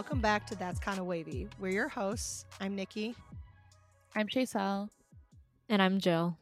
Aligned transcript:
welcome 0.00 0.22
back 0.22 0.46
to 0.46 0.54
That's 0.54 0.80
Kind 0.80 0.98
of 0.98 1.04
Wavy. 1.04 1.46
We're 1.58 1.72
your 1.72 1.88
hosts. 1.88 2.46
I'm 2.58 2.74
Nikki. 2.74 3.14
I'm 4.16 4.28
Chasel. 4.28 4.88
And 5.68 5.82
I'm 5.82 6.00
Jill. 6.00 6.38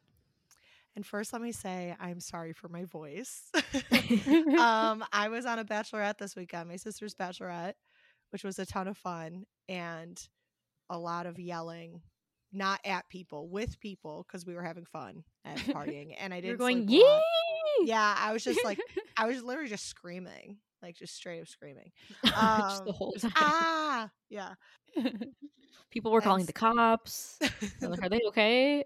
And 0.95 1.05
first, 1.05 1.33
let 1.33 1.43
me 1.43 1.51
say 1.51 1.97
I'm 1.99 2.21
sorry 2.21 2.53
for 2.53 2.69
my 2.69 2.85
voice. 2.85 3.51
um, 4.61 5.05
I 5.13 5.29
was 5.29 5.45
on 5.45 5.59
a 5.59 5.65
bachelorette 5.65 6.19
this 6.19 6.37
weekend, 6.37 6.69
my 6.69 6.77
sister's 6.77 7.17
bachelorette, 7.17 7.73
which 8.31 8.45
was 8.45 8.61
a 8.61 8.65
ton 8.65 8.87
of 8.87 8.97
fun 8.97 9.43
and 9.69 10.23
a 10.89 10.97
lot 10.97 11.27
of 11.27 11.41
yelling, 11.41 12.03
not 12.53 12.79
at 12.85 13.09
people, 13.09 13.49
with 13.49 13.81
people, 13.81 14.25
because 14.29 14.47
we 14.47 14.55
were 14.55 14.63
having 14.63 14.85
fun 14.85 15.25
and 15.45 15.59
partying. 15.59 16.15
And 16.17 16.33
I 16.33 16.37
You're 16.37 16.53
didn't 16.53 16.61
going, 16.61 16.87
sleep 16.87 17.03
a 17.03 17.83
yee! 17.83 17.89
Yeah, 17.89 18.15
I 18.17 18.33
was 18.33 18.45
just 18.45 18.65
like, 18.65 18.79
I 19.17 19.27
was 19.27 19.43
literally 19.43 19.69
just 19.69 19.89
screaming, 19.89 20.59
like 20.83 20.97
just 20.97 21.15
straight 21.15 21.41
up 21.41 21.49
screaming. 21.49 21.93
Just 22.69 22.85
the 22.85 22.93
Um, 22.93 22.93
whole 22.93 23.13
time. 23.15 23.33
ah, 23.37 24.11
yeah. 24.29 24.55
People 25.91 26.13
were 26.13 26.21
calling 26.23 26.47
the 26.47 26.53
cops. 26.53 27.39
Like, 27.81 28.03
are 28.03 28.09
they 28.09 28.21
okay? 28.29 28.85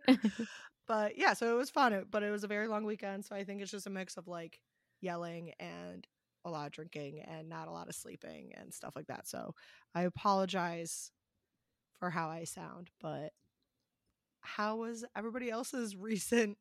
but 0.86 1.16
yeah, 1.18 1.32
so 1.34 1.52
it 1.54 1.58
was 1.58 1.70
fun. 1.70 2.04
But 2.10 2.22
it 2.22 2.30
was 2.30 2.44
a 2.44 2.48
very 2.48 2.68
long 2.68 2.84
weekend, 2.84 3.24
so 3.24 3.34
I 3.34 3.44
think 3.44 3.62
it's 3.62 3.70
just 3.70 3.86
a 3.86 3.90
mix 3.90 4.16
of 4.16 4.28
like 4.28 4.60
yelling 5.00 5.52
and 5.60 6.06
a 6.44 6.50
lot 6.50 6.66
of 6.66 6.72
drinking 6.72 7.20
and 7.20 7.48
not 7.48 7.68
a 7.68 7.72
lot 7.72 7.88
of 7.88 7.94
sleeping 7.94 8.52
and 8.56 8.72
stuff 8.72 8.94
like 8.96 9.06
that. 9.06 9.26
So 9.28 9.54
I 9.94 10.02
apologize 10.02 11.10
for 11.98 12.10
how 12.10 12.28
I 12.28 12.44
sound, 12.44 12.90
but 13.00 13.32
how 14.40 14.76
was 14.76 15.04
everybody 15.16 15.50
else's 15.50 15.96
recent 15.96 16.56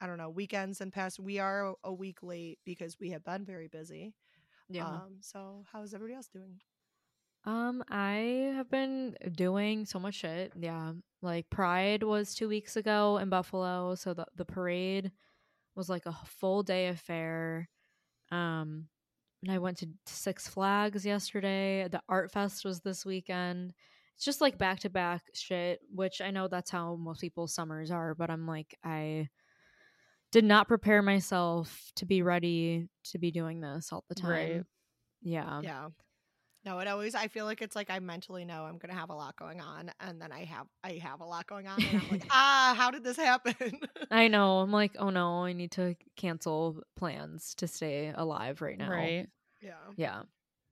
I 0.00 0.06
don't 0.06 0.18
know, 0.18 0.30
weekends 0.30 0.80
and 0.80 0.92
past 0.92 1.18
we 1.18 1.38
are 1.38 1.74
a 1.84 1.92
week 1.92 2.22
late 2.22 2.58
because 2.64 2.98
we 3.00 3.10
have 3.10 3.24
been 3.24 3.44
very 3.44 3.68
busy. 3.68 4.14
Um 4.78 5.18
so 5.20 5.64
how 5.72 5.82
is 5.82 5.94
everybody 5.94 6.14
else 6.14 6.28
doing? 6.28 6.60
Um, 7.44 7.82
I 7.88 8.52
have 8.54 8.70
been 8.70 9.16
doing 9.32 9.86
so 9.86 9.98
much 9.98 10.16
shit. 10.16 10.52
Yeah. 10.58 10.92
Like 11.22 11.48
Pride 11.50 12.02
was 12.02 12.34
two 12.34 12.48
weeks 12.48 12.76
ago 12.76 13.18
in 13.18 13.28
Buffalo, 13.30 13.94
so 13.94 14.14
the 14.14 14.26
the 14.36 14.44
parade 14.44 15.10
was 15.74 15.88
like 15.88 16.06
a 16.06 16.16
full 16.26 16.62
day 16.62 16.88
affair. 16.88 17.68
Um 18.30 18.88
and 19.42 19.52
I 19.52 19.58
went 19.58 19.78
to 19.78 19.88
Six 20.06 20.48
Flags 20.48 21.06
yesterday. 21.06 21.88
The 21.90 22.02
Art 22.08 22.30
Fest 22.30 22.64
was 22.64 22.80
this 22.80 23.06
weekend. 23.06 23.72
It's 24.14 24.24
just 24.24 24.42
like 24.42 24.58
back 24.58 24.80
to 24.80 24.90
back 24.90 25.22
shit, 25.32 25.80
which 25.94 26.20
I 26.20 26.30
know 26.30 26.46
that's 26.46 26.70
how 26.70 26.96
most 26.96 27.22
people's 27.22 27.54
summers 27.54 27.90
are, 27.90 28.14
but 28.14 28.28
I'm 28.28 28.46
like 28.46 28.76
I 28.84 29.28
did 30.32 30.44
not 30.44 30.68
prepare 30.68 31.02
myself 31.02 31.90
to 31.96 32.06
be 32.06 32.22
ready 32.22 32.88
to 33.04 33.18
be 33.18 33.30
doing 33.30 33.60
this 33.60 33.92
all 33.92 34.04
the 34.08 34.14
time. 34.14 34.30
Right. 34.30 34.62
Yeah. 35.22 35.60
Yeah. 35.62 35.88
No, 36.64 36.78
it 36.78 36.88
always 36.88 37.14
I 37.14 37.28
feel 37.28 37.46
like 37.46 37.62
it's 37.62 37.74
like 37.74 37.88
I 37.88 37.98
mentally 38.00 38.44
know 38.44 38.64
I'm 38.64 38.76
gonna 38.76 38.94
have 38.94 39.08
a 39.08 39.14
lot 39.14 39.34
going 39.36 39.60
on 39.62 39.90
and 39.98 40.20
then 40.20 40.30
I 40.30 40.44
have 40.44 40.66
I 40.84 41.00
have 41.02 41.20
a 41.20 41.24
lot 41.24 41.46
going 41.46 41.66
on 41.66 41.82
and 41.82 42.02
I'm 42.02 42.10
like, 42.10 42.26
ah, 42.30 42.74
how 42.76 42.90
did 42.90 43.02
this 43.02 43.16
happen? 43.16 43.54
I 44.10 44.28
know. 44.28 44.58
I'm 44.60 44.70
like, 44.70 44.92
oh 44.98 45.10
no, 45.10 45.44
I 45.44 45.54
need 45.54 45.72
to 45.72 45.96
cancel 46.16 46.82
plans 46.96 47.54
to 47.56 47.66
stay 47.66 48.12
alive 48.14 48.60
right 48.60 48.76
now. 48.76 48.90
Right. 48.90 49.26
yeah. 49.62 49.72
Yeah. 49.96 50.22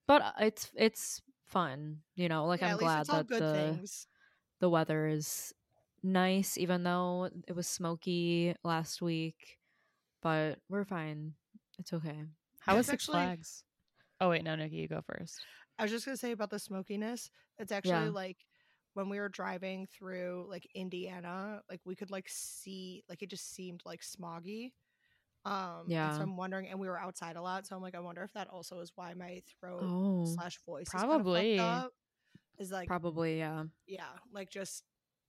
But 0.06 0.22
uh, 0.22 0.32
it's 0.40 0.70
it's 0.76 1.22
fun, 1.46 1.98
you 2.14 2.28
know. 2.28 2.46
Like 2.46 2.60
Yeah, 2.60 2.72
I'm 2.72 2.78
glad 2.78 3.06
that 3.06 3.28
the 3.28 3.52
things. 3.52 4.06
the 4.60 4.68
weather 4.68 5.06
is 5.06 5.54
nice, 6.02 6.58
even 6.58 6.82
though 6.82 7.30
it 7.46 7.54
was 7.54 7.66
smoky 7.66 8.54
last 8.64 9.02
week. 9.02 9.58
But 10.22 10.58
we're 10.68 10.84
fine. 10.84 11.34
It's 11.78 11.92
okay. 11.92 12.24
How 12.60 12.76
was 12.76 12.86
Six 12.86 13.06
Flags? 13.06 13.64
Oh 14.20 14.30
wait, 14.30 14.42
no, 14.42 14.56
Nikki, 14.56 14.76
you 14.76 14.88
go 14.88 15.00
first. 15.00 15.40
I 15.78 15.82
was 15.82 15.92
just 15.92 16.04
gonna 16.04 16.16
say 16.16 16.32
about 16.32 16.50
the 16.50 16.58
smokiness. 16.58 17.30
It's 17.58 17.72
actually 17.72 17.92
Yeah. 17.92 18.08
like 18.08 18.38
when 18.94 19.08
we 19.08 19.20
were 19.20 19.28
driving 19.28 19.86
through 19.86 20.46
like 20.48 20.66
Indiana, 20.74 21.62
like 21.70 21.80
we 21.84 21.94
could 21.94 22.10
like 22.10 22.26
see 22.28 23.04
like 23.08 23.22
it 23.22 23.30
just 23.30 23.54
seemed 23.54 23.82
like 23.86 24.00
smoggy. 24.00 24.72
Um 25.44 25.84
Yeah. 25.86 26.10
so 26.12 26.22
I'm 26.22 26.36
wondering 26.36 26.66
and 26.68 26.80
we 26.80 26.88
were 26.88 26.98
outside 26.98 27.36
a 27.36 27.42
lot, 27.42 27.66
so 27.66 27.76
I'm 27.76 27.82
like, 27.82 27.94
I 27.94 28.00
wonder 28.00 28.22
if 28.24 28.32
that 28.32 28.48
also 28.48 28.80
is 28.80 28.90
why 28.96 29.14
my 29.14 29.40
throat 29.60 29.82
Oh, 29.82 30.24
slash 30.24 30.58
voice 30.66 30.88
Probably. 30.88 31.52
is, 31.52 31.60
kinda 31.60 31.62
up. 31.62 31.92
is 32.58 32.72
like 32.72 32.88
probably 32.88 33.38
yeah. 33.38 33.64
yeah, 33.86 34.18
like 34.32 34.50
just 34.50 34.82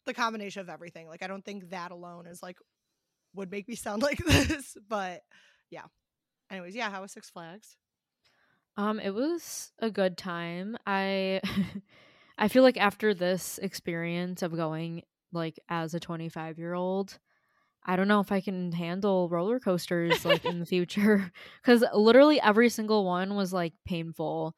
the 0.09 0.13
combination 0.13 0.61
of 0.61 0.69
everything. 0.69 1.07
Like 1.07 1.23
I 1.23 1.27
don't 1.27 1.45
think 1.45 1.69
that 1.69 1.91
alone 1.91 2.25
is 2.25 2.43
like 2.43 2.57
would 3.35 3.51
make 3.51 3.67
me 3.67 3.75
sound 3.75 4.01
like 4.09 4.17
this, 4.17 4.75
but 4.87 5.21
yeah. 5.69 5.85
Anyways, 6.51 6.75
yeah, 6.75 6.89
how 6.89 7.01
was 7.01 7.11
Six 7.11 7.29
Flags? 7.29 7.77
Um, 8.75 8.99
it 8.99 9.13
was 9.13 9.71
a 9.79 9.91
good 9.91 10.17
time. 10.17 10.77
I 10.85 11.41
I 12.37 12.47
feel 12.47 12.63
like 12.63 12.77
after 12.77 13.13
this 13.13 13.59
experience 13.61 14.41
of 14.41 14.55
going 14.55 15.03
like 15.31 15.59
as 15.69 15.93
a 15.93 15.99
25 15.99 16.57
year 16.57 16.73
old, 16.73 17.19
I 17.85 17.95
don't 17.95 18.07
know 18.07 18.21
if 18.21 18.31
I 18.31 18.41
can 18.41 18.71
handle 18.71 19.29
roller 19.29 19.59
coasters 19.59 20.25
like 20.25 20.45
in 20.45 20.59
the 20.59 20.65
future 20.77 21.31
because 21.61 21.83
literally 21.93 22.41
every 22.41 22.69
single 22.69 23.05
one 23.05 23.35
was 23.35 23.53
like 23.53 23.73
painful. 23.85 24.55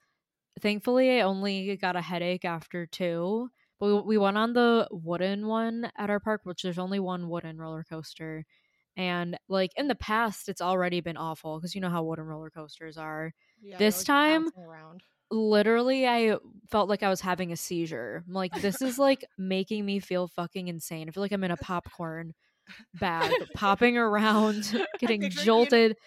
Thankfully, 0.60 1.20
I 1.20 1.22
only 1.22 1.76
got 1.78 1.96
a 1.96 2.02
headache 2.02 2.46
after 2.46 2.86
two. 2.86 3.50
But 3.82 3.88
we, 3.88 4.02
we 4.02 4.18
went 4.20 4.38
on 4.38 4.54
the 4.54 4.88
wooden 4.92 5.48
one 5.48 5.92
at 5.98 6.10
our 6.12 6.20
park, 6.22 6.42
which 6.44 6.62
there's 6.62 6.80
only 6.80 7.00
one 7.00 7.28
wooden 7.28 7.58
roller 7.58 7.84
coaster. 7.84 8.46
And 8.96 9.38
like 9.50 9.72
in 9.76 9.88
the 9.88 9.96
past, 9.96 10.48
it's 10.48 10.62
already 10.62 11.02
been 11.02 11.18
awful 11.18 11.58
because 11.60 11.74
you 11.76 11.82
know 11.82 11.90
how 11.90 12.04
wooden 12.04 12.26
roller 12.26 12.50
coasters 12.52 12.96
are 12.98 13.34
Yeah, 13.62 13.78
This 13.80 14.04
time- 14.04 14.52
literally 15.32 16.08
I 16.08 16.38
felt 16.70 16.90
like 16.90 17.04
I 17.04 17.10
was 17.10 17.22
having 17.22 17.52
a 17.52 17.58
seizure. 17.58 18.24
I'm 18.28 18.34
like, 18.34 18.54
this 18.62 18.82
is 18.82 19.00
like 19.00 19.26
making 19.38 19.86
me 19.86 20.00
feel 20.00 20.28
fucking 20.28 20.68
insane. 20.68 21.08
I 21.08 21.12
feel 21.12 21.24
like 21.24 21.32
I'm 21.32 21.44
in 21.44 21.52
a 21.52 21.58
popcorn 21.58 22.34
bag, 23.00 23.32
popping 23.56 23.98
around, 23.98 24.80
getting 25.00 25.30
jolted. 25.30 25.98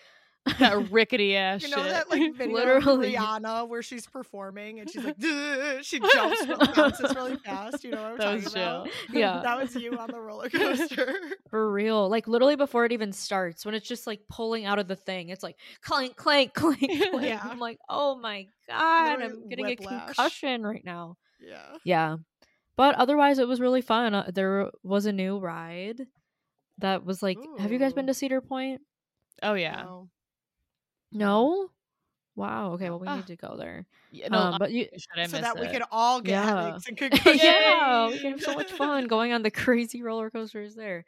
that 0.58 0.90
rickety 0.90 1.36
ass 1.36 1.62
You 1.62 1.68
shit. 1.68 1.76
know 1.78 1.84
that 1.84 2.10
like 2.10 2.34
video 2.36 2.54
Literally. 2.54 3.16
of 3.16 3.22
Rihanna 3.22 3.66
where 3.68 3.82
she's 3.82 4.06
performing 4.06 4.80
and 4.80 4.90
she's 4.90 5.02
like 5.02 5.16
"Duh," 5.18 5.78
she 5.82 5.98
jumps 6.00 6.46
bounces 6.76 7.14
really 7.14 7.36
fast. 7.36 7.82
You 7.82 7.92
know 7.92 8.02
what 8.02 8.12
I'm 8.12 8.18
That 8.18 8.34
was 8.34 8.44
talking 8.44 8.62
about? 8.62 8.88
Yeah. 9.10 9.40
that 9.42 9.58
was 9.58 9.74
you 9.74 9.96
on 9.98 10.10
the 10.10 10.20
roller 10.20 10.50
coaster. 10.50 11.14
For 11.48 11.72
real. 11.72 12.08
Like 12.10 12.28
literally 12.28 12.56
before 12.56 12.84
it 12.84 12.92
even 12.92 13.12
starts, 13.12 13.64
when 13.64 13.74
it's 13.74 13.88
just 13.88 14.06
like 14.06 14.20
pulling 14.28 14.66
out 14.66 14.78
of 14.78 14.86
the 14.86 14.96
thing, 14.96 15.30
it's 15.30 15.42
like 15.42 15.56
clank, 15.82 16.16
clank, 16.16 16.52
clank, 16.52 16.78
clank. 16.78 17.22
Yeah. 17.24 17.40
I'm 17.42 17.58
like, 17.58 17.78
oh 17.88 18.16
my 18.16 18.46
God, 18.68 19.18
Literally 19.20 19.42
I'm 19.42 19.48
getting 19.48 19.64
whiplash. 19.66 20.02
a 20.02 20.04
concussion 20.06 20.62
right 20.66 20.84
now. 20.84 21.16
yeah. 21.40 21.76
Yeah. 21.84 22.16
But 22.76 22.96
otherwise, 22.96 23.38
it 23.38 23.46
was 23.48 23.60
really 23.60 23.82
fun. 23.82 24.14
Uh, 24.14 24.30
there 24.34 24.70
was 24.82 25.06
a 25.06 25.12
new 25.12 25.38
ride 25.38 26.02
that 26.78 27.04
was 27.04 27.22
like, 27.22 27.38
have 27.60 27.70
you 27.72 27.78
guys 27.78 27.92
been 27.92 28.08
to 28.08 28.14
Cedar 28.14 28.40
Point? 28.40 28.80
oh 29.42 29.54
yeah. 29.54 29.82
No. 29.84 30.08
No. 31.14 31.70
Wow. 32.36 32.72
Okay. 32.74 32.90
Well, 32.90 33.00
we 33.00 33.08
Ah. 33.08 33.16
need 33.16 33.28
to 33.28 33.36
go 33.36 33.56
there. 33.56 33.86
yeah 34.10 34.28
no, 34.28 34.52
um, 34.52 34.58
but 34.58 34.72
you, 34.72 34.88
so 35.24 35.40
that 35.40 35.58
we 35.58 35.68
could 35.68 35.82
all 35.90 36.20
get 36.20 36.40
Yeah. 36.40 36.78
and 36.88 36.98
yeah, 37.26 38.10
we 38.10 38.18
can 38.20 38.32
have 38.32 38.42
so 38.42 38.54
much 38.54 38.72
fun 38.72 39.06
going 39.06 39.32
on 39.32 39.42
the 39.42 39.50
crazy 39.50 40.02
roller 40.02 40.30
coasters 40.30 40.74
there. 40.74 41.04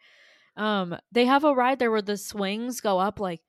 Um, 0.56 0.96
they 1.12 1.25
have 1.26 1.44
a 1.44 1.54
ride 1.54 1.78
there 1.78 1.90
where 1.90 2.02
the 2.02 2.16
swings 2.16 2.81
go 2.81 2.98
up 2.98 3.20
like 3.20 3.40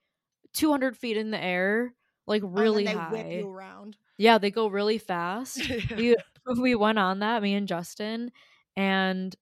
200 0.54 0.98
feet 0.98 1.18
in 1.18 1.32
the 1.32 1.42
air, 1.44 1.94
like 2.28 2.44
Oh, 2.56 2.60
and 2.60 2.64
really 2.64 2.86
they 2.88 2.94
high. 2.94 3.12
whip 3.12 3.34
you 3.34 3.48
around. 3.50 3.98
Yeah, 4.18 4.38
they 4.40 4.52
go 4.52 4.68
really 4.68 4.98
fast. 4.98 5.62
we 5.98 6.16
we 6.60 6.76
went 6.76 7.00
on 7.00 7.20
that, 7.20 7.42
me 7.44 7.54
and 7.56 7.68
Justin, 7.68 8.32
and 8.76 9.36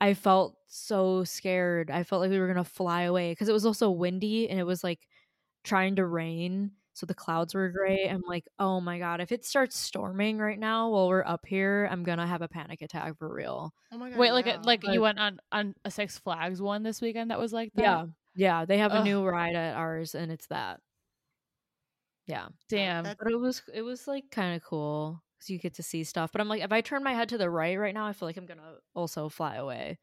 I 0.00 0.14
felt 0.14 0.56
so 0.66 1.24
scared. 1.24 1.90
I 1.90 2.02
felt 2.04 2.20
like 2.22 2.30
we 2.30 2.38
were 2.38 2.48
gonna 2.48 2.64
fly 2.64 3.02
away 3.02 3.32
because 3.32 3.48
it 3.48 3.52
was 3.52 3.66
also 3.66 3.90
windy 3.90 4.48
and 4.48 4.58
it 4.58 4.64
was 4.64 4.82
like 4.84 5.00
trying 5.64 5.96
to 5.96 6.06
rain, 6.06 6.72
so 6.94 7.06
the 7.06 7.14
clouds 7.14 7.54
were 7.54 7.68
mm-hmm. 7.68 7.76
gray. 7.76 8.08
I'm 8.08 8.22
like, 8.26 8.44
oh 8.58 8.80
my 8.80 8.98
god, 8.98 9.20
if 9.20 9.32
it 9.32 9.44
starts 9.44 9.78
storming 9.78 10.38
right 10.38 10.58
now 10.58 10.90
while 10.90 11.08
we're 11.08 11.24
up 11.24 11.46
here, 11.46 11.88
I'm 11.90 12.04
gonna 12.04 12.26
have 12.26 12.42
a 12.42 12.48
panic 12.48 12.82
attack 12.82 13.18
for 13.18 13.32
real. 13.32 13.72
Oh 13.92 13.98
my 13.98 14.10
god. 14.10 14.18
Wait, 14.18 14.32
like 14.32 14.46
uh, 14.46 14.50
yeah. 14.50 14.62
like 14.64 14.82
But- 14.82 14.94
you 14.94 15.00
went 15.00 15.18
on 15.18 15.38
on 15.50 15.74
a 15.84 15.90
Six 15.90 16.18
Flags 16.18 16.60
one 16.60 16.82
this 16.82 17.00
weekend 17.00 17.30
that 17.30 17.38
was 17.38 17.52
like 17.52 17.72
that. 17.74 17.82
Yeah, 17.82 18.06
yeah, 18.34 18.64
they 18.64 18.78
have 18.78 18.92
a 18.92 19.04
new 19.04 19.24
ride 19.24 19.54
at 19.54 19.76
ours, 19.76 20.14
and 20.14 20.30
it's 20.30 20.46
that. 20.48 20.80
Yeah, 22.26 22.48
Damn. 22.68 23.04
But 23.04 23.30
it 23.30 23.38
was 23.38 23.62
it 23.72 23.82
was 23.82 24.06
like 24.06 24.24
kind 24.30 24.54
of 24.54 24.62
cool 24.62 25.22
because 25.38 25.50
you 25.50 25.58
get 25.58 25.74
to 25.74 25.82
see 25.82 26.04
stuff. 26.04 26.30
But 26.30 26.40
I'm 26.40 26.48
like, 26.48 26.62
if 26.62 26.72
I 26.72 26.80
turn 26.80 27.02
my 27.02 27.14
head 27.14 27.30
to 27.30 27.38
the 27.38 27.50
right 27.50 27.78
right 27.78 27.94
now, 27.94 28.06
I 28.06 28.12
feel 28.12 28.28
like 28.28 28.36
I'm 28.36 28.46
gonna 28.46 28.76
also 28.94 29.28
fly 29.28 29.56
away 29.56 29.98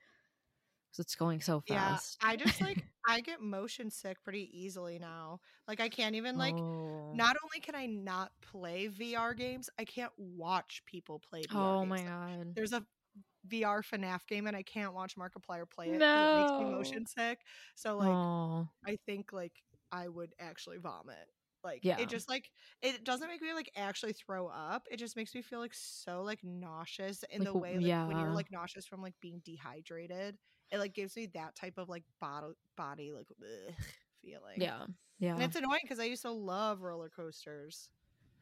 because 0.92 1.04
it's 1.06 1.16
going 1.16 1.42
so 1.42 1.62
fast. 1.62 2.18
Yeah. 2.22 2.30
I 2.30 2.36
just 2.36 2.62
like 2.62 2.86
I 3.08 3.22
get 3.22 3.42
motion 3.42 3.90
sick 3.92 4.22
pretty 4.24 4.50
easily 4.54 5.00
now. 5.00 5.40
Like 5.68 5.80
I 5.80 5.90
can't 5.90 6.16
even 6.16 6.38
like 6.38 6.58
oh. 6.58 7.14
not 7.14 7.36
only 7.44 7.60
can 7.62 7.76
I 7.76 7.86
not 7.86 8.32
play 8.42 8.88
VR 8.90 9.36
games, 9.36 9.70
I 9.80 9.86
can't 9.86 10.12
watch 10.18 10.82
people 10.86 11.20
play 11.20 11.46
VR 11.48 11.76
oh 11.76 11.80
games. 11.82 11.90
my 11.90 12.04
god. 12.04 12.56
There's 12.56 12.74
a 12.74 12.86
VR 13.48 13.82
FNAF 13.84 14.28
game 14.28 14.48
and 14.48 14.56
I 14.56 14.64
can't 14.64 14.94
watch 14.94 15.16
Markiplier 15.16 15.70
play 15.70 15.94
it 15.94 16.06
'cause 16.08 16.22
it 16.22 16.34
makes 16.34 16.52
me 16.54 16.66
motion 16.66 17.06
sick. 17.06 17.40
So 17.76 17.98
like 17.98 18.08
oh, 18.08 18.70
I 18.86 18.98
think 19.06 19.34
like 19.34 19.54
I 19.92 20.08
would 20.08 20.34
actually 20.40 20.78
vomit. 20.78 21.30
Like 21.64 21.84
Yeah. 21.84 21.98
it 21.98 22.10
just 22.10 22.30
like 22.30 22.52
it 22.82 23.04
doesn't 23.04 23.28
make 23.28 23.42
me 23.42 23.54
like 23.54 23.72
actually 23.76 24.14
throw 24.14 24.48
up. 24.48 24.88
It 24.92 24.98
just 24.98 25.16
makes 25.16 25.36
me 25.36 25.42
feel 25.42 25.60
like 25.60 25.74
so 25.74 26.24
like 26.24 26.44
nauseous 26.44 27.24
in 27.32 27.44
Like, 27.44 27.48
the 27.48 27.54
way 27.54 27.80
like 27.80 27.98
when 28.08 28.18
you're 28.20 28.34
like 28.34 28.52
nauseous 28.52 28.86
from 28.86 29.02
like 29.02 29.16
being 29.22 29.42
dehydrated. 29.46 30.38
It 30.72 30.80
like 30.80 30.94
gives 30.94 31.16
me 31.16 31.28
that 31.34 31.56
type 31.56 31.78
of 31.78 31.90
like 31.90 32.04
body 32.22 32.54
body 32.78 33.12
like 33.14 33.28
ugh, 33.42 33.74
feeling. 34.22 34.58
Yeah. 34.58 34.86
Yeah. 35.20 35.34
And 35.34 35.44
it's 35.44 35.56
annoying 35.56 35.82
because 35.84 36.00
I 36.00 36.06
used 36.06 36.22
to 36.22 36.32
love 36.32 36.82
roller 36.82 37.10
coasters. 37.10 37.90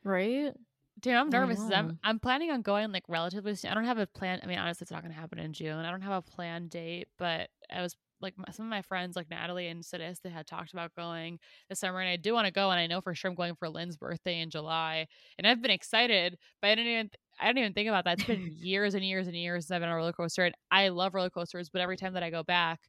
right? 0.03 0.53
Dude, 0.99 1.13
I'm 1.13 1.29
nervous. 1.29 1.59
I'm. 1.59 1.99
I'm 2.03 2.19
planning 2.19 2.49
on 2.49 2.61
going 2.63 2.91
like 2.91 3.03
relatively 3.07 3.55
soon. 3.55 3.71
I 3.71 3.75
don't 3.75 3.85
have 3.85 3.99
a 3.99 4.07
plan. 4.07 4.39
I 4.43 4.47
mean, 4.47 4.57
honestly, 4.57 4.83
it's 4.83 4.91
not 4.91 5.03
going 5.03 5.13
to 5.13 5.19
happen 5.19 5.37
in 5.37 5.53
June. 5.53 5.85
I 5.85 5.91
don't 5.91 6.01
have 6.01 6.13
a 6.13 6.21
planned 6.23 6.71
date, 6.71 7.07
but 7.19 7.49
I 7.71 7.83
was 7.83 7.95
like 8.19 8.33
my, 8.35 8.45
some 8.51 8.65
of 8.65 8.69
my 8.71 8.81
friends, 8.81 9.15
like 9.15 9.29
Natalie 9.29 9.67
and 9.67 9.83
Sidis, 9.83 10.21
they 10.23 10.29
had 10.29 10.47
talked 10.47 10.73
about 10.73 10.95
going 10.95 11.37
this 11.69 11.79
summer, 11.79 11.99
and 11.99 12.09
I 12.09 12.15
do 12.15 12.33
want 12.33 12.47
to 12.47 12.51
go. 12.51 12.71
And 12.71 12.79
I 12.79 12.87
know 12.87 13.01
for 13.01 13.13
sure 13.13 13.29
I'm 13.29 13.35
going 13.35 13.53
for 13.55 13.69
Lynn's 13.69 13.95
birthday 13.95 14.39
in 14.41 14.49
July, 14.49 15.07
and 15.37 15.45
I've 15.45 15.61
been 15.61 15.69
excited, 15.71 16.37
but 16.61 16.69
I 16.69 16.75
didn't 16.75 16.91
even. 16.91 17.09
I 17.39 17.47
didn't 17.47 17.59
even 17.59 17.73
think 17.73 17.89
about 17.89 18.05
that. 18.05 18.15
It's 18.15 18.23
been 18.23 18.51
years 18.59 18.93
and 18.93 19.03
years 19.05 19.27
and 19.27 19.35
years 19.35 19.65
since 19.65 19.71
I've 19.75 19.81
been 19.81 19.89
on 19.89 19.95
a 19.95 19.97
roller 19.97 20.13
coaster, 20.13 20.45
and 20.45 20.55
I 20.71 20.89
love 20.89 21.13
roller 21.13 21.29
coasters. 21.29 21.69
But 21.69 21.81
every 21.81 21.97
time 21.97 22.13
that 22.13 22.23
I 22.23 22.29
go 22.29 22.43
back, 22.43 22.79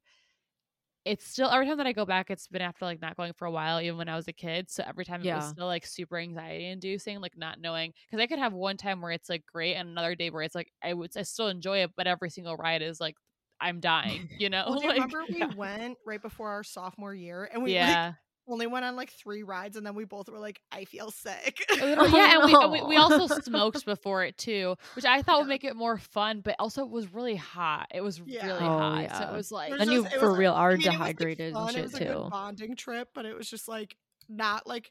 it's 1.04 1.26
still 1.26 1.48
every 1.50 1.66
time 1.66 1.78
that 1.78 1.86
I 1.86 1.92
go 1.92 2.04
back, 2.04 2.30
it's 2.30 2.48
been 2.48 2.60
after 2.60 2.84
like 2.84 3.00
not 3.00 3.16
going 3.16 3.32
for 3.32 3.46
a 3.46 3.50
while, 3.50 3.80
even 3.80 3.96
when 3.96 4.08
I 4.08 4.16
was 4.16 4.28
a 4.28 4.32
kid. 4.32 4.68
So 4.70 4.84
every 4.86 5.04
time 5.04 5.22
it 5.22 5.32
was 5.32 5.46
still 5.46 5.66
like 5.66 5.86
super 5.86 6.18
anxiety 6.18 6.66
inducing, 6.66 7.20
like 7.20 7.36
not 7.36 7.60
knowing 7.60 7.92
because 8.10 8.22
I 8.22 8.26
could 8.26 8.38
have 8.38 8.52
one 8.52 8.76
time 8.76 9.00
where 9.00 9.12
it's 9.12 9.28
like 9.30 9.46
great 9.46 9.74
and 9.74 9.88
another 9.88 10.14
day 10.14 10.30
where 10.30 10.42
it's 10.42 10.54
like 10.54 10.70
I 10.82 10.92
would 10.92 11.16
I 11.16 11.22
still 11.22 11.48
enjoy 11.48 11.78
it, 11.78 11.92
but 11.96 12.06
every 12.06 12.30
single 12.30 12.56
ride 12.56 12.82
is 12.82 13.00
like 13.00 13.16
I'm 13.60 13.80
dying, 13.80 14.28
you 14.36 14.50
know? 14.50 14.64
Well, 14.68 14.76
do 14.76 14.84
you 14.84 14.88
like, 14.90 14.98
remember 15.00 15.24
we 15.32 15.46
went 15.46 15.96
right 16.06 16.20
before 16.20 16.48
our 16.50 16.62
sophomore 16.62 17.14
year 17.14 17.48
and 17.52 17.62
we 17.62 17.74
like, 17.78 17.78
yeah. 17.78 18.12
Only 18.48 18.66
went 18.66 18.84
on 18.84 18.96
like 18.96 19.10
three 19.10 19.42
rides 19.42 19.76
and 19.76 19.86
then 19.86 19.94
we 19.94 20.04
both 20.04 20.28
were 20.28 20.38
like, 20.38 20.60
I 20.72 20.84
feel 20.84 21.10
sick. 21.10 21.64
Literally, 21.70 21.96
oh, 21.98 22.16
yeah, 22.16 22.34
and 22.40 22.44
we, 22.44 22.54
and 22.54 22.72
we, 22.72 22.82
we 22.82 22.96
also 22.96 23.26
smoked 23.40 23.84
before 23.84 24.24
it 24.24 24.38
too, 24.38 24.76
which 24.96 25.04
I 25.04 25.22
thought 25.22 25.40
would 25.40 25.48
make 25.48 25.64
it 25.64 25.76
more 25.76 25.98
fun, 25.98 26.40
but 26.40 26.56
also 26.58 26.82
it 26.82 26.90
was 26.90 27.12
really 27.12 27.36
hot. 27.36 27.88
It 27.94 28.00
was 28.00 28.20
Yeah. 28.24 28.46
really 28.46 28.58
Oh, 28.60 28.78
hot, 28.78 29.16
so 29.16 29.28
it 29.32 29.36
was 29.36 29.52
like 29.52 29.70
It 29.70 29.72
was 29.74 29.82
And 29.82 29.92
you 29.92 30.04
for 30.04 30.28
was 30.30 30.36
a- 30.36 30.40
real 30.40 30.52
are 30.54 30.70
I 30.72 30.74
mean, 30.76 30.80
it 30.82 30.86
was, 30.86 30.86
like, 30.86 30.98
dehydrated 30.98 31.52
fun, 31.54 31.68
and 31.68 31.70
It 31.70 31.74
shit 31.74 31.82
was 31.84 31.94
a 31.94 31.98
good 31.98 32.12
too. 32.14 32.28
bonding 32.30 32.76
trip, 32.76 33.08
but 33.14 33.26
it 33.26 33.36
was 33.36 33.48
just 33.50 33.68
like 33.68 33.96
not 34.28 34.66
like 34.66 34.90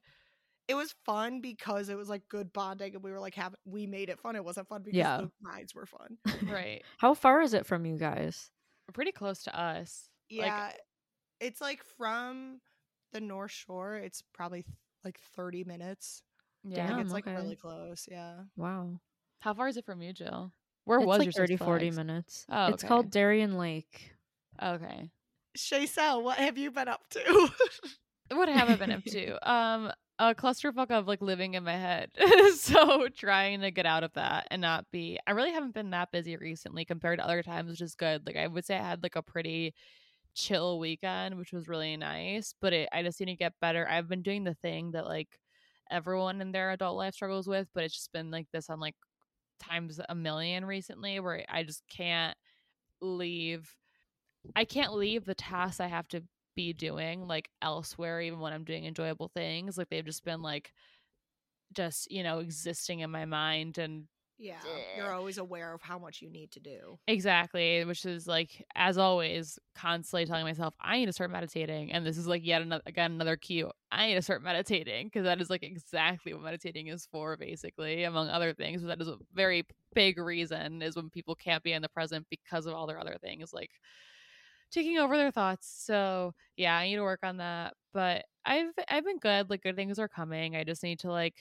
it 0.67 0.75
was 0.75 0.93
fun 1.05 1.39
because 1.39 1.87
it 1.89 1.95
was 1.95 2.09
like 2.09 2.27
good 2.27 2.51
bonding 2.51 2.93
and 2.93 3.01
we 3.03 3.09
were 3.11 3.19
like 3.21 3.35
having 3.35 3.57
we 3.65 3.85
made 3.87 4.09
it 4.09 4.19
fun. 4.19 4.35
It 4.35 4.43
wasn't 4.43 4.67
fun 4.67 4.81
because 4.83 4.97
Yeah. 4.97 5.17
the 5.21 5.31
rides 5.41 5.73
were 5.73 5.85
fun. 5.85 6.17
right. 6.51 6.83
How 6.97 7.13
far 7.13 7.41
is 7.41 7.53
it 7.53 7.65
from 7.65 7.85
you 7.85 7.97
guys? 7.97 8.51
Pretty 8.93 9.13
close 9.13 9.43
to 9.43 9.57
us. 9.57 10.09
Like, 10.29 10.45
Yeah. 10.47 10.71
it's 11.39 11.61
like 11.61 11.83
from 11.97 12.59
the 13.13 13.21
North 13.21 13.51
Shore, 13.51 13.95
it's 13.95 14.23
probably 14.33 14.63
th- 14.63 14.75
like 15.03 15.19
30 15.35 15.63
minutes. 15.63 16.23
yeah. 16.63 16.79
Like, 16.83 16.87
Damn, 16.89 16.99
it's 16.99 17.13
like 17.13 17.27
okay. 17.27 17.35
really 17.35 17.55
close. 17.55 18.07
Yeah. 18.11 18.35
Wow. 18.55 18.99
How 19.39 19.53
far 19.53 19.67
is 19.67 19.77
it 19.77 19.85
from 19.85 20.01
you, 20.01 20.13
Jill? 20.13 20.51
Where 20.85 20.99
it's 20.99 21.07
was 21.07 21.19
like 21.19 21.25
your 21.25 21.33
30, 21.33 21.57
40 21.57 21.85
Flags? 21.85 21.97
minutes. 21.97 22.45
Oh, 22.49 22.67
It's 22.73 22.83
called 22.83 23.05
okay. 23.07 23.11
Darien 23.11 23.57
Lake. 23.57 24.11
Okay. 24.61 25.09
Shaysel, 25.57 26.23
what 26.23 26.37
have 26.37 26.57
you 26.57 26.71
been 26.71 26.87
up 26.87 27.01
to? 27.11 27.49
What 28.29 28.49
have 28.49 28.69
I 28.69 28.75
been 28.75 28.91
up 28.91 29.03
to? 29.05 29.37
Um, 29.49 29.91
a 30.19 30.35
clusterfuck 30.35 30.91
of 30.91 31.07
like 31.07 31.21
living 31.21 31.53
in 31.53 31.63
my 31.63 31.77
head. 31.77 32.11
so 32.55 33.07
trying 33.07 33.61
to 33.61 33.71
get 33.71 33.85
out 33.85 34.03
of 34.03 34.11
that 34.13 34.47
and 34.51 34.61
not 34.61 34.85
be. 34.91 35.17
I 35.25 35.31
really 35.31 35.51
haven't 35.53 35.73
been 35.75 35.91
that 35.91 36.11
busy 36.11 36.35
recently 36.35 36.83
compared 36.83 37.19
to 37.19 37.23
other 37.25 37.41
times, 37.43 37.69
which 37.69 37.81
is 37.81 37.95
good. 37.95 38.25
Like 38.25 38.35
I 38.35 38.47
would 38.47 38.65
say 38.65 38.75
I 38.75 38.81
had 38.83 39.01
like 39.03 39.15
a 39.15 39.21
pretty 39.21 39.75
chill 40.37 40.79
weekend, 40.79 41.37
which 41.37 41.51
was 41.51 41.67
really 41.67 41.97
nice. 41.97 42.53
But 42.61 42.73
it, 42.73 42.89
I 42.93 43.03
just 43.03 43.19
need 43.19 43.27
to 43.27 43.35
get 43.35 43.53
better. 43.61 43.87
I've 43.89 44.07
been 44.07 44.21
doing 44.21 44.43
the 44.43 44.53
thing 44.55 44.91
that 44.91 45.05
like 45.05 45.29
everyone 45.91 46.41
in 46.41 46.51
their 46.51 46.71
adult 46.71 46.97
life 46.97 47.15
struggles 47.15 47.47
with, 47.47 47.67
but 47.73 47.83
it's 47.83 47.95
just 47.95 48.13
been 48.13 48.31
like 48.31 48.47
this 48.53 48.69
on 48.69 48.79
like 48.79 48.95
times 49.59 49.99
a 50.09 50.15
million 50.15 50.65
recently, 50.65 51.19
where 51.19 51.43
I 51.49 51.63
just 51.63 51.83
can't 51.89 52.37
leave. 53.01 53.75
I 54.55 54.65
can't 54.65 54.93
leave 54.93 55.25
the 55.25 55.35
tasks 55.35 55.79
I 55.79 55.87
have 55.87 56.07
to 56.09 56.23
be 56.55 56.73
doing 56.73 57.27
like 57.27 57.49
elsewhere 57.61 58.19
even 58.19 58.39
when 58.39 58.51
I'm 58.51 58.63
doing 58.63 58.85
enjoyable 58.85 59.29
things 59.35 59.77
like 59.77 59.89
they've 59.89 60.03
just 60.03 60.25
been 60.25 60.41
like 60.41 60.73
just 61.73 62.09
you 62.11 62.23
know 62.23 62.39
existing 62.39 63.01
in 63.01 63.11
my 63.11 63.25
mind 63.25 63.77
and 63.77 64.05
yeah. 64.39 64.59
You're 64.95 65.13
always 65.13 65.37
aware 65.37 65.73
of 65.73 65.81
how 65.81 65.97
much 65.97 66.21
you 66.21 66.29
need 66.29 66.51
to 66.51 66.59
do. 66.59 66.99
exactly 67.07 67.83
which 67.85 68.05
is 68.05 68.27
like 68.27 68.65
as 68.75 68.97
always 68.97 69.57
constantly 69.75 70.25
telling 70.25 70.45
myself 70.45 70.73
I 70.79 70.97
need 70.97 71.07
to 71.07 71.13
start 71.13 71.31
meditating 71.31 71.91
and 71.91 72.05
this 72.05 72.17
is 72.17 72.27
like 72.27 72.45
yet 72.45 72.61
another 72.61 72.83
again 72.85 73.11
another 73.13 73.35
cue 73.37 73.71
I 73.91 74.07
need 74.07 74.15
to 74.15 74.21
start 74.21 74.43
meditating 74.43 75.07
because 75.07 75.23
that 75.23 75.41
is 75.41 75.49
like 75.49 75.63
exactly 75.63 76.33
what 76.33 76.43
meditating 76.43 76.87
is 76.87 77.07
for 77.11 77.37
basically 77.37 78.03
among 78.03 78.29
other 78.29 78.53
things 78.53 78.81
but 78.81 78.87
that 78.89 79.01
is 79.01 79.07
a 79.07 79.17
very 79.33 79.65
big 79.93 80.19
reason 80.19 80.81
is 80.81 80.95
when 80.95 81.09
people 81.09 81.35
can't 81.35 81.63
be 81.63 81.73
in 81.73 81.81
the 81.81 81.89
present 81.89 82.25
because 82.29 82.65
of 82.65 82.73
all 82.73 82.87
their 82.87 82.99
other 82.99 83.17
things 83.21 83.51
like 83.53 83.71
taking 84.71 84.97
over 84.97 85.15
their 85.17 85.31
thoughts. 85.31 85.71
So 85.85 86.33
yeah, 86.57 86.75
I 86.75 86.87
need 86.87 86.95
to 86.95 87.01
work 87.01 87.21
on 87.23 87.37
that. 87.37 87.73
But 87.93 88.25
I've 88.45 88.71
I've 88.89 89.05
been 89.05 89.19
good. 89.19 89.49
Like 89.49 89.63
good 89.63 89.75
things 89.75 89.99
are 89.99 90.07
coming. 90.09 90.55
I 90.55 90.63
just 90.63 90.83
need 90.83 90.99
to 90.99 91.09
like 91.11 91.35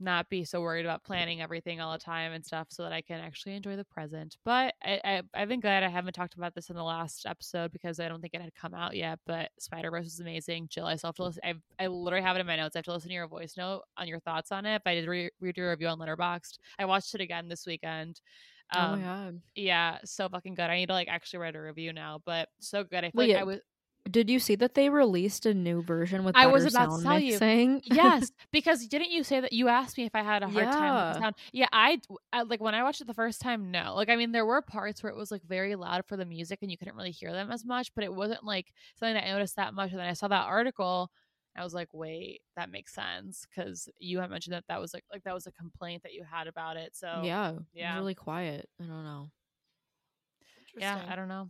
not 0.00 0.28
be 0.28 0.44
so 0.44 0.60
worried 0.60 0.84
about 0.86 1.04
planning 1.04 1.40
everything 1.42 1.80
all 1.80 1.92
the 1.92 1.98
time 1.98 2.32
and 2.32 2.44
stuff 2.44 2.68
so 2.70 2.82
that 2.82 2.92
I 2.92 3.00
can 3.02 3.20
actually 3.20 3.54
enjoy 3.54 3.76
the 3.76 3.84
present. 3.84 4.36
But 4.44 4.74
I, 4.82 5.00
I 5.04 5.22
I've 5.34 5.48
been 5.48 5.60
glad 5.60 5.82
I 5.82 5.88
haven't 5.88 6.14
talked 6.14 6.34
about 6.34 6.54
this 6.54 6.70
in 6.70 6.76
the 6.76 6.82
last 6.82 7.26
episode 7.26 7.72
because 7.72 8.00
I 8.00 8.08
don't 8.08 8.20
think 8.20 8.34
it 8.34 8.40
had 8.40 8.54
come 8.54 8.74
out 8.74 8.96
yet. 8.96 9.18
But 9.26 9.50
Spider 9.58 9.90
Verse 9.90 10.04
was 10.04 10.20
amazing. 10.20 10.68
Jill, 10.68 10.86
I 10.86 10.96
still 10.96 11.08
have 11.08 11.16
to 11.16 11.24
listen. 11.24 11.42
I 11.44 11.54
I 11.78 11.86
literally 11.88 12.24
have 12.24 12.36
it 12.36 12.40
in 12.40 12.46
my 12.46 12.56
notes. 12.56 12.76
I 12.76 12.78
have 12.78 12.84
to 12.86 12.92
listen 12.92 13.08
to 13.10 13.14
your 13.14 13.28
voice 13.28 13.56
note 13.56 13.82
on 13.96 14.08
your 14.08 14.20
thoughts 14.20 14.52
on 14.52 14.66
it. 14.66 14.82
But 14.84 14.90
I 14.90 14.94
did 14.96 15.08
re- 15.08 15.30
read 15.40 15.56
your 15.56 15.70
review 15.70 15.88
on 15.88 15.98
Letterboxd. 15.98 16.58
I 16.78 16.84
watched 16.86 17.14
it 17.14 17.20
again 17.20 17.48
this 17.48 17.66
weekend. 17.66 18.20
oh 18.74 18.80
Um, 18.80 19.00
my 19.00 19.06
god. 19.06 19.40
yeah, 19.54 19.98
so 20.04 20.28
fucking 20.28 20.54
good. 20.54 20.70
I 20.70 20.76
need 20.76 20.86
to 20.86 20.92
like 20.92 21.08
actually 21.08 21.40
write 21.40 21.56
a 21.56 21.60
review 21.60 21.92
now, 21.92 22.20
but 22.24 22.48
so 22.60 22.84
good. 22.84 23.04
I 23.04 23.10
feel 23.10 23.12
Well, 23.14 23.26
like 23.26 23.34
yeah, 23.34 23.40
I 23.40 23.44
was 23.44 23.60
Did 24.10 24.28
you 24.28 24.38
see 24.38 24.54
that 24.56 24.74
they 24.74 24.88
released 24.88 25.46
a 25.46 25.54
new 25.54 25.82
version 25.82 26.24
with 26.24 26.36
I 26.36 26.44
better 26.44 26.52
was 26.52 26.64
about 26.64 26.86
to 26.86 26.90
sound 26.92 27.02
tell 27.02 27.18
you. 27.18 27.32
mixing? 27.32 27.82
yes, 27.84 28.32
because 28.50 28.86
didn't 28.86 29.10
you 29.10 29.22
say 29.22 29.40
that 29.40 29.52
you 29.52 29.68
asked 29.68 29.98
me 29.98 30.04
if 30.04 30.14
I 30.14 30.22
had 30.22 30.42
a 30.42 30.48
hard 30.48 30.64
time 30.64 30.94
with 30.94 31.14
the 31.14 31.20
sound? 31.20 31.34
Yeah, 31.52 31.66
I, 31.72 32.00
I 32.32 32.42
like 32.42 32.60
when 32.60 32.74
I 32.74 32.82
watched 32.82 33.00
it 33.00 33.06
the 33.06 33.14
first 33.14 33.40
time. 33.40 33.70
No, 33.70 33.94
like 33.94 34.08
I 34.08 34.16
mean, 34.16 34.32
there 34.32 34.46
were 34.46 34.62
parts 34.62 35.02
where 35.02 35.10
it 35.10 35.16
was 35.16 35.30
like 35.30 35.42
very 35.42 35.76
loud 35.76 36.04
for 36.06 36.16
the 36.16 36.24
music 36.24 36.60
and 36.62 36.70
you 36.70 36.78
couldn't 36.78 36.96
really 36.96 37.10
hear 37.10 37.32
them 37.32 37.50
as 37.50 37.64
much, 37.64 37.94
but 37.94 38.04
it 38.04 38.12
wasn't 38.12 38.44
like 38.44 38.72
something 38.96 39.14
that 39.14 39.26
I 39.26 39.32
noticed 39.32 39.56
that 39.56 39.74
much. 39.74 39.90
And 39.90 40.00
then 40.00 40.08
I 40.08 40.14
saw 40.14 40.28
that 40.28 40.46
article. 40.46 41.10
I 41.56 41.64
was 41.64 41.74
like, 41.74 41.88
wait, 41.92 42.40
that 42.56 42.70
makes 42.70 42.94
sense 42.94 43.46
because 43.48 43.88
you 43.98 44.20
had 44.20 44.30
mentioned 44.30 44.54
that 44.54 44.64
that 44.68 44.80
was 44.80 44.94
like 44.94 45.04
like 45.12 45.24
that 45.24 45.34
was 45.34 45.46
a 45.46 45.52
complaint 45.52 46.02
that 46.04 46.14
you 46.14 46.24
had 46.24 46.46
about 46.46 46.76
it. 46.76 46.96
So 46.96 47.22
yeah, 47.24 47.50
it 47.52 47.58
yeah. 47.74 47.94
was 47.94 48.00
really 48.02 48.14
quiet. 48.14 48.68
I 48.80 48.84
don't 48.84 49.04
know. 49.04 49.30
yeah 50.78 51.02
i 51.10 51.16
don't 51.16 51.28
know 51.28 51.48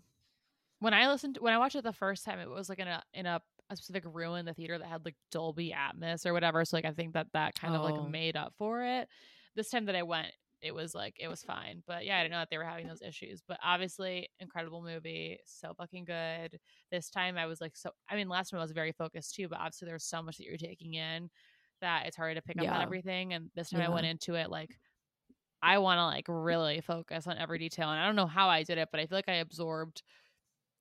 when 0.81 0.93
i 0.95 1.09
listened 1.09 1.39
when 1.41 1.55
i 1.55 1.59
watched 1.59 1.77
it 1.77 1.85
the 1.85 1.93
first 1.93 2.25
time 2.25 2.39
it 2.39 2.49
was 2.51 2.69
like 2.69 2.79
in 2.79 2.89
a 2.89 3.03
in 3.15 3.27
a, 3.27 3.41
a 3.71 3.77
specific 3.77 4.05
room 4.07 4.35
in 4.37 4.45
the 4.45 4.55
theater 4.55 4.79
that 4.79 4.89
had 4.89 5.05
like 5.05 5.17
dolby 5.31 5.73
atmos 5.77 6.27
or 6.27 6.33
whatever 6.33 6.65
so 6.65 6.77
like 6.77 6.85
i 6.85 6.93
think 6.93 7.15
that 7.15 7.27
that 7.33 7.55
kind 7.55 7.75
of 7.75 7.81
Oh. 7.81 7.85
like 7.85 8.11
made 8.11 8.37
up 8.37 8.53
for 8.59 8.83
it 8.83 9.09
this 9.57 9.71
time 9.71 9.87
that 9.87 9.95
i 9.97 10.03
went 10.03 10.29
it 10.63 10.75
was 10.75 10.95
like 10.95 11.15
it 11.19 11.29
was 11.29 11.43
fine 11.43 11.83
but 11.87 12.05
yeah 12.05 12.19
i 12.19 12.23
didn't 12.23 12.33
know 12.33 12.39
that 12.41 12.49
they 12.51 12.59
were 12.59 12.65
having 12.65 12.87
those 12.87 13.01
issues 13.01 13.43
but 13.49 13.59
obviously 13.65 14.29
incredible 14.41 14.83
movie 14.83 15.39
so 15.47 15.73
fucking 15.75 16.05
good 16.05 16.59
this 16.91 17.09
time 17.09 17.39
i 17.39 17.47
was 17.47 17.61
like 17.63 17.75
so 17.77 17.91
i 18.11 18.15
mean 18.17 18.29
last 18.29 18.51
time 18.51 18.59
i 18.61 18.63
was 18.63 18.73
very 18.73 18.93
focused 18.93 19.35
too 19.35 19.49
but 19.49 19.59
obviously 19.59 19.87
there's 19.87 20.05
so 20.05 20.23
much 20.23 20.37
that 20.37 20.45
you're 20.45 20.59
taking 20.59 20.95
in 20.95 21.31
that 21.81 22.05
it's 22.07 22.17
hard 22.17 22.37
to 22.37 22.43
pick 22.43 22.59
up 22.59 22.65
on 22.77 22.83
everything 22.83 23.33
and 23.33 23.51
this 23.55 23.71
time 23.71 23.81
i 23.81 23.89
went 23.95 24.07
into 24.07 24.35
it 24.35 24.51
like 24.51 24.77
I 25.63 25.77
want 25.79 25.99
to 25.99 26.05
like 26.07 26.25
really 26.27 26.81
focus 26.81 27.27
on 27.27 27.37
every 27.37 27.59
detail. 27.59 27.91
And 27.91 28.01
I 28.01 28.07
don't 28.07 28.17
know 28.17 28.27
how 28.27 28.49
I 28.49 28.63
did 28.63 28.79
it, 28.79 28.89
but 28.91 28.99
I 28.99 29.05
feel 29.07 29.19
like 29.19 29.29
I 29.29 29.35
absorbed 29.35 30.03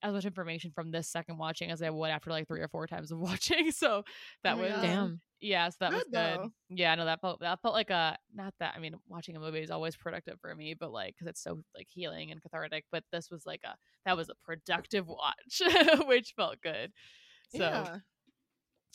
as 0.02 0.14
much 0.14 0.26
information 0.26 0.72
from 0.74 0.92
this 0.92 1.10
second 1.10 1.38
watching 1.38 1.72
as 1.72 1.82
I 1.82 1.90
would 1.90 2.10
after 2.10 2.30
like 2.30 2.48
three 2.48 2.62
or 2.62 2.68
four 2.68 2.88
times 2.88 3.12
of 3.12 3.20
watching. 3.20 3.72
So 3.72 4.04
that 4.44 4.58
my 4.58 4.64
was 4.64 4.72
God. 4.72 4.82
Damn. 4.82 5.22
yeah, 5.42 5.70
so 5.70 5.76
that 5.82 5.92
was 5.94 6.04
Good, 6.04 6.12
good. 6.12 6.40
though. 6.40 6.50
Yeah, 6.70 6.96
no, 6.96 7.06
that 7.06 7.22
felt 7.22 7.40
that 7.42 7.62
felt 7.62 7.74
like 7.74 7.90
a 7.90 8.18
not 8.34 8.54
that 8.60 8.74
I 8.76 8.80
mean 8.80 8.96
watching 9.08 9.36
a 9.36 9.40
movie 9.40 9.60
is 9.60 9.72
always 9.72 9.96
productive 9.96 10.40
for 10.42 10.54
me, 10.56 10.74
but 10.80 10.92
like 10.92 11.16
because 11.16 11.28
it's 11.28 11.44
so 11.44 11.62
like 11.76 11.88
healing 11.90 12.32
and 12.32 12.42
cathartic. 12.42 12.86
But 12.92 13.04
this 13.12 13.30
was 13.30 13.46
like 13.46 13.62
a 13.66 13.76
that 14.06 14.18
was 14.18 14.30
a 14.30 14.36
productive 14.44 15.08
watch, 15.08 15.62
which 16.08 16.34
felt 16.36 16.62
good. 16.62 16.92
So 17.52 17.60
yeah. 17.60 17.98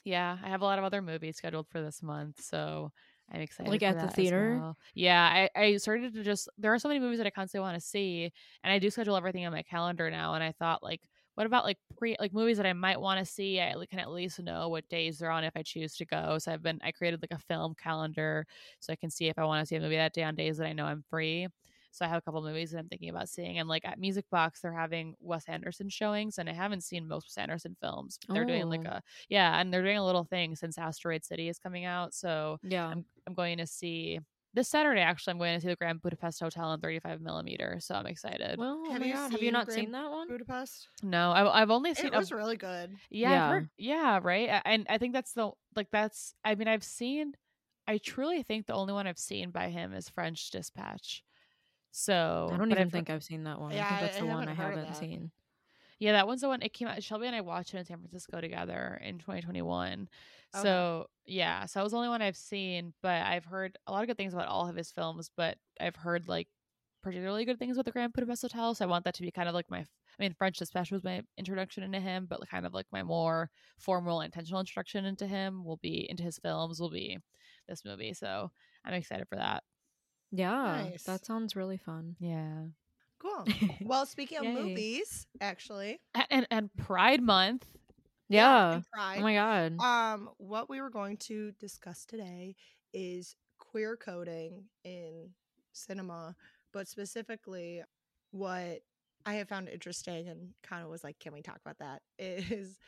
yeah, 0.04 0.38
I 0.44 0.48
have 0.48 0.62
a 0.62 0.64
lot 0.64 0.78
of 0.78 0.84
other 0.84 1.02
movies 1.02 1.36
scheduled 1.36 1.68
for 1.68 1.80
this 1.82 2.02
month, 2.02 2.42
so 2.42 2.92
I'm 3.32 3.40
excited. 3.40 3.70
Like 3.70 3.82
at 3.82 4.00
the 4.00 4.08
theater? 4.08 4.58
well. 4.60 4.76
Yeah, 4.94 5.48
I, 5.56 5.60
I 5.60 5.76
started 5.76 6.14
to 6.14 6.22
just 6.22 6.48
there 6.58 6.72
are 6.72 6.78
so 6.78 6.88
many 6.88 7.00
movies 7.00 7.18
that 7.18 7.26
I 7.26 7.30
constantly 7.30 7.64
want 7.64 7.80
to 7.80 7.86
see, 7.86 8.32
and 8.62 8.72
I 8.72 8.78
do 8.78 8.90
schedule 8.90 9.16
everything 9.16 9.46
on 9.46 9.52
my 9.52 9.62
calendar 9.62 10.10
now. 10.10 10.34
And 10.34 10.44
I 10.44 10.52
thought 10.52 10.82
like, 10.82 11.00
what 11.34 11.46
about 11.46 11.64
like 11.64 11.78
pre 11.96 12.16
like 12.20 12.32
movies 12.32 12.58
that 12.58 12.66
I 12.66 12.72
might 12.72 13.00
want 13.00 13.18
to 13.18 13.30
see? 13.30 13.60
I 13.60 13.74
can 13.90 13.98
at 13.98 14.10
least 14.10 14.40
know 14.40 14.68
what 14.68 14.88
days 14.88 15.18
they're 15.18 15.30
on 15.30 15.44
if 15.44 15.56
I 15.56 15.62
choose 15.62 15.96
to 15.96 16.04
go. 16.04 16.38
So 16.38 16.52
I've 16.52 16.62
been 16.62 16.78
I 16.84 16.92
created 16.92 17.22
like 17.22 17.32
a 17.32 17.42
film 17.42 17.74
calendar 17.82 18.46
so 18.78 18.92
I 18.92 18.96
can 18.96 19.10
see 19.10 19.28
if 19.28 19.38
I 19.38 19.44
want 19.44 19.62
to 19.62 19.66
see 19.66 19.76
a 19.76 19.80
movie 19.80 19.96
that 19.96 20.12
day 20.12 20.22
on 20.22 20.34
days 20.34 20.58
that 20.58 20.66
I 20.66 20.72
know 20.72 20.84
I'm 20.84 21.04
free. 21.08 21.48
So 21.94 22.04
I 22.04 22.08
have 22.08 22.18
a 22.18 22.20
couple 22.22 22.42
movies 22.42 22.72
that 22.72 22.78
I'm 22.78 22.88
thinking 22.88 23.08
about 23.08 23.28
seeing. 23.28 23.58
And 23.58 23.68
like 23.68 23.84
at 23.84 23.98
Music 23.98 24.24
Box, 24.30 24.60
they're 24.60 24.72
having 24.72 25.14
Wes 25.20 25.44
Anderson 25.48 25.88
showings, 25.88 26.38
and 26.38 26.48
I 26.48 26.52
haven't 26.52 26.82
seen 26.82 27.06
most 27.08 27.26
Wes 27.28 27.38
Anderson 27.42 27.76
films. 27.80 28.18
But 28.26 28.34
they're 28.34 28.44
doing 28.44 28.68
like 28.68 28.82
Oh. 28.86 28.90
a 28.96 29.02
yeah, 29.28 29.60
and 29.60 29.72
they're 29.72 29.82
doing 29.84 29.98
a 29.98 30.04
little 30.04 30.24
thing 30.24 30.56
since 30.56 30.76
Asteroid 30.78 31.24
City 31.24 31.48
is 31.48 31.58
coming 31.58 31.84
out. 31.84 32.14
So 32.14 32.58
Yeah. 32.62 32.86
I'm 32.88 33.04
I'm 33.26 33.34
going 33.34 33.58
to 33.58 33.66
see 33.66 34.18
this 34.52 34.68
Saturday. 34.68 35.00
Actually, 35.00 35.32
I'm 35.32 35.38
going 35.38 35.56
to 35.56 35.60
see 35.60 35.68
the 35.68 35.74
Grand 35.76 36.00
Budapest 36.02 36.38
Hotel 36.40 36.72
in 36.74 36.80
35 36.80 37.20
millimeter. 37.20 37.78
So 37.80 37.94
I'm 37.96 38.06
excited. 38.06 38.56
well, 38.58 38.84
oh 38.86 38.92
Have 38.92 39.04
you 39.04 39.14
have 39.14 39.42
you 39.42 39.50
not 39.50 39.66
Grand 39.66 39.80
seen 39.80 39.92
that 39.92 40.10
one? 40.10 40.28
Budapest. 40.28 40.88
no, 41.02 41.32
I, 41.32 41.60
I've 41.62 41.70
only 41.70 41.94
seen 41.94 42.06
It 42.06 42.14
a- 42.14 42.18
was 42.18 42.30
really 42.30 42.56
good. 42.56 42.94
yeah, 43.10 43.30
Yeah. 43.30 43.48
Heard, 43.50 43.68
yeah, 43.78 44.20
right. 44.22 44.48
A- 44.48 44.66
And 44.68 44.86
I 44.88 44.98
think 44.98 45.12
that's 45.12 45.32
the 45.32 45.50
like 45.74 45.88
that's. 45.90 46.34
I 46.44 46.54
mean, 46.54 46.68
I've 46.68 46.84
seen. 46.84 47.34
I 47.86 47.98
truly 47.98 48.42
think 48.42 48.66
the 48.66 48.72
only 48.74 48.92
one 48.94 49.06
I've 49.06 49.18
seen 49.18 49.50
by 49.50 49.68
him 49.68 49.92
is 49.92 50.08
French 50.08 50.50
Dispatch. 50.50 51.22
So 51.96 52.50
I 52.52 52.56
don't 52.56 52.72
even 52.72 52.86
I've 52.86 52.92
think 52.92 53.08
I've 53.08 53.22
seen 53.22 53.44
that 53.44 53.60
one. 53.60 53.70
Yeah, 53.70 53.86
I 53.86 53.88
think 53.90 54.00
that's 54.00 54.16
I- 54.16 54.20
the 54.22 54.26
I 54.26 54.34
one 54.34 54.48
I 54.48 54.52
haven't 54.54 54.88
that. 54.88 54.96
seen. 54.96 55.30
Yeah, 56.00 56.10
that 56.12 56.26
one's 56.26 56.40
the 56.40 56.48
one. 56.48 56.60
It 56.60 56.72
came 56.72 56.88
out. 56.88 57.00
Shelby 57.00 57.28
and 57.28 57.36
I 57.36 57.40
watched 57.40 57.72
it 57.72 57.78
in 57.78 57.84
San 57.84 57.98
Francisco 57.98 58.40
together 58.40 59.00
in 59.00 59.20
2021. 59.20 60.08
Okay. 60.52 60.62
So 60.62 61.06
yeah, 61.24 61.66
so 61.66 61.78
that 61.78 61.84
was 61.84 61.92
the 61.92 61.98
only 61.98 62.08
one 62.08 62.20
I've 62.20 62.36
seen, 62.36 62.94
but 63.00 63.22
I've 63.22 63.44
heard 63.44 63.78
a 63.86 63.92
lot 63.92 64.02
of 64.02 64.08
good 64.08 64.16
things 64.16 64.34
about 64.34 64.48
all 64.48 64.68
of 64.68 64.74
his 64.74 64.90
films. 64.90 65.30
But 65.36 65.56
I've 65.80 65.94
heard 65.94 66.26
like 66.26 66.48
particularly 67.00 67.44
good 67.44 67.60
things 67.60 67.76
about 67.76 67.84
the 67.84 67.92
Grand 67.92 68.12
Budapest 68.12 68.42
Hotel. 68.42 68.74
So 68.74 68.84
I 68.84 68.88
want 68.88 69.04
that 69.04 69.14
to 69.14 69.22
be 69.22 69.30
kind 69.30 69.48
of 69.48 69.54
like 69.54 69.70
my. 69.70 69.78
I 69.78 69.86
mean, 70.18 70.32
French 70.32 70.58
Dispatch 70.58 70.90
was 70.90 71.04
my 71.04 71.22
introduction 71.38 71.84
into 71.84 72.00
him, 72.00 72.26
but 72.28 72.40
kind 72.48 72.66
of 72.66 72.74
like 72.74 72.86
my 72.90 73.04
more 73.04 73.50
formal, 73.78 74.20
intentional 74.20 74.58
introduction 74.60 75.04
into 75.04 75.28
him 75.28 75.64
will 75.64 75.76
be 75.76 76.08
into 76.10 76.24
his 76.24 76.38
films 76.38 76.80
will 76.80 76.90
be 76.90 77.18
this 77.68 77.84
movie. 77.84 78.14
So 78.14 78.50
I'm 78.84 78.94
excited 78.94 79.28
for 79.28 79.36
that. 79.36 79.62
Yeah, 80.34 80.90
Nice. 80.90 81.04
that 81.06 81.24
sounds 81.24 81.56
really 81.56 81.76
fun. 81.78 82.16
Yeah, 82.18 82.66
Cool. 83.18 83.50
Well, 83.82 84.06
speaking 84.06 84.38
of 84.38 84.46
movies, 84.48 85.26
actually, 85.40 86.00
and 86.30 86.46
and 86.50 86.74
Pride 86.76 87.22
Month. 87.22 87.66
Yeah. 88.28 88.74
and 88.74 88.84
Pride. 88.92 89.20
Oh 89.20 89.22
my 89.22 89.34
god. 89.34 89.84
Um, 89.84 90.30
what 90.38 90.68
we 90.70 90.80
were 90.80 90.90
going 90.90 91.16
to 91.18 91.52
discuss 91.52 92.04
today 92.06 92.56
is 92.92 93.36
queer 93.58 93.96
coding 93.96 94.66
in 94.84 95.30
cinema, 95.72 96.36
but 96.72 96.88
specifically 96.88 97.82
what 98.30 98.80
I 99.26 99.34
have 99.34 99.48
found 99.48 99.68
interesting 99.68 100.28
and 100.28 100.54
kind 100.62 100.84
of 100.84 100.90
was 100.90 101.04
like, 101.04 101.18
can 101.18 101.32
we 101.32 101.42
talk 101.42 101.60
about 101.64 101.78
that? 101.78 102.02
Is 102.18 102.78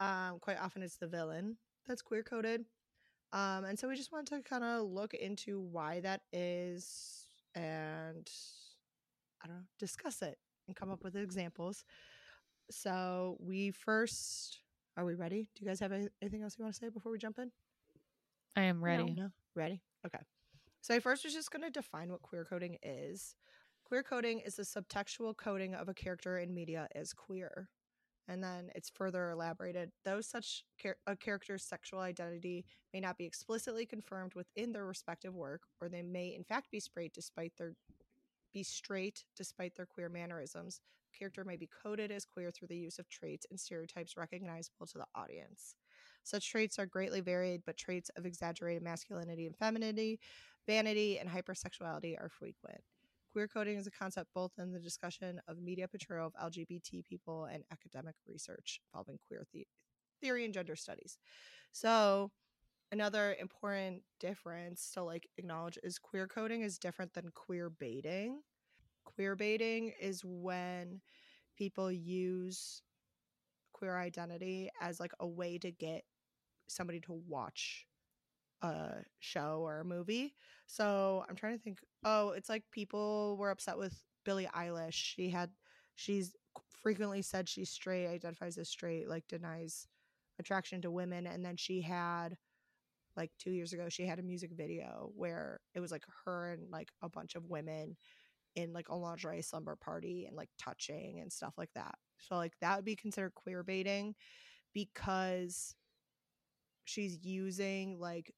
um 0.00 0.38
quite 0.40 0.58
often 0.58 0.82
it's 0.82 0.98
the 0.98 1.08
villain 1.08 1.56
that's 1.86 2.02
queer 2.02 2.22
coded. 2.22 2.66
Um, 3.36 3.66
and 3.66 3.78
so 3.78 3.86
we 3.86 3.96
just 3.96 4.12
wanted 4.12 4.34
to 4.34 4.48
kind 4.48 4.64
of 4.64 4.86
look 4.86 5.12
into 5.12 5.60
why 5.60 6.00
that 6.00 6.22
is 6.32 7.26
and 7.54 8.30
I 9.44 9.46
don't 9.46 9.56
know, 9.56 9.62
discuss 9.78 10.22
it 10.22 10.38
and 10.66 10.74
come 10.74 10.90
up 10.90 11.04
with 11.04 11.16
examples. 11.16 11.84
So 12.70 13.36
we 13.38 13.72
first 13.72 14.60
are 14.96 15.04
we 15.04 15.14
ready? 15.14 15.50
Do 15.54 15.62
you 15.62 15.68
guys 15.68 15.80
have 15.80 15.92
anything 15.92 16.42
else 16.42 16.56
you 16.58 16.64
want 16.64 16.74
to 16.74 16.80
say 16.80 16.88
before 16.88 17.12
we 17.12 17.18
jump 17.18 17.38
in? 17.38 17.52
I 18.56 18.62
am 18.62 18.82
ready. 18.82 19.14
No. 19.14 19.28
Ready? 19.54 19.82
Okay. 20.06 20.18
So 20.80 20.94
I 20.94 21.00
first 21.00 21.24
was 21.24 21.34
just 21.34 21.50
going 21.50 21.62
to 21.62 21.70
define 21.70 22.10
what 22.10 22.22
queer 22.22 22.46
coding 22.48 22.78
is. 22.82 23.36
Queer 23.84 24.02
coding 24.02 24.40
is 24.40 24.56
the 24.56 24.62
subtextual 24.62 25.36
coding 25.36 25.74
of 25.74 25.90
a 25.90 25.94
character 25.94 26.38
in 26.38 26.54
media 26.54 26.88
as 26.94 27.12
queer. 27.12 27.68
And 28.28 28.42
then 28.42 28.70
it's 28.74 28.90
further 28.90 29.30
elaborated. 29.30 29.92
Though 30.04 30.20
such 30.20 30.64
char- 30.78 30.96
a 31.06 31.14
character's 31.14 31.64
sexual 31.64 32.00
identity 32.00 32.64
may 32.92 33.00
not 33.00 33.18
be 33.18 33.24
explicitly 33.24 33.86
confirmed 33.86 34.34
within 34.34 34.72
their 34.72 34.84
respective 34.86 35.34
work, 35.34 35.62
or 35.80 35.88
they 35.88 36.02
may 36.02 36.34
in 36.34 36.42
fact 36.42 36.70
be 36.70 36.80
straight 36.80 37.12
despite 37.14 37.52
their 37.56 37.74
be 38.52 38.62
straight 38.62 39.24
despite 39.36 39.74
their 39.74 39.86
queer 39.86 40.08
mannerisms. 40.08 40.80
Character 41.16 41.44
may 41.44 41.56
be 41.56 41.68
coded 41.82 42.10
as 42.10 42.24
queer 42.24 42.50
through 42.50 42.68
the 42.68 42.76
use 42.76 42.98
of 42.98 43.08
traits 43.08 43.46
and 43.50 43.60
stereotypes 43.60 44.16
recognizable 44.16 44.86
to 44.86 44.98
the 44.98 45.06
audience. 45.14 45.76
Such 46.24 46.50
traits 46.50 46.78
are 46.78 46.86
greatly 46.86 47.20
varied, 47.20 47.62
but 47.64 47.76
traits 47.76 48.10
of 48.16 48.26
exaggerated 48.26 48.82
masculinity 48.82 49.46
and 49.46 49.56
femininity, 49.56 50.20
vanity, 50.66 51.18
and 51.18 51.28
hypersexuality 51.30 52.20
are 52.20 52.28
frequent. 52.28 52.82
Queer 53.36 53.48
coding 53.48 53.76
is 53.76 53.86
a 53.86 53.90
concept 53.90 54.30
both 54.32 54.52
in 54.56 54.72
the 54.72 54.80
discussion 54.80 55.42
of 55.46 55.58
media 55.58 55.86
portrayal 55.86 56.28
of 56.28 56.32
LGBT 56.42 57.04
people 57.04 57.44
and 57.44 57.64
academic 57.70 58.14
research 58.26 58.80
involving 58.88 59.18
queer 59.18 59.46
the- 59.52 59.68
theory 60.22 60.46
and 60.46 60.54
gender 60.54 60.74
studies. 60.74 61.18
So, 61.70 62.32
another 62.90 63.36
important 63.38 64.04
difference 64.20 64.90
to 64.92 65.02
like 65.02 65.28
acknowledge 65.36 65.78
is 65.82 65.98
queer 65.98 66.26
coding 66.26 66.62
is 66.62 66.78
different 66.78 67.12
than 67.12 67.30
queer 67.34 67.68
baiting. 67.68 68.40
Queer 69.04 69.36
baiting 69.36 69.92
is 70.00 70.24
when 70.24 71.02
people 71.58 71.92
use 71.92 72.80
queer 73.74 73.98
identity 73.98 74.70
as 74.80 74.98
like 74.98 75.12
a 75.20 75.26
way 75.26 75.58
to 75.58 75.70
get 75.70 76.04
somebody 76.68 77.00
to 77.00 77.12
watch 77.12 77.86
a 78.66 79.04
show 79.20 79.60
or 79.62 79.80
a 79.80 79.84
movie. 79.84 80.34
So 80.66 81.24
I'm 81.28 81.36
trying 81.36 81.56
to 81.56 81.62
think. 81.62 81.78
Oh, 82.04 82.30
it's 82.30 82.48
like 82.48 82.64
people 82.70 83.36
were 83.38 83.50
upset 83.50 83.78
with 83.78 84.00
Billie 84.24 84.48
Eilish. 84.54 84.92
She 84.92 85.30
had, 85.30 85.50
she's 85.94 86.34
frequently 86.82 87.22
said 87.22 87.48
she's 87.48 87.70
straight, 87.70 88.06
identifies 88.06 88.58
as 88.58 88.68
straight, 88.68 89.08
like 89.08 89.26
denies 89.28 89.88
attraction 90.38 90.82
to 90.82 90.90
women. 90.90 91.26
And 91.26 91.44
then 91.44 91.56
she 91.56 91.80
had, 91.80 92.36
like 93.16 93.30
two 93.38 93.50
years 93.50 93.72
ago, 93.72 93.88
she 93.88 94.06
had 94.06 94.18
a 94.18 94.22
music 94.22 94.50
video 94.52 95.10
where 95.16 95.60
it 95.74 95.80
was 95.80 95.90
like 95.90 96.04
her 96.24 96.52
and 96.52 96.70
like 96.70 96.90
a 97.02 97.08
bunch 97.08 97.34
of 97.34 97.46
women 97.46 97.96
in 98.54 98.72
like 98.72 98.88
a 98.88 98.94
lingerie 98.94 99.42
slumber 99.42 99.76
party 99.76 100.26
and 100.26 100.36
like 100.36 100.50
touching 100.58 101.20
and 101.20 101.32
stuff 101.32 101.54
like 101.56 101.70
that. 101.74 101.94
So 102.18 102.36
like 102.36 102.52
that 102.60 102.76
would 102.76 102.84
be 102.84 102.96
considered 102.96 103.34
queer 103.34 103.62
baiting 103.62 104.14
because 104.74 105.74
she's 106.84 107.18
using 107.24 107.98
like 107.98 108.32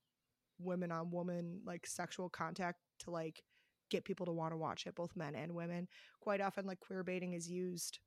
women 0.58 0.90
on 0.92 1.10
woman 1.10 1.60
like 1.64 1.86
sexual 1.86 2.28
contact 2.28 2.78
to 3.00 3.10
like 3.10 3.42
get 3.90 4.04
people 4.04 4.26
to 4.26 4.32
want 4.32 4.52
to 4.52 4.56
watch 4.56 4.86
it 4.86 4.94
both 4.94 5.16
men 5.16 5.34
and 5.34 5.52
women 5.54 5.88
quite 6.20 6.40
often 6.40 6.66
like 6.66 6.78
queer 6.80 7.02
baiting 7.02 7.32
is 7.32 7.50
used 7.50 8.00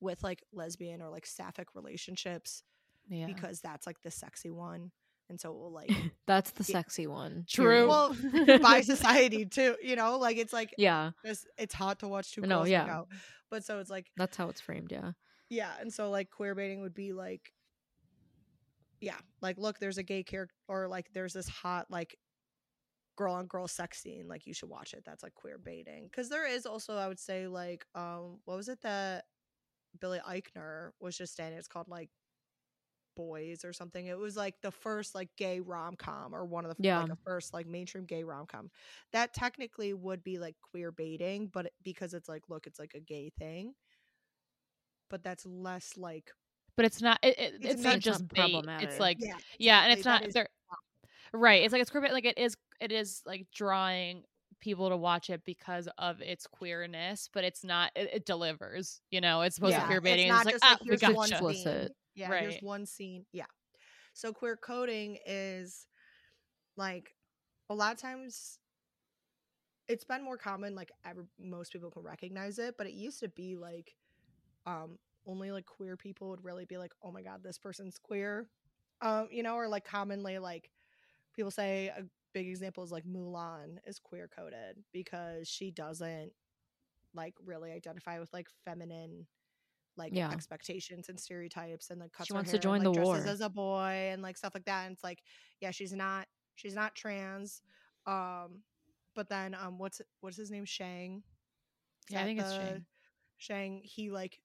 with 0.00 0.22
like 0.22 0.42
lesbian 0.52 1.00
or 1.00 1.08
like 1.10 1.26
sapphic 1.26 1.68
relationships 1.74 2.62
Yeah. 3.08 3.26
because 3.26 3.60
that's 3.60 3.86
like 3.86 4.00
the 4.02 4.10
sexy 4.10 4.50
one 4.50 4.90
and 5.30 5.40
so 5.40 5.50
it 5.50 5.56
will 5.56 5.72
like 5.72 5.90
That's 6.26 6.50
the 6.50 6.64
Yeah. 6.66 6.80
sexy 6.80 7.06
one. 7.06 7.44
True. 7.48 7.88
well 7.88 8.16
by 8.60 8.80
society 8.82 9.44
too 9.50 9.76
you 9.82 9.96
know 9.96 10.18
like 10.18 10.36
it's 10.36 10.52
like 10.52 10.74
Yeah, 10.76 11.12
this 11.22 11.46
it's 11.58 11.74
hot 11.74 12.00
to 12.00 12.08
watch 12.08 12.32
two 12.32 12.40
girls 12.42 12.50
No, 12.50 12.64
yeah. 12.64 12.84
out 12.86 13.08
but 13.50 13.64
so 13.64 13.78
it's 13.78 13.90
like 13.90 14.10
that's 14.16 14.36
how 14.36 14.48
it's 14.48 14.60
framed. 14.60 14.90
Yeah. 14.92 15.12
yeah 15.50 15.72
and 15.80 15.92
so 15.92 16.10
like 16.10 16.30
queer 16.30 16.54
baiting 16.54 16.80
would 16.82 16.94
be 16.94 17.12
like 17.12 17.52
yeah 19.00 19.18
like 19.42 19.58
look 19.58 19.78
there's 19.78 19.98
a 19.98 20.02
gay 20.02 20.22
character 20.22 20.54
or 20.68 20.88
like 20.88 21.12
there's 21.12 21.32
this 21.32 21.48
hot 21.48 21.86
like 21.90 22.16
girl 23.16 23.34
on 23.34 23.46
girl 23.46 23.68
sex 23.68 24.02
scene 24.02 24.26
like 24.28 24.46
you 24.46 24.52
should 24.54 24.68
watch 24.68 24.92
it. 24.92 25.04
That's 25.04 25.22
like 25.22 25.34
queer 25.34 25.56
baiting. 25.58 26.08
Because 26.10 26.28
there 26.28 26.46
is 26.48 26.66
also 26.66 26.96
i 26.96 27.06
would 27.06 27.20
say 27.20 27.46
like 27.46 27.84
um 27.94 28.40
what 28.44 28.56
was 28.56 28.68
it 28.68 28.80
that 28.82 29.24
billy 30.00 30.20
eichner 30.28 30.90
was 31.00 31.16
just 31.16 31.38
in? 31.38 31.52
It's 31.52 31.68
called 31.68 31.88
like 31.88 32.10
boys 33.16 33.64
or 33.64 33.72
something. 33.72 34.06
It 34.06 34.18
was 34.18 34.36
like 34.36 34.56
the 34.62 34.72
first 34.72 35.14
like 35.14 35.28
gay 35.36 35.60
rom-com 35.60 36.34
or 36.34 36.44
one 36.44 36.64
of 36.64 36.76
the 36.76 36.82
Yeah. 36.82 37.02
like 37.02 37.12
a 37.12 37.18
first 37.24 37.54
like 37.54 37.68
mainstream 37.68 38.04
gay 38.06 38.24
rom-com. 38.24 38.70
That 39.12 39.32
technically 39.32 39.92
would 39.94 40.24
be 40.24 40.38
like 40.38 40.56
queer 40.60 40.90
baiting 40.90 41.46
but 41.46 41.70
because 41.84 42.14
it's 42.14 42.28
like 42.28 42.42
look 42.48 42.66
it's 42.66 42.80
like 42.80 42.94
a 42.94 43.00
gay 43.00 43.30
thing 43.38 43.74
but 45.10 45.22
that's 45.22 45.46
less 45.46 45.92
like 45.96 46.32
but 46.76 46.84
it's 46.84 47.00
not. 47.02 47.18
It, 47.22 47.38
it, 47.38 47.54
It's 47.60 47.74
it's, 47.74 47.82
not- 47.82 47.90
not 47.90 47.96
it's 47.96 48.06
not 48.06 48.12
just 48.12 48.28
bait. 48.28 48.36
problematic. 48.38 48.88
It's 48.88 49.00
like 49.00 49.18
yeah 49.20 49.36
yeah, 49.58 49.82
and 49.84 49.92
it's 49.92 50.04
not. 50.04 50.26
is 50.26 50.34
They're, 50.34 50.48
right. 51.32 51.62
It's 51.62 51.72
like 51.72 51.82
it's 51.82 51.90
queer, 51.90 52.02
bait, 52.02 52.12
like 52.12 52.24
it 52.24 52.38
is. 52.38 52.56
It 52.80 52.92
is 52.92 53.22
like 53.24 53.46
drawing 53.54 54.24
people 54.60 54.88
to 54.88 54.96
watch 54.96 55.30
it 55.30 55.42
because 55.44 55.88
of 55.98 56.20
its 56.20 56.46
queerness, 56.46 57.28
but 57.32 57.44
it's 57.44 57.64
not. 57.64 57.90
It, 57.94 58.10
it 58.14 58.26
delivers. 58.26 59.00
You 59.10 59.20
know, 59.20 59.42
it's 59.42 59.54
supposed 59.54 59.72
Yeah, 59.72 59.80
to 59.80 59.86
queer 59.86 60.00
baiting. 60.00 60.28
not 60.28 60.38
It's, 60.38 60.44
like 60.46 60.54
just 60.54 60.64
ah, 60.64 60.70
like 60.72 60.80
we 60.80 60.86
here's 60.88 61.00
got 61.00 61.14
one 61.14 61.30
gotcha. 61.30 61.44
Explicit. 61.46 61.82
scene. 61.82 61.94
Yeah, 62.14 62.40
here's 62.40 62.60
one 62.62 62.86
scene. 62.86 63.24
Yeah. 63.32 63.46
So 64.12 64.32
queer 64.32 64.56
coding 64.56 65.18
is 65.26 65.86
like 66.76 67.14
a 67.70 67.74
lot 67.74 67.92
of 67.92 68.00
times 68.00 68.58
it's 69.88 70.04
been 70.04 70.24
more 70.24 70.38
common 70.38 70.74
like 70.74 70.92
ever, 71.04 71.26
most 71.38 71.72
people 71.72 71.90
can 71.90 72.02
recognize 72.02 72.58
it, 72.58 72.76
but 72.78 72.86
it 72.86 72.94
used 72.94 73.20
to 73.20 73.28
be 73.28 73.56
like 73.56 73.94
um 74.66 74.98
only 75.26 75.50
like 75.52 75.66
queer 75.66 75.96
people 75.96 76.30
would 76.30 76.44
really 76.44 76.64
be 76.66 76.78
like, 76.78 76.92
"Oh 77.02 77.12
my 77.12 77.22
god, 77.22 77.42
this 77.42 77.58
person's 77.58 77.98
queer." 77.98 78.48
Um, 79.02 79.28
you 79.30 79.42
know, 79.42 79.54
or 79.56 79.68
like 79.68 79.84
commonly 79.84 80.38
like 80.38 80.70
people 81.34 81.50
say 81.50 81.88
a 81.88 82.04
big 82.34 82.48
example 82.48 82.84
is 82.84 82.92
like 82.92 83.04
Mulan 83.06 83.78
is 83.86 83.98
queer 84.00 84.28
coded 84.28 84.84
because 84.92 85.48
she 85.48 85.70
doesn't 85.70 86.32
like 87.14 87.34
really 87.44 87.72
identify 87.72 88.18
with 88.18 88.32
like 88.32 88.48
feminine 88.64 89.26
like 89.96 90.20
Yeah. 90.20 90.30
expectations 90.30 91.08
and 91.08 91.20
stereotypes 91.20 91.90
and 91.90 92.00
like 92.00 92.12
cuts 92.12 92.30
She 92.30 92.32
wants 92.34 92.50
to 92.50 92.58
join 92.58 92.78
and, 92.78 92.84
like, 92.84 92.84
the 92.84 92.92
dresses 92.92 93.24
war. 93.24 93.26
as 93.26 93.40
a 93.40 93.48
boy 93.50 94.10
and 94.12 94.22
like 94.22 94.36
stuff 94.36 94.54
like 94.54 94.64
that 94.66 94.86
and 94.86 94.94
it's 94.94 95.04
like 95.04 95.22
yeah 95.60 95.70
she's 95.70 95.92
not 95.92 96.26
she's 96.56 96.74
not 96.74 96.94
trans 96.94 97.62
um 98.06 98.62
but 99.14 99.28
then 99.28 99.54
um 99.54 99.78
what's 99.78 100.00
what's 100.20 100.36
his 100.36 100.50
name 100.50 100.64
Shang? 100.64 101.22
Is 102.08 102.14
Yeah, 102.14 102.22
I 102.22 102.24
think 102.24 102.40
it's 102.40 102.52
Shang. 102.52 102.86
Shang 103.38 103.82
he 103.84 104.10
like 104.10 104.40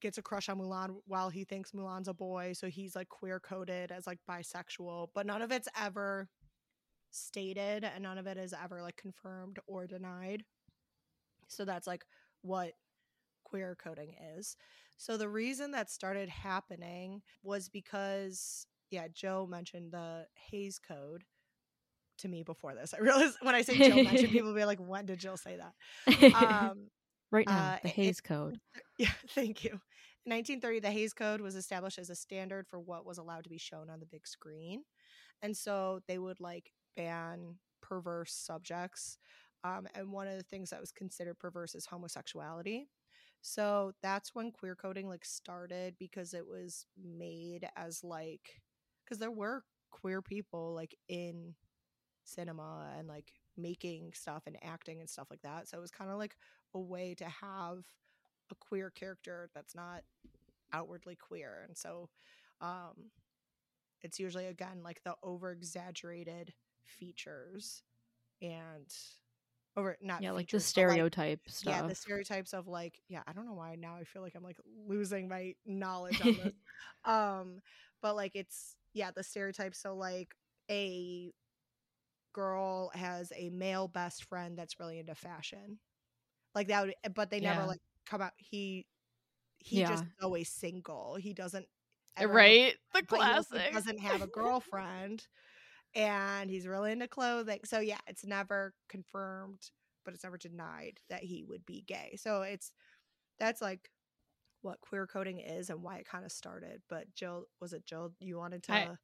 gets 0.00 0.18
a 0.18 0.22
crush 0.22 0.48
on 0.48 0.58
Mulan 0.58 0.96
while 1.06 1.30
he 1.30 1.44
thinks 1.44 1.72
Mulan's 1.72 2.08
a 2.08 2.14
boy, 2.14 2.52
so 2.52 2.68
he's 2.68 2.96
like 2.96 3.08
queer 3.08 3.40
coded 3.40 3.90
as 3.92 4.06
like 4.06 4.18
bisexual, 4.28 5.08
but 5.14 5.26
none 5.26 5.42
of 5.42 5.52
it's 5.52 5.68
ever 5.78 6.28
stated 7.10 7.84
and 7.84 8.02
none 8.02 8.18
of 8.18 8.26
it 8.26 8.36
is 8.36 8.54
ever 8.54 8.82
like 8.82 8.96
confirmed 8.96 9.58
or 9.66 9.86
denied. 9.86 10.44
So 11.48 11.64
that's 11.64 11.86
like 11.86 12.04
what 12.42 12.72
queer 13.44 13.76
coding 13.82 14.14
is. 14.36 14.56
So 14.96 15.16
the 15.16 15.28
reason 15.28 15.72
that 15.72 15.90
started 15.90 16.28
happening 16.28 17.22
was 17.42 17.68
because 17.68 18.66
yeah, 18.90 19.06
Joe 19.12 19.46
mentioned 19.48 19.92
the 19.92 20.26
Hays 20.50 20.78
Code 20.78 21.24
to 22.18 22.28
me 22.28 22.42
before 22.42 22.74
this. 22.74 22.94
I 22.94 22.98
realized 22.98 23.36
when 23.42 23.54
I 23.54 23.62
say 23.62 23.78
Joe 23.78 24.02
mentioned, 24.02 24.30
people 24.32 24.48
will 24.48 24.56
be 24.56 24.64
like, 24.64 24.78
"When 24.78 25.06
did 25.06 25.18
Jill 25.18 25.36
say 25.36 25.56
that?" 25.56 26.34
Um, 26.34 26.88
right 27.30 27.48
now, 27.48 27.72
uh, 27.72 27.78
the 27.82 27.88
it- 27.88 27.90
Hays 27.90 28.20
Code. 28.20 28.60
yeah, 28.98 29.12
thank 29.34 29.64
you. 29.64 29.80
In 30.24 30.30
1930, 30.30 30.80
the 30.80 30.90
Hays 30.90 31.12
Code 31.12 31.40
was 31.40 31.54
established 31.56 31.98
as 31.98 32.10
a 32.10 32.14
standard 32.14 32.66
for 32.68 32.78
what 32.80 33.06
was 33.06 33.18
allowed 33.18 33.44
to 33.44 33.50
be 33.50 33.58
shown 33.58 33.90
on 33.90 34.00
the 34.00 34.06
big 34.06 34.26
screen. 34.26 34.82
And 35.42 35.56
so 35.56 36.00
they 36.08 36.18
would 36.18 36.40
like 36.40 36.72
ban 36.96 37.56
perverse 37.82 38.32
subjects. 38.32 39.18
Um, 39.64 39.86
and 39.94 40.12
one 40.12 40.28
of 40.28 40.36
the 40.36 40.42
things 40.44 40.70
that 40.70 40.80
was 40.80 40.92
considered 40.92 41.38
perverse 41.38 41.74
is 41.74 41.86
homosexuality. 41.86 42.88
So 43.42 43.92
that's 44.02 44.34
when 44.34 44.52
queer 44.52 44.74
coding 44.76 45.08
like 45.08 45.24
started 45.24 45.94
because 45.98 46.34
it 46.34 46.46
was 46.46 46.86
made 47.02 47.68
as 47.76 48.02
like 48.04 48.60
because 49.04 49.18
there 49.18 49.30
were 49.30 49.64
queer 49.90 50.22
people 50.22 50.74
like 50.74 50.94
in 51.08 51.54
cinema 52.24 52.92
and 52.98 53.08
like 53.08 53.32
making 53.56 54.12
stuff 54.14 54.42
and 54.46 54.56
acting 54.62 55.00
and 55.00 55.08
stuff 55.08 55.28
like 55.30 55.42
that. 55.42 55.68
So 55.68 55.78
it 55.78 55.80
was 55.80 55.90
kind 55.90 56.10
of 56.10 56.18
like 56.18 56.36
a 56.74 56.80
way 56.80 57.14
to 57.14 57.24
have 57.26 57.86
a 58.50 58.54
queer 58.56 58.90
character 58.90 59.50
that's 59.54 59.74
not 59.74 60.02
outwardly 60.72 61.16
queer 61.16 61.64
and 61.66 61.76
so 61.76 62.08
um 62.60 63.10
it's 64.02 64.18
usually 64.18 64.46
again 64.46 64.82
like 64.82 65.02
the 65.04 65.14
over 65.22 65.50
exaggerated 65.52 66.54
features 66.84 67.82
and 68.42 68.88
over 69.76 69.96
not 70.00 70.24
Yeah, 70.24 70.32
like 70.32 70.50
the 70.50 70.60
features, 70.60 70.70
but, 70.74 70.86
like, 70.86 71.04
stereotype 71.04 71.48
stuff. 71.48 71.62
yeah 71.62 71.82
the 71.82 71.94
stereotypes 71.94 72.54
of 72.54 72.68
like 72.68 73.00
yeah 73.08 73.22
i 73.26 73.32
don't 73.32 73.46
know 73.46 73.54
why 73.54 73.76
now 73.76 73.96
i 73.96 74.04
feel 74.04 74.22
like 74.22 74.34
i'm 74.36 74.42
like 74.44 74.58
losing 74.88 75.28
my 75.28 75.54
knowledge 75.66 76.20
on 76.20 76.36
this 76.36 76.52
um 77.04 77.60
but 78.02 78.16
like 78.16 78.32
it's 78.34 78.76
yeah 78.94 79.10
the 79.10 79.22
stereotypes 79.22 79.78
so 79.80 79.94
like 79.96 80.34
a 80.70 81.32
girl 82.32 82.90
has 82.94 83.32
a 83.36 83.50
male 83.50 83.88
best 83.88 84.24
friend 84.24 84.56
that's 84.58 84.78
really 84.78 84.98
into 84.98 85.14
fashion 85.14 85.78
like 86.54 86.68
that 86.68 86.86
would 86.86 86.94
eh, 87.04 87.08
but 87.14 87.30
they 87.30 87.40
never 87.40 87.60
Yeah. 87.60 87.66
like 87.66 87.80
come 88.06 88.22
out 88.22 88.32
he 88.38 88.86
he 89.58 89.84
just 89.84 90.02
Yeah. 90.02 90.06
is 90.18 90.24
always 90.24 90.48
single 90.50 91.16
he 91.16 91.32
doesn't 91.34 91.66
eh, 92.20 92.24
ever 92.24 92.34
right? 92.34 92.76
The 92.92 93.02
classic. 93.02 93.72
doesn't 93.72 93.98
have 94.00 94.22
a 94.22 94.26
girlfriend 94.26 95.26
and 95.94 96.50
he's 96.50 96.66
really 96.66 96.92
into 96.92 97.08
clothing 97.08 97.60
so 97.64 97.80
yeah 97.80 97.98
it's 98.06 98.24
never 98.24 98.74
confirmed 98.88 99.70
but 100.04 100.14
it's 100.14 100.24
never 100.24 100.38
denied 100.38 101.00
that 101.08 101.22
he 101.22 101.44
would 101.44 101.64
be 101.66 101.82
gay 101.86 102.16
so 102.16 102.42
it's 102.42 102.72
that's 103.38 103.62
like 103.62 103.90
what 104.62 104.80
queer 104.80 105.06
coding 105.06 105.38
is 105.40 105.70
and 105.70 105.82
why 105.82 105.96
it 105.98 106.06
kind 106.06 106.24
of 106.24 106.32
started 106.32 106.82
but 106.88 107.12
jill 107.14 107.46
was 107.60 107.72
it 107.72 107.84
jill 107.86 108.12
you 108.20 108.38
wanted 108.38 108.62
to 108.64 108.72
I- 108.74 108.96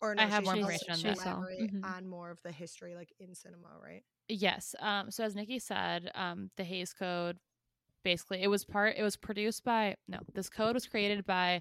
or 0.00 0.14
I 0.18 0.24
have 0.26 0.42
she- 0.44 0.46
more 0.46 0.54
information 0.56 0.90
on 0.92 1.00
that. 1.02 1.16
She 1.16 1.22
saw. 1.22 1.30
elaborate 1.38 1.72
Mhm. 1.74 1.84
on 1.84 2.06
more 2.08 2.30
of 2.30 2.38
the 2.42 2.52
history 2.52 2.94
like 2.94 3.12
in 3.18 3.34
cinema 3.34 3.68
right 3.82 4.02
Yes. 4.28 4.74
Um, 4.80 5.10
so 5.12 5.22
as 5.22 5.36
Nikki 5.36 5.60
said, 5.60 6.10
um, 6.16 6.50
the 6.56 6.64
Hays 6.64 6.92
Code 6.92 7.38
basically 8.02 8.42
it 8.42 8.48
was 8.48 8.64
part 8.64 8.96
it 8.96 9.02
was 9.02 9.16
produced 9.16 9.64
by 9.64 9.96
no, 10.08 10.18
this 10.34 10.48
code 10.48 10.74
was 10.74 10.86
created 10.86 11.24
by 11.26 11.60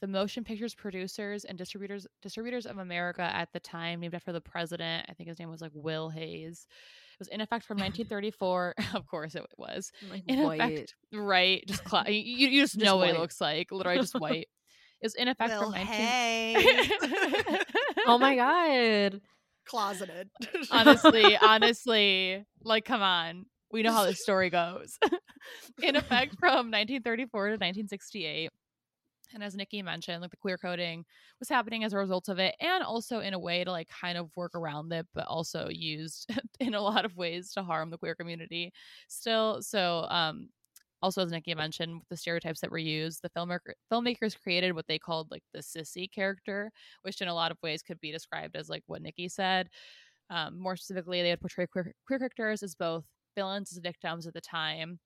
the 0.00 0.06
motion 0.06 0.44
pictures 0.44 0.74
producers 0.74 1.44
and 1.44 1.58
distributors 1.58 2.06
distributors 2.22 2.64
of 2.64 2.78
America 2.78 3.22
at 3.22 3.52
the 3.52 3.60
time, 3.60 4.00
named 4.00 4.14
after 4.14 4.32
the 4.32 4.40
president. 4.40 5.04
I 5.08 5.14
think 5.14 5.28
his 5.28 5.38
name 5.38 5.50
was 5.50 5.60
like 5.60 5.72
Will 5.74 6.08
Hays. 6.10 6.66
It 7.14 7.18
was 7.18 7.28
in 7.28 7.40
effect 7.40 7.64
from 7.66 7.76
1934. 7.78 8.74
of 8.94 9.06
course 9.06 9.34
it 9.34 9.44
was. 9.58 9.90
like 10.10 10.22
In 10.28 10.42
white. 10.42 10.60
effect, 10.60 10.94
right? 11.12 11.64
Just 11.66 11.84
cla- 11.84 12.08
you, 12.08 12.48
you 12.48 12.62
just 12.62 12.74
Just 12.74 12.84
know 12.84 12.96
what 12.98 13.08
it 13.10 13.18
looks 13.18 13.40
like. 13.40 13.72
Literally 13.72 14.00
just 14.00 14.14
white. 14.14 14.48
Was 15.02 15.14
in 15.14 15.28
effect 15.28 15.50
Will 15.50 15.62
from 15.62 15.72
19 15.72 15.86
Hays. 15.86 16.90
oh 18.06 18.18
my 18.18 18.36
god. 18.36 19.20
closeted 19.66 20.30
honestly, 20.70 21.36
honestly, 21.42 22.44
like, 22.62 22.84
come 22.84 23.02
on. 23.02 23.46
We 23.72 23.82
know 23.82 23.92
how 23.92 24.04
this 24.04 24.20
story 24.20 24.50
goes. 24.50 24.98
In 25.80 25.94
effect 25.94 26.34
from 26.40 26.70
1934 26.72 27.46
to 27.46 27.52
1968. 27.52 28.50
And 29.32 29.44
as 29.44 29.54
Nikki 29.54 29.80
mentioned, 29.82 30.22
like 30.22 30.32
the 30.32 30.36
queer 30.36 30.58
coding 30.58 31.04
was 31.38 31.48
happening 31.48 31.84
as 31.84 31.92
a 31.92 31.98
result 31.98 32.28
of 32.28 32.40
it, 32.40 32.56
and 32.60 32.82
also 32.82 33.20
in 33.20 33.32
a 33.32 33.38
way 33.38 33.62
to 33.62 33.70
like 33.70 33.88
kind 33.88 34.18
of 34.18 34.28
work 34.36 34.56
around 34.56 34.92
it, 34.92 35.06
but 35.14 35.26
also 35.28 35.68
used 35.70 36.28
in 36.60 36.74
a 36.74 36.80
lot 36.80 37.04
of 37.04 37.16
ways 37.16 37.52
to 37.52 37.62
harm 37.62 37.90
the 37.90 37.98
queer 37.98 38.16
community 38.16 38.72
still. 39.08 39.62
So, 39.62 40.06
um, 40.10 40.48
also 41.02 41.22
as 41.22 41.30
Nikki 41.30 41.54
mentioned, 41.54 41.94
with 41.94 42.08
the 42.08 42.16
stereotypes 42.16 42.60
that 42.60 42.70
were 42.70 42.78
used, 42.78 43.22
the 43.22 43.30
filmmaker 43.30 43.72
filmmakers 43.92 44.40
created 44.40 44.74
what 44.74 44.86
they 44.86 44.98
called 44.98 45.30
like 45.30 45.42
the 45.52 45.60
sissy 45.60 46.10
character, 46.10 46.70
which 47.02 47.20
in 47.20 47.28
a 47.28 47.34
lot 47.34 47.50
of 47.50 47.58
ways 47.62 47.82
could 47.82 48.00
be 48.00 48.12
described 48.12 48.56
as 48.56 48.68
like 48.68 48.82
what 48.86 49.02
Nikki 49.02 49.28
said. 49.28 49.68
Um, 50.30 50.58
more 50.58 50.76
specifically, 50.76 51.22
they 51.22 51.30
would 51.30 51.40
portray 51.40 51.66
queer, 51.66 51.92
queer 52.06 52.18
characters 52.18 52.62
as 52.62 52.74
both 52.74 53.04
villains 53.36 53.72
as 53.72 53.78
victims 53.78 54.26
at 54.26 54.34
the 54.34 54.40
time, 54.40 54.98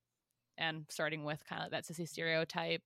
and 0.58 0.84
starting 0.90 1.24
with 1.24 1.42
kind 1.48 1.62
of 1.64 1.70
that 1.70 1.84
sissy 1.84 2.08
stereotype, 2.08 2.82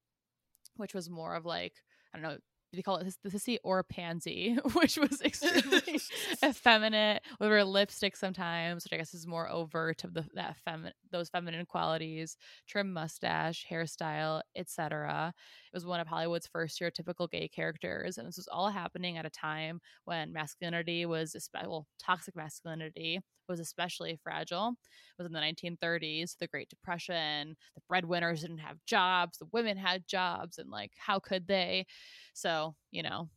which 0.76 0.94
was 0.94 1.10
more 1.10 1.34
of 1.34 1.44
like 1.44 1.74
I 2.14 2.18
don't 2.18 2.30
know. 2.30 2.38
They 2.72 2.82
call 2.82 2.98
it 2.98 3.14
the 3.22 3.30
sissy 3.30 3.56
or 3.64 3.82
pansy, 3.82 4.58
which 4.74 4.98
was 4.98 5.20
extremely 5.24 6.00
effeminate 6.44 7.22
with 7.40 7.48
her 7.48 7.64
lipstick 7.64 8.14
sometimes, 8.14 8.84
which 8.84 8.92
I 8.92 8.98
guess 8.98 9.14
is 9.14 9.26
more 9.26 9.48
overt 9.48 10.04
of 10.04 10.14
the 10.14 10.26
that 10.34 10.56
feminine 10.64 10.92
those 11.10 11.30
feminine 11.30 11.64
qualities, 11.64 12.36
trim 12.66 12.92
mustache, 12.92 13.66
hairstyle, 13.70 14.42
etc. 14.54 15.32
It 15.72 15.76
was 15.76 15.86
one 15.86 16.00
of 16.00 16.06
Hollywood's 16.06 16.46
first 16.46 16.78
stereotypical 16.78 17.30
gay 17.30 17.48
characters, 17.48 18.18
and 18.18 18.28
this 18.28 18.36
was 18.36 18.48
all 18.48 18.68
happening 18.68 19.16
at 19.16 19.26
a 19.26 19.30
time 19.30 19.80
when 20.04 20.32
masculinity 20.32 21.06
was 21.06 21.34
well, 21.54 21.86
toxic 21.98 22.36
masculinity 22.36 23.20
was 23.48 23.60
especially 23.60 24.18
fragile. 24.22 24.74
It 25.18 25.22
was 25.22 25.26
in 25.26 25.32
the 25.32 25.40
1930s, 25.40 26.36
the 26.38 26.46
Great 26.46 26.68
Depression. 26.68 27.56
The 27.74 27.82
breadwinners 27.88 28.42
didn't 28.42 28.58
have 28.58 28.78
jobs, 28.86 29.38
the 29.38 29.48
women 29.52 29.76
had 29.76 30.06
jobs, 30.06 30.58
and 30.58 30.70
like, 30.70 30.92
how 30.96 31.18
could 31.18 31.46
they? 31.48 31.86
So, 32.34 32.57
you 32.90 33.02
know, 33.02 33.28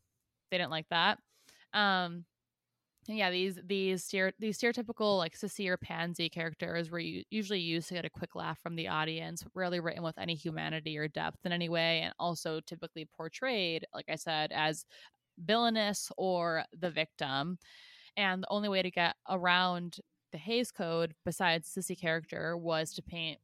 they 0.49 0.57
didn't 0.57 0.71
like 0.71 0.87
that. 0.89 1.19
Um, 1.73 2.25
and 3.07 3.17
yeah, 3.17 3.31
these 3.31 3.59
these 3.65 4.07
these 4.39 4.59
stereotypical 4.59 5.17
like 5.17 5.37
sissy 5.37 5.67
or 5.67 5.77
pansy 5.77 6.29
characters 6.29 6.91
were 6.91 6.99
usually 6.99 7.59
used 7.59 7.87
to 7.87 7.95
get 7.95 8.05
a 8.05 8.09
quick 8.09 8.35
laugh 8.35 8.59
from 8.61 8.75
the 8.75 8.87
audience, 8.87 9.43
rarely 9.55 9.79
written 9.79 10.03
with 10.03 10.17
any 10.19 10.35
humanity 10.35 10.97
or 10.97 11.07
depth 11.07 11.39
in 11.43 11.51
any 11.51 11.67
way, 11.67 12.01
and 12.01 12.13
also 12.19 12.59
typically 12.59 13.07
portrayed, 13.17 13.85
like 13.93 14.05
I 14.07 14.15
said, 14.15 14.51
as 14.51 14.85
villainous 15.39 16.11
or 16.17 16.63
the 16.79 16.91
victim. 16.91 17.57
And 18.17 18.43
the 18.43 18.51
only 18.51 18.69
way 18.69 18.83
to 18.83 18.91
get 18.91 19.15
around 19.29 19.97
the 20.31 20.37
Hays 20.37 20.71
Code, 20.71 21.13
besides 21.25 21.73
sissy 21.73 21.99
character, 21.99 22.55
was 22.55 22.93
to 22.93 23.01
paint 23.01 23.39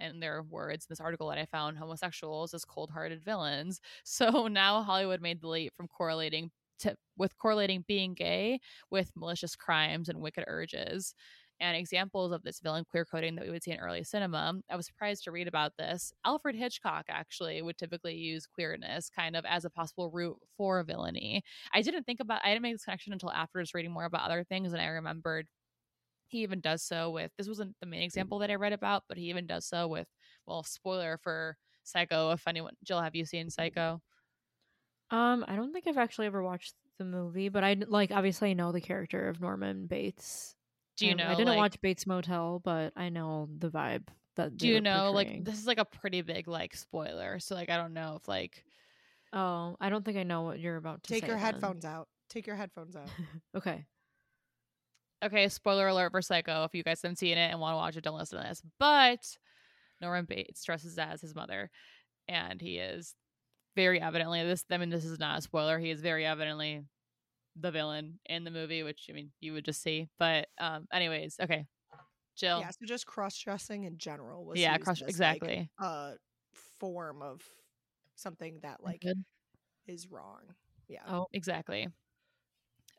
in 0.00 0.20
their 0.20 0.42
words, 0.42 0.86
this 0.86 1.00
article 1.00 1.28
that 1.28 1.38
I 1.38 1.46
found, 1.46 1.78
homosexuals 1.78 2.54
as 2.54 2.64
cold-hearted 2.64 3.22
villains. 3.24 3.80
So 4.04 4.48
now 4.48 4.82
Hollywood 4.82 5.20
made 5.20 5.40
the 5.40 5.48
leap 5.48 5.72
from 5.76 5.88
correlating 5.88 6.50
to 6.80 6.96
with 7.16 7.36
correlating 7.38 7.84
being 7.86 8.14
gay 8.14 8.60
with 8.90 9.12
malicious 9.16 9.56
crimes 9.56 10.08
and 10.08 10.20
wicked 10.20 10.44
urges. 10.46 11.14
And 11.60 11.76
examples 11.76 12.30
of 12.30 12.44
this 12.44 12.60
villain 12.60 12.84
queer 12.88 13.04
coding 13.04 13.34
that 13.34 13.44
we 13.44 13.50
would 13.50 13.64
see 13.64 13.72
in 13.72 13.80
early 13.80 14.04
cinema, 14.04 14.54
I 14.70 14.76
was 14.76 14.86
surprised 14.86 15.24
to 15.24 15.32
read 15.32 15.48
about 15.48 15.72
this. 15.76 16.12
Alfred 16.24 16.54
Hitchcock 16.54 17.06
actually 17.08 17.60
would 17.62 17.76
typically 17.76 18.14
use 18.14 18.46
queerness 18.46 19.10
kind 19.10 19.34
of 19.34 19.44
as 19.44 19.64
a 19.64 19.70
possible 19.70 20.08
route 20.12 20.38
for 20.56 20.84
villainy. 20.84 21.42
I 21.72 21.82
didn't 21.82 22.04
think 22.04 22.20
about, 22.20 22.42
I 22.44 22.50
didn't 22.50 22.62
make 22.62 22.74
this 22.74 22.84
connection 22.84 23.12
until 23.12 23.32
after 23.32 23.60
just 23.60 23.74
reading 23.74 23.90
more 23.90 24.04
about 24.04 24.22
other 24.30 24.44
things, 24.44 24.72
and 24.72 24.80
I 24.80 24.86
remembered 24.86 25.48
he 26.28 26.42
even 26.42 26.60
does 26.60 26.82
so 26.82 27.10
with 27.10 27.32
this 27.36 27.48
wasn't 27.48 27.74
the 27.80 27.86
main 27.86 28.02
example 28.02 28.38
that 28.40 28.50
I 28.50 28.54
read 28.56 28.72
about, 28.72 29.04
but 29.08 29.18
he 29.18 29.30
even 29.30 29.46
does 29.46 29.66
so 29.66 29.88
with 29.88 30.08
well, 30.46 30.62
spoiler 30.62 31.18
for 31.22 31.56
Psycho. 31.84 32.30
If 32.32 32.46
anyone, 32.46 32.74
Jill, 32.84 33.00
have 33.00 33.14
you 33.16 33.24
seen 33.24 33.50
Psycho? 33.50 34.00
Um, 35.10 35.44
I 35.48 35.56
don't 35.56 35.72
think 35.72 35.86
I've 35.86 35.98
actually 35.98 36.26
ever 36.26 36.42
watched 36.42 36.74
the 36.98 37.04
movie, 37.04 37.48
but 37.48 37.64
I 37.64 37.76
like 37.86 38.10
obviously 38.10 38.50
I 38.50 38.54
know 38.54 38.72
the 38.72 38.80
character 38.80 39.28
of 39.28 39.40
Norman 39.40 39.86
Bates. 39.86 40.54
Do 40.96 41.06
you 41.06 41.12
Um, 41.12 41.18
know? 41.18 41.26
I 41.28 41.34
didn't 41.34 41.46
like, 41.48 41.58
watch 41.58 41.80
Bates 41.80 42.06
Motel, 42.06 42.60
but 42.62 42.92
I 42.96 43.08
know 43.08 43.48
the 43.58 43.70
vibe 43.70 44.08
that. 44.36 44.56
Do 44.56 44.68
you 44.68 44.74
were 44.74 44.80
know? 44.80 45.12
Like 45.12 45.44
this 45.44 45.58
is 45.58 45.66
like 45.66 45.78
a 45.78 45.84
pretty 45.84 46.22
big 46.22 46.46
like 46.48 46.74
spoiler. 46.74 47.38
So 47.40 47.54
like 47.54 47.70
I 47.70 47.76
don't 47.76 47.94
know 47.94 48.16
if 48.16 48.28
like 48.28 48.64
Oh, 49.32 49.76
I 49.80 49.88
don't 49.90 50.04
think 50.04 50.16
I 50.16 50.22
know 50.22 50.42
what 50.42 50.58
you're 50.58 50.76
about 50.76 51.02
to 51.04 51.12
take 51.14 51.22
say. 51.22 51.28
your 51.28 51.36
then. 51.36 51.44
headphones 51.44 51.84
out 51.84 52.08
take 52.30 52.46
your 52.46 52.56
headphones 52.56 52.94
out 52.96 53.08
okay. 53.56 53.86
Okay, 55.22 55.48
spoiler 55.48 55.88
alert 55.88 56.10
for 56.12 56.22
Psycho. 56.22 56.64
If 56.64 56.74
you 56.74 56.82
guys 56.82 57.02
haven't 57.02 57.16
seen 57.16 57.38
it 57.38 57.50
and 57.50 57.60
want 57.60 57.72
to 57.72 57.76
watch 57.76 57.96
it, 57.96 58.04
don't 58.04 58.18
listen 58.18 58.40
to 58.40 58.48
this. 58.48 58.62
But 58.78 59.20
Norman 60.00 60.24
Bates 60.24 60.62
dresses 60.64 60.98
as 60.98 61.20
his 61.20 61.34
mother, 61.34 61.70
and 62.28 62.60
he 62.60 62.78
is 62.78 63.14
very 63.76 64.00
evidently 64.00 64.42
this. 64.44 64.64
I 64.70 64.76
mean, 64.78 64.90
this 64.90 65.04
is 65.04 65.18
not 65.18 65.38
a 65.38 65.42
spoiler. 65.42 65.78
He 65.78 65.90
is 65.90 66.00
very 66.00 66.26
evidently 66.26 66.84
the 67.60 67.70
villain 67.70 68.18
in 68.26 68.44
the 68.44 68.50
movie, 68.50 68.82
which 68.82 69.06
I 69.10 69.12
mean 69.12 69.30
you 69.40 69.52
would 69.54 69.64
just 69.64 69.82
see. 69.82 70.08
But 70.18 70.48
um, 70.58 70.86
anyways, 70.92 71.36
okay, 71.40 71.66
Jill. 72.36 72.60
Yeah, 72.60 72.70
so 72.70 72.86
just 72.86 73.06
cross 73.06 73.36
dressing 73.38 73.84
in 73.84 73.98
general 73.98 74.44
was 74.44 74.60
Yeah, 74.60 74.78
cross- 74.78 75.02
exactly. 75.02 75.68
like, 75.80 75.88
a 75.88 76.14
form 76.78 77.22
of 77.22 77.42
something 78.14 78.60
that 78.62 78.82
like 78.82 79.02
is 79.86 80.06
wrong. 80.08 80.40
Yeah. 80.88 81.02
Oh. 81.08 81.26
Exactly. 81.32 81.88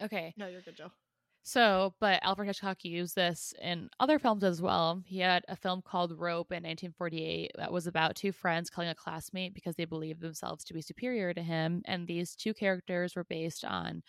Okay. 0.01 0.33
No, 0.37 0.47
you're 0.47 0.61
good, 0.61 0.75
Joe. 0.75 0.91
So, 1.41 1.95
but 1.99 2.19
Alfred 2.21 2.47
Hitchcock 2.47 2.83
used 2.83 3.15
this 3.15 3.53
in 3.61 3.89
other 3.99 4.19
films 4.19 4.43
as 4.43 4.61
well. 4.61 5.01
He 5.05 5.19
had 5.19 5.43
a 5.47 5.55
film 5.55 5.81
called 5.81 6.11
Rope 6.11 6.51
in 6.51 6.57
1948 6.57 7.51
that 7.55 7.71
was 7.71 7.87
about 7.87 8.15
two 8.15 8.31
friends 8.31 8.69
killing 8.69 8.89
a 8.89 8.95
classmate 8.95 9.53
because 9.53 9.75
they 9.75 9.85
believed 9.85 10.21
themselves 10.21 10.63
to 10.65 10.73
be 10.73 10.81
superior 10.81 11.33
to 11.33 11.41
him. 11.41 11.81
And 11.85 12.05
these 12.05 12.35
two 12.35 12.53
characters 12.53 13.15
were 13.15 13.23
based 13.23 13.65
on 13.65 14.03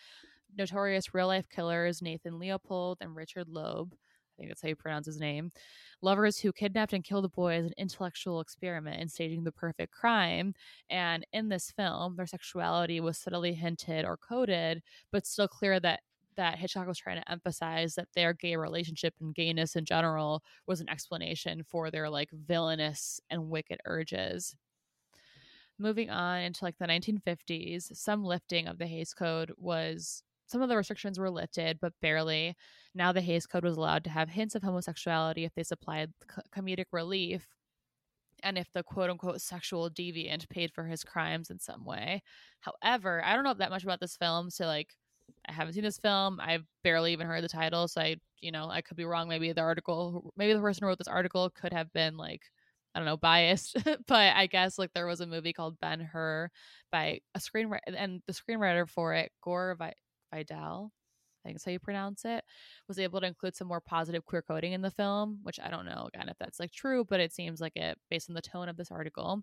notorious 0.57 1.13
real 1.13 1.27
life 1.27 1.49
killers 1.49 2.01
Nathan 2.01 2.37
Leopold 2.37 2.97
and 3.01 3.15
Richard 3.15 3.47
Loeb. 3.47 3.93
I 3.93 4.33
think 4.37 4.49
that's 4.49 4.61
how 4.61 4.69
you 4.69 4.75
pronounce 4.75 5.05
his 5.05 5.19
name. 5.19 5.51
Lovers 6.01 6.39
who 6.39 6.51
kidnapped 6.51 6.93
and 6.93 7.03
killed 7.03 7.25
a 7.25 7.29
boy 7.29 7.55
as 7.55 7.65
an 7.65 7.73
intellectual 7.77 8.39
experiment 8.41 9.01
in 9.01 9.07
staging 9.07 9.43
the 9.43 9.51
perfect 9.51 9.93
crime. 9.93 10.53
And 10.89 11.25
in 11.31 11.49
this 11.49 11.71
film, 11.71 12.15
their 12.15 12.25
sexuality 12.25 12.99
was 12.99 13.17
subtly 13.17 13.53
hinted 13.53 14.03
or 14.03 14.17
coded, 14.17 14.81
but 15.11 15.27
still 15.27 15.47
clear 15.47 15.79
that 15.79 16.01
that 16.41 16.57
Hitchcock 16.57 16.87
was 16.87 16.97
trying 16.97 17.21
to 17.21 17.31
emphasize 17.31 17.93
that 17.93 18.07
their 18.15 18.33
gay 18.33 18.55
relationship 18.55 19.13
and 19.21 19.35
gayness 19.35 19.75
in 19.75 19.85
general 19.85 20.41
was 20.65 20.81
an 20.81 20.89
explanation 20.89 21.61
for 21.63 21.91
their 21.91 22.09
like 22.09 22.29
villainous 22.31 23.19
and 23.29 23.47
wicked 23.47 23.79
urges. 23.85 24.55
Moving 25.77 26.09
on 26.09 26.41
into 26.41 26.65
like 26.65 26.79
the 26.79 26.87
1950s, 26.87 27.95
some 27.95 28.23
lifting 28.23 28.67
of 28.67 28.79
the 28.79 28.87
Hays 28.87 29.13
Code 29.13 29.51
was 29.55 30.23
some 30.47 30.63
of 30.63 30.69
the 30.69 30.75
restrictions 30.75 31.19
were 31.19 31.29
lifted, 31.29 31.77
but 31.79 31.93
barely. 32.01 32.55
Now 32.95 33.11
the 33.11 33.21
Hays 33.21 33.45
Code 33.45 33.63
was 33.63 33.77
allowed 33.77 34.03
to 34.05 34.09
have 34.09 34.29
hints 34.29 34.55
of 34.55 34.63
homosexuality 34.63 35.45
if 35.45 35.53
they 35.53 35.61
supplied 35.63 36.11
co- 36.27 36.41
comedic 36.51 36.85
relief 36.91 37.47
and 38.41 38.57
if 38.57 38.71
the 38.73 38.81
quote 38.81 39.11
unquote 39.11 39.41
sexual 39.41 39.91
deviant 39.91 40.49
paid 40.49 40.71
for 40.73 40.85
his 40.85 41.03
crimes 41.03 41.51
in 41.51 41.59
some 41.59 41.85
way. 41.85 42.23
However, 42.61 43.23
I 43.23 43.35
don't 43.35 43.43
know 43.43 43.53
that 43.53 43.69
much 43.69 43.83
about 43.83 43.99
this 43.99 44.17
film, 44.17 44.49
so 44.49 44.65
like 44.65 44.95
I 45.47 45.53
haven't 45.53 45.73
seen 45.73 45.83
this 45.83 45.99
film. 45.99 46.39
I've 46.41 46.65
barely 46.83 47.13
even 47.13 47.27
heard 47.27 47.43
the 47.43 47.49
title, 47.49 47.87
so 47.87 48.01
I, 48.01 48.17
you 48.41 48.51
know, 48.51 48.69
I 48.69 48.81
could 48.81 48.97
be 48.97 49.05
wrong. 49.05 49.27
Maybe 49.27 49.51
the 49.51 49.61
article, 49.61 50.33
maybe 50.37 50.53
the 50.53 50.59
person 50.59 50.83
who 50.83 50.87
wrote 50.87 50.97
this 50.97 51.07
article 51.07 51.49
could 51.49 51.73
have 51.73 51.91
been 51.93 52.17
like, 52.17 52.41
I 52.93 52.99
don't 52.99 53.05
know, 53.05 53.17
biased. 53.17 53.77
but 54.07 54.35
I 54.35 54.47
guess 54.47 54.77
like 54.77 54.91
there 54.93 55.07
was 55.07 55.21
a 55.21 55.27
movie 55.27 55.53
called 55.53 55.79
Ben 55.79 55.99
Hur 55.99 56.49
by 56.91 57.19
a 57.35 57.39
screenwriter, 57.39 57.79
and 57.95 58.21
the 58.27 58.33
screenwriter 58.33 58.87
for 58.87 59.13
it, 59.13 59.31
Gore 59.43 59.77
Vidal, 60.33 60.91
I 61.45 61.51
that's 61.51 61.65
how 61.65 61.71
you 61.71 61.79
pronounce 61.79 62.25
it, 62.25 62.43
was 62.87 62.99
able 62.99 63.19
to 63.21 63.27
include 63.27 63.55
some 63.55 63.67
more 63.67 63.81
positive 63.81 64.25
queer 64.25 64.41
coding 64.41 64.73
in 64.73 64.81
the 64.81 64.91
film, 64.91 65.39
which 65.43 65.59
I 65.59 65.69
don't 65.69 65.85
know 65.85 66.09
again 66.13 66.29
if 66.29 66.37
that's 66.39 66.59
like 66.59 66.71
true, 66.71 67.05
but 67.05 67.19
it 67.19 67.33
seems 67.33 67.61
like 67.61 67.75
it 67.75 67.97
based 68.09 68.29
on 68.29 68.35
the 68.35 68.41
tone 68.41 68.69
of 68.69 68.77
this 68.77 68.91
article. 68.91 69.41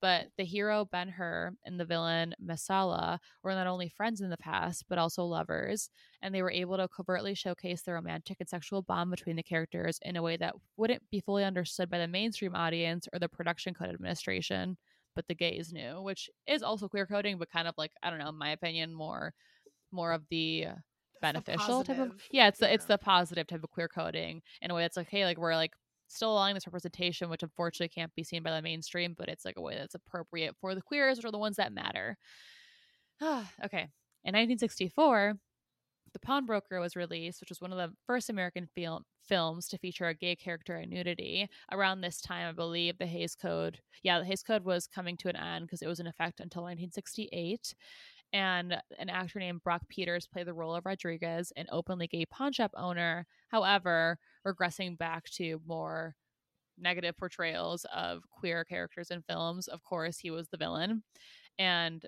But 0.00 0.26
the 0.36 0.44
hero 0.44 0.84
Ben 0.84 1.08
Hur 1.08 1.52
and 1.64 1.78
the 1.78 1.84
villain 1.84 2.34
Messala 2.44 3.18
were 3.42 3.54
not 3.54 3.66
only 3.66 3.88
friends 3.88 4.20
in 4.20 4.30
the 4.30 4.36
past, 4.36 4.84
but 4.88 4.98
also 4.98 5.24
lovers, 5.24 5.88
and 6.22 6.34
they 6.34 6.42
were 6.42 6.50
able 6.50 6.76
to 6.76 6.88
covertly 6.88 7.34
showcase 7.34 7.82
the 7.82 7.92
romantic 7.92 8.38
and 8.40 8.48
sexual 8.48 8.82
bond 8.82 9.10
between 9.10 9.36
the 9.36 9.42
characters 9.42 9.98
in 10.02 10.16
a 10.16 10.22
way 10.22 10.36
that 10.36 10.54
wouldn't 10.76 11.02
be 11.10 11.20
fully 11.20 11.44
understood 11.44 11.88
by 11.90 11.98
the 11.98 12.08
mainstream 12.08 12.54
audience 12.54 13.08
or 13.12 13.18
the 13.18 13.28
production 13.28 13.74
code 13.74 13.88
administration, 13.90 14.76
but 15.14 15.26
the 15.28 15.34
gays 15.34 15.72
knew, 15.72 16.02
which 16.02 16.28
is 16.46 16.62
also 16.62 16.88
queer 16.88 17.06
coding, 17.06 17.38
but 17.38 17.50
kind 17.50 17.68
of 17.68 17.74
like 17.78 17.92
I 18.02 18.10
don't 18.10 18.18
know, 18.18 18.28
in 18.30 18.38
my 18.38 18.50
opinion, 18.50 18.92
more 18.92 19.32
more 19.92 20.12
of 20.12 20.22
the 20.28 20.66
beneficial 21.20 21.84
type 21.84 21.98
of 21.98 22.12
yeah 22.30 22.48
it's 22.48 22.58
the 22.58 22.72
it's 22.72 22.84
the 22.84 22.98
positive 22.98 23.46
type 23.46 23.62
of 23.62 23.70
queer 23.70 23.88
coding 23.88 24.42
in 24.62 24.70
a 24.70 24.74
way 24.74 24.82
that's 24.82 24.96
like 24.96 25.08
hey 25.08 25.24
like 25.24 25.38
we're 25.38 25.54
like 25.54 25.72
still 26.08 26.32
allowing 26.32 26.54
this 26.54 26.66
representation 26.66 27.30
which 27.30 27.42
unfortunately 27.42 27.88
can't 27.88 28.14
be 28.14 28.22
seen 28.22 28.42
by 28.42 28.50
the 28.50 28.62
mainstream 28.62 29.14
but 29.16 29.28
it's 29.28 29.44
like 29.44 29.56
a 29.56 29.62
way 29.62 29.74
that's 29.76 29.94
appropriate 29.94 30.54
for 30.60 30.74
the 30.74 30.82
queers 30.82 31.16
which 31.16 31.24
are 31.24 31.32
the 31.32 31.38
ones 31.38 31.56
that 31.56 31.72
matter. 31.72 32.16
Okay 33.64 33.88
in 34.24 34.32
1964 34.32 35.34
the 36.14 36.18
pawnbroker 36.20 36.80
was 36.80 36.96
released 36.96 37.40
which 37.40 37.50
was 37.50 37.60
one 37.60 37.72
of 37.72 37.78
the 37.78 37.94
first 38.06 38.30
american 38.30 38.66
film 38.74 39.02
films 39.22 39.68
to 39.68 39.78
feature 39.78 40.06
a 40.06 40.14
gay 40.14 40.34
character 40.34 40.76
and 40.76 40.90
nudity 40.90 41.48
around 41.72 42.00
this 42.00 42.20
time 42.20 42.48
i 42.48 42.52
believe 42.52 42.96
the 42.98 43.06
hays 43.06 43.34
code 43.34 43.78
yeah 44.02 44.18
the 44.18 44.24
hays 44.24 44.42
code 44.42 44.64
was 44.64 44.86
coming 44.86 45.16
to 45.16 45.28
an 45.28 45.36
end 45.36 45.66
because 45.66 45.82
it 45.82 45.88
was 45.88 46.00
in 46.00 46.06
effect 46.06 46.40
until 46.40 46.62
1968 46.62 47.74
and 48.32 48.76
an 48.98 49.08
actor 49.10 49.38
named 49.38 49.62
Brock 49.62 49.82
Peters 49.88 50.26
played 50.26 50.46
the 50.46 50.54
role 50.54 50.74
of 50.74 50.84
Rodriguez, 50.86 51.52
an 51.56 51.66
openly 51.70 52.06
gay 52.06 52.26
pawn 52.26 52.52
shop 52.52 52.72
owner. 52.76 53.26
However, 53.48 54.18
regressing 54.46 54.98
back 54.98 55.24
to 55.36 55.60
more 55.66 56.14
negative 56.78 57.16
portrayals 57.16 57.86
of 57.94 58.22
queer 58.30 58.64
characters 58.64 59.10
in 59.10 59.22
films, 59.22 59.68
of 59.68 59.82
course, 59.84 60.18
he 60.18 60.30
was 60.30 60.48
the 60.48 60.56
villain. 60.56 61.02
And 61.58 62.04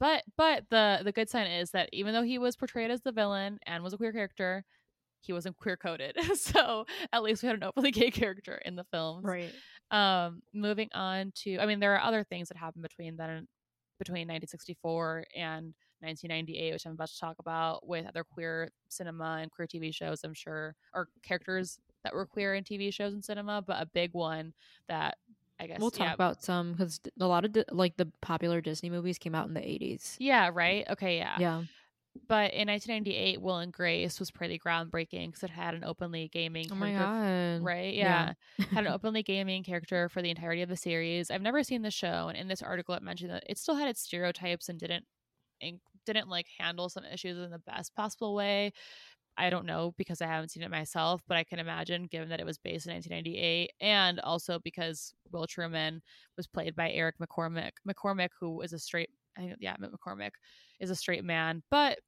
but 0.00 0.22
but 0.36 0.64
the 0.70 1.00
the 1.02 1.12
good 1.12 1.28
sign 1.28 1.46
is 1.48 1.70
that 1.70 1.88
even 1.92 2.12
though 2.14 2.22
he 2.22 2.38
was 2.38 2.56
portrayed 2.56 2.90
as 2.90 3.02
the 3.02 3.12
villain 3.12 3.58
and 3.66 3.82
was 3.82 3.92
a 3.92 3.96
queer 3.96 4.12
character, 4.12 4.64
he 5.20 5.32
wasn't 5.32 5.56
queer 5.56 5.76
coded. 5.76 6.16
so 6.36 6.84
at 7.12 7.22
least 7.22 7.42
we 7.42 7.48
had 7.48 7.56
an 7.56 7.64
openly 7.64 7.90
gay 7.90 8.10
character 8.10 8.60
in 8.64 8.76
the 8.76 8.84
film, 8.84 9.22
Right. 9.24 9.52
um 9.90 10.42
moving 10.52 10.88
on 10.94 11.32
to 11.36 11.58
i 11.58 11.66
mean 11.66 11.78
there 11.80 11.94
are 11.94 12.00
other 12.02 12.24
things 12.24 12.48
that 12.48 12.56
happened 12.56 12.82
between 12.82 13.16
then 13.16 13.46
between 13.98 14.26
1964 14.28 15.24
and 15.36 15.74
1998 16.00 16.72
which 16.72 16.86
i'm 16.86 16.92
about 16.92 17.08
to 17.08 17.18
talk 17.18 17.36
about 17.38 17.86
with 17.86 18.06
other 18.06 18.24
queer 18.24 18.68
cinema 18.88 19.38
and 19.40 19.50
queer 19.50 19.66
tv 19.66 19.94
shows 19.94 20.22
i'm 20.24 20.34
sure 20.34 20.74
or 20.92 21.08
characters 21.22 21.78
that 22.02 22.12
were 22.12 22.26
queer 22.26 22.54
in 22.54 22.64
tv 22.64 22.92
shows 22.92 23.14
and 23.14 23.24
cinema 23.24 23.62
but 23.66 23.80
a 23.80 23.86
big 23.86 24.12
one 24.12 24.52
that 24.88 25.16
i 25.60 25.66
guess 25.66 25.80
We'll 25.80 25.90
talk 25.90 26.08
yeah, 26.08 26.14
about 26.14 26.42
some 26.42 26.72
because 26.72 27.00
a 27.20 27.26
lot 27.26 27.44
of 27.44 27.52
di- 27.52 27.64
like 27.70 27.96
the 27.96 28.06
popular 28.20 28.60
Disney 28.60 28.90
movies 28.90 29.18
came 29.18 29.34
out 29.34 29.48
in 29.48 29.54
the 29.54 29.60
80s. 29.60 30.16
yeah 30.18 30.50
right 30.52 30.84
okay 30.90 31.16
yeah 31.16 31.38
Yeah. 31.38 31.62
But 32.28 32.54
in 32.54 32.66
1998 32.68 33.40
will 33.40 33.58
and 33.58 33.72
grace 33.72 34.18
was 34.20 34.30
pretty 34.30 34.58
groundbreaking 34.58 35.26
because 35.28 35.42
it 35.42 35.50
had 35.50 35.74
an 35.74 35.84
openly 35.84 36.28
gaming 36.28 36.70
Oh 36.70 36.74
my 36.74 36.92
character 36.92 36.92
god. 36.92 37.70
right 37.70 37.94
Yeah. 37.98 38.28
yeah 38.28 38.34
had 38.74 38.86
an 38.86 38.92
openly 38.94 39.22
gaming 39.22 39.62
character 39.62 40.08
for 40.08 40.22
the 40.22 40.30
entirety 40.30 40.62
of 40.62 40.68
the 40.68 40.76
series. 40.76 41.30
I've 41.30 41.42
never 41.42 41.62
seen 41.62 41.82
the 41.82 41.90
show, 41.90 42.28
and 42.28 42.36
in 42.36 42.48
this 42.48 42.62
article, 42.62 42.94
it 42.94 43.02
mentioned 43.02 43.30
that 43.30 43.44
it 43.48 43.58
still 43.58 43.76
had 43.76 43.88
its 43.88 44.00
stereotypes 44.00 44.68
and 44.68 44.78
didn't 44.78 45.06
and 45.62 45.80
didn't 46.06 46.28
like 46.28 46.48
handle 46.58 46.88
some 46.90 47.04
issues 47.04 47.38
in 47.38 47.50
the 47.50 47.58
best 47.60 47.94
possible 47.96 48.34
way. 48.34 48.72
I 49.36 49.50
don't 49.50 49.66
know 49.66 49.92
because 49.96 50.20
I 50.22 50.26
haven't 50.26 50.50
seen 50.50 50.62
it 50.62 50.70
myself, 50.70 51.22
but 51.26 51.36
I 51.36 51.44
can 51.44 51.58
imagine 51.58 52.06
given 52.06 52.28
that 52.28 52.40
it 52.40 52.46
was 52.46 52.58
based 52.58 52.86
in 52.86 52.92
1998, 52.92 53.72
and 53.80 54.20
also 54.20 54.58
because 54.60 55.14
Will 55.32 55.46
Truman 55.48 56.02
was 56.36 56.46
played 56.46 56.76
by 56.76 56.90
Eric 56.92 57.16
McCormack. 57.18 57.72
McCormack, 57.88 58.30
who 58.38 58.60
is 58.60 58.72
a 58.72 58.78
straight, 58.78 59.10
I 59.36 59.42
think, 59.42 59.56
yeah, 59.60 59.76
McCormack 59.76 60.32
is 60.80 60.90
a 60.90 60.96
straight 60.96 61.24
man, 61.24 61.62
but 61.70 61.98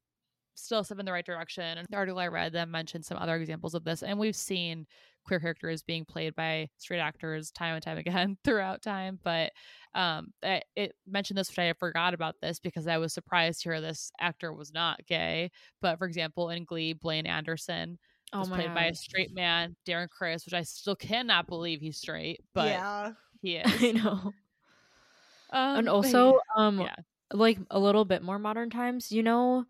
still 0.54 0.82
step 0.82 0.98
in 0.98 1.06
the 1.06 1.12
right 1.12 1.24
direction. 1.24 1.78
And 1.78 1.86
the 1.88 1.96
article 1.96 2.18
I 2.18 2.28
read 2.28 2.52
then 2.52 2.70
mentioned 2.70 3.04
some 3.04 3.18
other 3.18 3.36
examples 3.36 3.74
of 3.74 3.84
this, 3.84 4.02
and 4.02 4.18
we've 4.18 4.36
seen 4.36 4.86
queer 5.24 5.40
characters 5.40 5.82
being 5.82 6.04
played 6.04 6.34
by 6.36 6.68
straight 6.78 7.00
actors 7.00 7.50
time 7.50 7.74
and 7.74 7.82
time 7.82 7.98
again 7.98 8.36
throughout 8.44 8.82
time. 8.82 9.18
But 9.22 9.52
um, 9.94 10.28
it, 10.42 10.64
it 10.76 10.92
mentioned 11.06 11.38
this, 11.38 11.48
which 11.48 11.58
I 11.58 11.72
forgot 11.74 12.14
about 12.14 12.36
this 12.40 12.60
because 12.60 12.86
I 12.86 12.98
was 12.98 13.12
surprised 13.12 13.62
to 13.62 13.70
hear 13.70 13.80
this 13.80 14.10
actor 14.20 14.52
was 14.52 14.72
not 14.72 15.04
gay. 15.06 15.50
But 15.82 15.98
for 15.98 16.06
example, 16.06 16.50
in 16.50 16.64
Glee, 16.64 16.92
Blaine 16.92 17.26
Anderson 17.26 17.98
Oh 18.32 18.40
was 18.40 18.50
my 18.50 18.56
played 18.56 18.74
by 18.74 18.86
a 18.86 18.94
straight 18.94 19.34
man, 19.34 19.76
Darren 19.86 20.08
Criss, 20.08 20.44
which 20.44 20.54
I 20.54 20.62
still 20.62 20.96
cannot 20.96 21.46
believe 21.46 21.80
he's 21.80 21.98
straight, 21.98 22.40
but 22.54 22.68
yeah. 22.68 23.12
he 23.40 23.56
is. 23.56 23.82
I 23.82 23.92
know. 23.92 24.32
Um, 25.50 25.76
and 25.78 25.86
but 25.86 25.92
also, 25.92 26.40
um, 26.56 26.80
yeah. 26.80 26.96
Like 27.32 27.58
a 27.70 27.78
little 27.78 28.04
bit 28.04 28.22
more 28.22 28.38
modern 28.38 28.70
times. 28.70 29.10
You 29.12 29.22
know, 29.22 29.66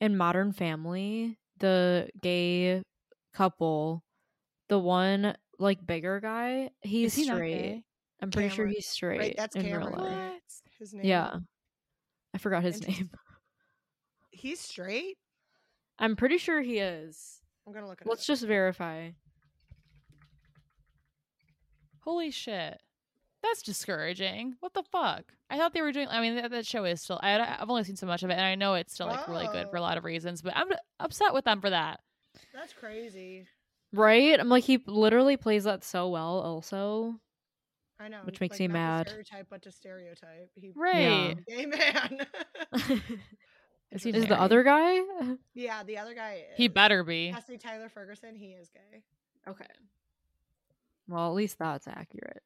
in 0.00 0.16
Modern 0.16 0.52
Family, 0.52 1.38
the 1.58 2.08
gay 2.20 2.82
couple, 3.32 4.02
the 4.68 4.78
one 4.78 5.36
like 5.58 5.86
bigger 5.86 6.20
guy, 6.20 6.70
he's 6.82 7.12
is 7.12 7.24
he 7.24 7.26
not 7.26 7.36
straight. 7.36 7.52
gay? 7.58 7.84
I'm 8.22 8.30
pretty 8.30 8.48
sure 8.50 8.66
he's 8.66 8.86
straight 8.86 9.18
Right, 9.18 9.34
that's 9.36 9.56
in 9.56 9.64
real 9.64 9.80
life. 9.80 9.94
right? 9.94 10.00
What? 10.32 10.42
His 10.78 10.92
name. 10.94 11.04
Yeah, 11.04 11.36
I 12.34 12.38
forgot 12.38 12.62
his 12.62 12.86
name. 12.86 13.10
He's 14.30 14.60
straight. 14.60 15.18
I'm 15.98 16.16
pretty 16.16 16.38
sure 16.38 16.62
he 16.62 16.78
is. 16.78 17.42
I'm 17.66 17.74
gonna 17.74 17.86
look 17.86 18.00
at 18.00 18.06
it. 18.06 18.10
Let's 18.10 18.24
just 18.24 18.42
verify. 18.46 19.10
Holy 22.00 22.30
shit. 22.30 22.80
That's 23.42 23.62
discouraging. 23.62 24.56
What 24.60 24.74
the 24.74 24.82
fuck? 24.92 25.24
I 25.48 25.56
thought 25.56 25.72
they 25.72 25.80
were 25.82 25.92
doing. 25.92 26.08
I 26.08 26.20
mean, 26.20 26.36
that, 26.36 26.50
that 26.50 26.66
show 26.66 26.84
is 26.84 27.00
still. 27.00 27.18
I, 27.22 27.38
I've 27.60 27.70
only 27.70 27.84
seen 27.84 27.96
so 27.96 28.06
much 28.06 28.22
of 28.22 28.30
it, 28.30 28.34
and 28.34 28.42
I 28.44 28.54
know 28.54 28.74
it's 28.74 28.92
still 28.92 29.06
like 29.06 29.26
really 29.28 29.46
good 29.48 29.68
for 29.70 29.76
a 29.76 29.80
Oh. 29.80 29.82
lot 29.82 29.96
of 29.98 30.04
reasons. 30.04 30.42
But 30.42 30.56
I'm 30.56 30.68
upset 30.98 31.32
with 31.32 31.44
them 31.46 31.60
for 31.60 31.70
that. 31.70 32.00
That's 32.54 32.72
crazy. 32.72 33.46
Right? 33.92 34.38
I'm 34.38 34.48
like 34.48 34.64
he 34.64 34.78
literally 34.86 35.36
plays 35.36 35.64
that 35.64 35.82
so 35.84 36.08
well 36.08 36.40
also. 36.40 37.18
I 37.98 38.08
know. 38.08 38.20
Which 38.24 38.40
makes 38.40 38.54
like, 38.54 38.60
me 38.60 38.66
not 38.68 38.72
to 38.72 38.78
mad. 38.78 39.08
Stereotype, 39.08 39.46
but 39.50 39.62
to 39.62 39.72
stereotype. 39.72 40.50
He 40.54 40.72
Right. 40.76 41.36
gay 41.48 41.66
man. 41.66 42.26
Is 43.92 44.04
he 44.04 44.10
Is 44.10 44.26
the 44.28 44.40
other 44.40 44.62
guy? 44.62 45.00
yeah, 45.54 45.82
the 45.82 45.98
other 45.98 46.14
guy. 46.14 46.44
Is. 46.52 46.56
He 46.56 46.68
better 46.68 47.02
be. 47.02 47.32
Jesse 47.32 47.58
Tyler 47.58 47.88
Ferguson. 47.88 48.36
He 48.36 48.50
is 48.52 48.68
gay. 48.68 49.02
Okay. 49.48 49.64
Well, 51.08 51.26
at 51.28 51.34
least 51.34 51.58
that's 51.58 51.88
accurate. 51.88 52.42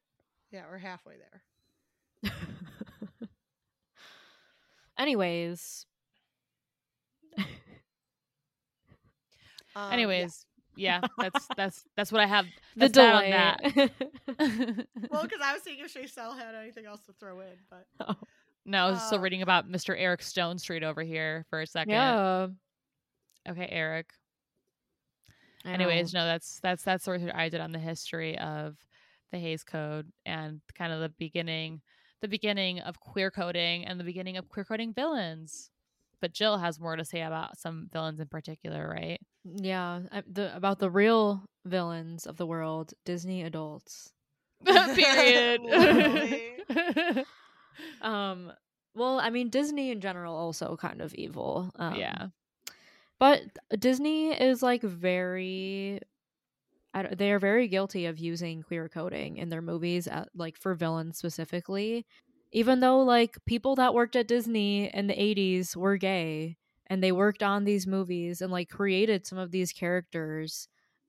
Yeah, 0.55 0.63
we're 0.71 0.77
halfway 0.77 1.15
there. 1.17 2.31
Anyways, 4.97 5.85
Um. 9.77 9.91
Anyways, 9.91 10.45
yeah. 10.77 11.01
that's 11.17 11.47
that's 11.57 11.83
that's 11.97 12.09
what 12.13 12.21
I 12.21 12.27
have. 12.27 12.45
the 12.77 12.87
That's 12.87 12.93
that 12.93 13.13
on 13.15 13.23
delay. 13.23 13.31
that. 13.31 13.59
Well, 15.11 15.23
because 15.23 15.41
I 15.43 15.51
was 15.53 15.63
seeing 15.63 15.79
if 15.79 15.93
Chasel 15.93 16.37
had 16.37 16.55
anything 16.55 16.85
else 16.85 17.01
to 17.07 17.11
throw 17.13 17.41
in, 17.41 17.57
but 17.69 17.85
no, 18.65 18.85
I 18.85 18.89
was 18.91 19.01
still 19.03 19.17
Uh, 19.19 19.21
reading 19.21 19.41
about 19.41 19.69
Mr. 19.69 19.93
Eric 19.97 20.21
Stonestreet 20.21 20.83
over 20.83 21.03
here 21.03 21.45
for 21.49 21.59
a 21.59 21.67
second. 21.67 21.91
yeah. 21.91 22.47
Okay, 23.49 23.67
Eric. 23.69 24.07
Anyways, 25.65 26.13
no, 26.13 26.23
that's 26.25 26.61
that's 26.61 26.83
that's 26.83 27.03
sort 27.03 27.21
of 27.21 27.29
I 27.33 27.49
did 27.49 27.59
on 27.59 27.73
the 27.73 27.79
history 27.79 28.37
of 28.39 28.77
the 29.35 29.41
Hays 29.41 29.63
Code 29.63 30.11
and 30.25 30.61
kind 30.77 30.91
of 30.91 31.01
the 31.01 31.09
beginning, 31.09 31.81
the 32.21 32.27
beginning 32.27 32.79
of 32.79 32.99
queer 32.99 33.29
coding 33.29 33.85
and 33.85 33.99
the 33.99 34.03
beginning 34.03 34.37
of 34.37 34.49
queer 34.49 34.65
coding 34.65 34.93
villains. 34.93 35.69
But 36.21 36.33
Jill 36.33 36.57
has 36.57 36.79
more 36.79 36.95
to 36.95 37.05
say 37.05 37.21
about 37.21 37.59
some 37.59 37.89
villains 37.91 38.19
in 38.19 38.27
particular, 38.27 38.89
right? 38.89 39.19
yeah, 39.43 39.99
the 40.31 40.55
about 40.55 40.79
the 40.79 40.89
real 40.89 41.45
villains 41.65 42.25
of 42.25 42.37
the 42.37 42.45
world, 42.47 42.93
Disney 43.05 43.43
adults. 43.43 44.11
Period. 44.65 45.61
Um, 48.01 48.53
well, 48.95 49.19
I 49.19 49.29
mean, 49.29 49.49
Disney 49.49 49.91
in 49.91 49.99
general 49.99 50.35
also 50.35 50.77
kind 50.77 51.01
of 51.01 51.13
evil. 51.15 51.71
Um, 51.75 51.95
yeah. 51.95 52.27
but 53.19 53.41
Disney 53.77 54.29
is 54.29 54.63
like 54.63 54.81
very. 54.81 55.99
They 57.03 57.31
are 57.31 57.39
very 57.39 57.67
guilty 57.67 58.05
of 58.05 58.19
using 58.19 58.63
queer 58.63 58.89
coding 58.89 59.37
in 59.37 59.49
their 59.49 59.61
movies, 59.61 60.07
at, 60.07 60.29
like 60.35 60.57
for 60.57 60.73
villains 60.75 61.17
specifically. 61.17 62.05
Even 62.51 62.79
though 62.79 62.99
like 63.01 63.37
people 63.45 63.75
that 63.75 63.93
worked 63.93 64.15
at 64.15 64.27
Disney 64.27 64.87
in 64.93 65.07
the 65.07 65.19
'80s 65.21 65.75
were 65.75 65.97
gay, 65.97 66.57
and 66.87 67.03
they 67.03 67.11
worked 67.11 67.43
on 67.43 67.65
these 67.65 67.85
movies 67.87 68.41
and 68.41 68.51
like 68.51 68.69
created 68.69 69.25
some 69.27 69.37
of 69.37 69.51
these 69.51 69.73
characters. 69.73 70.67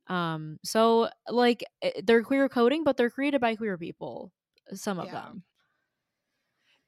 Um, 0.08 0.58
so 0.64 1.10
like 1.28 1.64
eh, 1.82 2.00
they're 2.04 2.22
queer 2.24 2.48
coding, 2.48 2.84
but 2.84 2.96
they're 2.96 3.10
created 3.10 3.40
by 3.40 3.54
queer 3.56 3.78
people. 3.78 4.32
Some 4.74 4.98
of 4.98 5.10
Yeah. 5.10 5.12
them. 5.12 5.44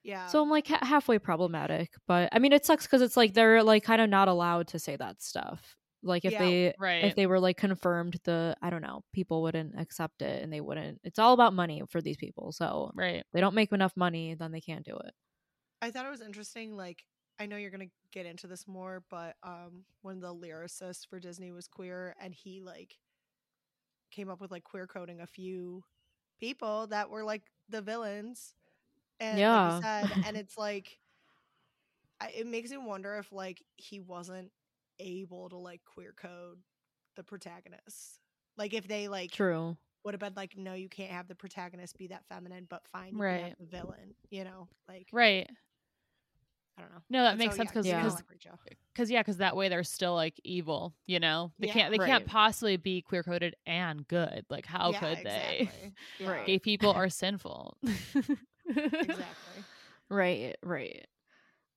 yeah. 0.02 0.26
So 0.26 0.42
I'm 0.42 0.50
like 0.50 0.66
ha- 0.68 0.84
halfway 0.84 1.18
problematic, 1.18 1.94
but 2.06 2.28
I 2.32 2.38
mean 2.38 2.52
it 2.52 2.64
sucks 2.66 2.86
because 2.86 3.02
it's 3.02 3.16
like 3.16 3.34
they're 3.34 3.62
like 3.62 3.82
kind 3.84 4.02
of 4.02 4.10
not 4.10 4.28
allowed 4.28 4.68
to 4.68 4.78
say 4.78 4.96
that 4.96 5.22
stuff. 5.22 5.76
Like 6.08 6.24
if 6.24 6.36
Yeah, 6.36 6.38
they 6.38 6.74
Right. 6.76 6.98
if 7.00 7.14
they 7.16 7.26
were 7.28 7.40
like 7.40 7.56
confirmed, 7.58 8.18
the 8.24 8.56
I 8.62 8.70
don't 8.70 8.82
know, 8.82 9.04
people 9.12 9.42
wouldn't 9.42 9.78
accept 9.80 10.22
it 10.22 10.42
and 10.42 10.52
they 10.52 10.60
wouldn't. 10.62 11.00
It's 11.04 11.18
all 11.18 11.34
about 11.34 11.54
money 11.54 11.82
for 11.90 12.02
these 12.02 12.16
people. 12.18 12.52
So 12.52 12.92
right. 12.94 13.24
they 13.32 13.40
don't 13.40 13.54
make 13.54 13.72
enough 13.72 13.96
money, 13.96 14.34
then 14.34 14.52
they 14.52 14.60
can't 14.62 14.84
do 14.86 14.96
it. 14.98 15.14
I 15.80 15.90
thought 15.90 16.06
it 16.06 16.10
was 16.10 16.20
interesting. 16.20 16.76
Like, 16.76 17.04
I 17.38 17.46
know 17.46 17.56
you're 17.56 17.70
gonna 17.70 17.90
get 18.10 18.26
into 18.26 18.46
this 18.46 18.66
more, 18.66 19.04
but 19.08 19.36
um, 19.42 19.84
when 20.02 20.20
the 20.20 20.34
lyricist 20.34 21.06
for 21.08 21.20
Disney 21.20 21.52
was 21.52 21.68
queer, 21.68 22.14
and 22.20 22.34
he 22.34 22.60
like 22.60 22.98
came 24.10 24.28
up 24.30 24.40
with 24.40 24.50
like 24.50 24.64
queer 24.64 24.86
coding 24.86 25.20
a 25.20 25.26
few 25.26 25.84
people 26.40 26.86
that 26.88 27.10
were 27.10 27.24
like 27.24 27.44
the 27.68 27.82
villains, 27.82 28.54
and 29.20 29.48
Yeah. 29.48 29.50
like 29.50 29.82
said, 29.82 30.14
and 30.22 30.36
it's 30.38 30.58
like, 30.58 31.00
I, 32.20 32.28
it 32.30 32.46
makes 32.46 32.70
me 32.70 32.76
wonder 32.78 33.16
if 33.16 33.30
like 33.32 33.62
he 33.76 34.00
wasn't 34.00 34.52
able 35.00 35.48
to 35.50 35.56
like 35.56 35.82
queer 35.84 36.12
code 36.16 36.58
the 37.16 37.22
protagonist, 37.24 38.20
like 38.56 38.74
if 38.74 38.86
they 38.88 39.08
like 39.08 39.32
True. 39.32 39.76
would 40.04 40.14
have 40.14 40.20
been 40.20 40.34
like, 40.36 40.56
no, 40.56 40.74
you 40.74 40.88
can't 40.88 41.10
have 41.10 41.28
the 41.28 41.34
protagonist 41.34 41.98
be 41.98 42.08
that 42.08 42.24
feminine, 42.28 42.66
but 42.68 42.82
fine, 42.92 43.16
you 43.16 43.22
can 43.22 43.22
Right. 43.22 43.42
have 43.42 43.58
the 43.58 43.66
villain, 43.66 44.14
you 44.30 44.44
know, 44.44 44.68
like 44.88 45.08
Right. 45.12 45.48
I 46.76 46.82
don't 46.82 46.92
know. 46.92 47.02
No, 47.10 47.22
that 47.24 47.32
And 47.32 47.38
makes 47.38 47.54
so, 47.54 47.62
sense 47.62 47.70
yeah, 47.70 47.72
because 47.72 47.86
Yeah. 47.86 48.00
I 48.06 48.10
like 48.14 48.30
Rachel. 48.30 48.58
because 48.94 49.10
yeah, 49.10 49.20
because 49.20 49.38
that 49.38 49.56
way 49.56 49.68
they're 49.68 49.84
still 49.84 50.14
like 50.14 50.40
evil. 50.44 50.94
You 51.06 51.20
know, 51.20 51.52
they 51.58 51.66
Yeah. 51.66 51.72
can't 51.74 51.90
they 51.92 51.98
Right. 51.98 52.10
can't 52.10 52.26
possibly 52.26 52.76
be 52.76 53.02
queer 53.02 53.22
coded 53.22 53.54
and 53.66 54.06
good. 54.08 54.44
Like 54.50 54.66
how 54.66 54.92
Yeah, 54.92 55.00
could 55.00 55.18
they? 55.24 55.68
exactly. 55.68 55.94
Yeah, 56.18 56.26
Right. 56.30 56.46
Gay 56.46 56.58
people 56.58 56.92
are 56.92 57.08
sinful. 57.10 57.78
Exactly. 58.66 59.64
Right, 60.10 60.56
right. 60.62 61.06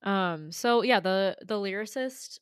Um, 0.02 0.52
so 0.52 0.82
yeah, 0.82 1.00
the 1.00 1.36
the 1.42 1.56
lyricist 1.56 2.38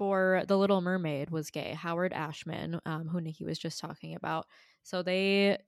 for 0.00 0.44
The 0.48 0.56
Little 0.56 0.80
Mermaid 0.80 1.28
was 1.28 1.50
gay, 1.50 1.74
Howard 1.74 2.14
Ashman, 2.14 2.80
um, 2.86 3.06
who 3.06 3.20
Nikki 3.20 3.44
was 3.44 3.58
just 3.58 3.78
talking 3.78 4.14
about. 4.14 4.46
So 4.82 5.02
they 5.02 5.58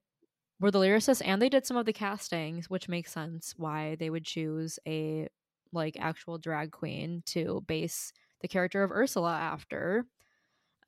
were 0.58 0.70
the 0.70 0.78
lyricists 0.78 1.20
and 1.22 1.42
they 1.42 1.50
did 1.50 1.66
some 1.66 1.76
of 1.76 1.84
the 1.84 1.92
castings, 1.92 2.70
which 2.70 2.88
makes 2.88 3.12
sense 3.12 3.52
why 3.58 3.96
they 3.96 4.08
would 4.08 4.24
choose 4.24 4.78
a 4.88 5.28
like 5.70 5.98
actual 6.00 6.38
drag 6.38 6.70
queen 6.72 7.22
to 7.26 7.62
base 7.66 8.10
the 8.40 8.48
character 8.48 8.82
of 8.82 8.90
Ursula 8.90 9.34
after. 9.34 10.06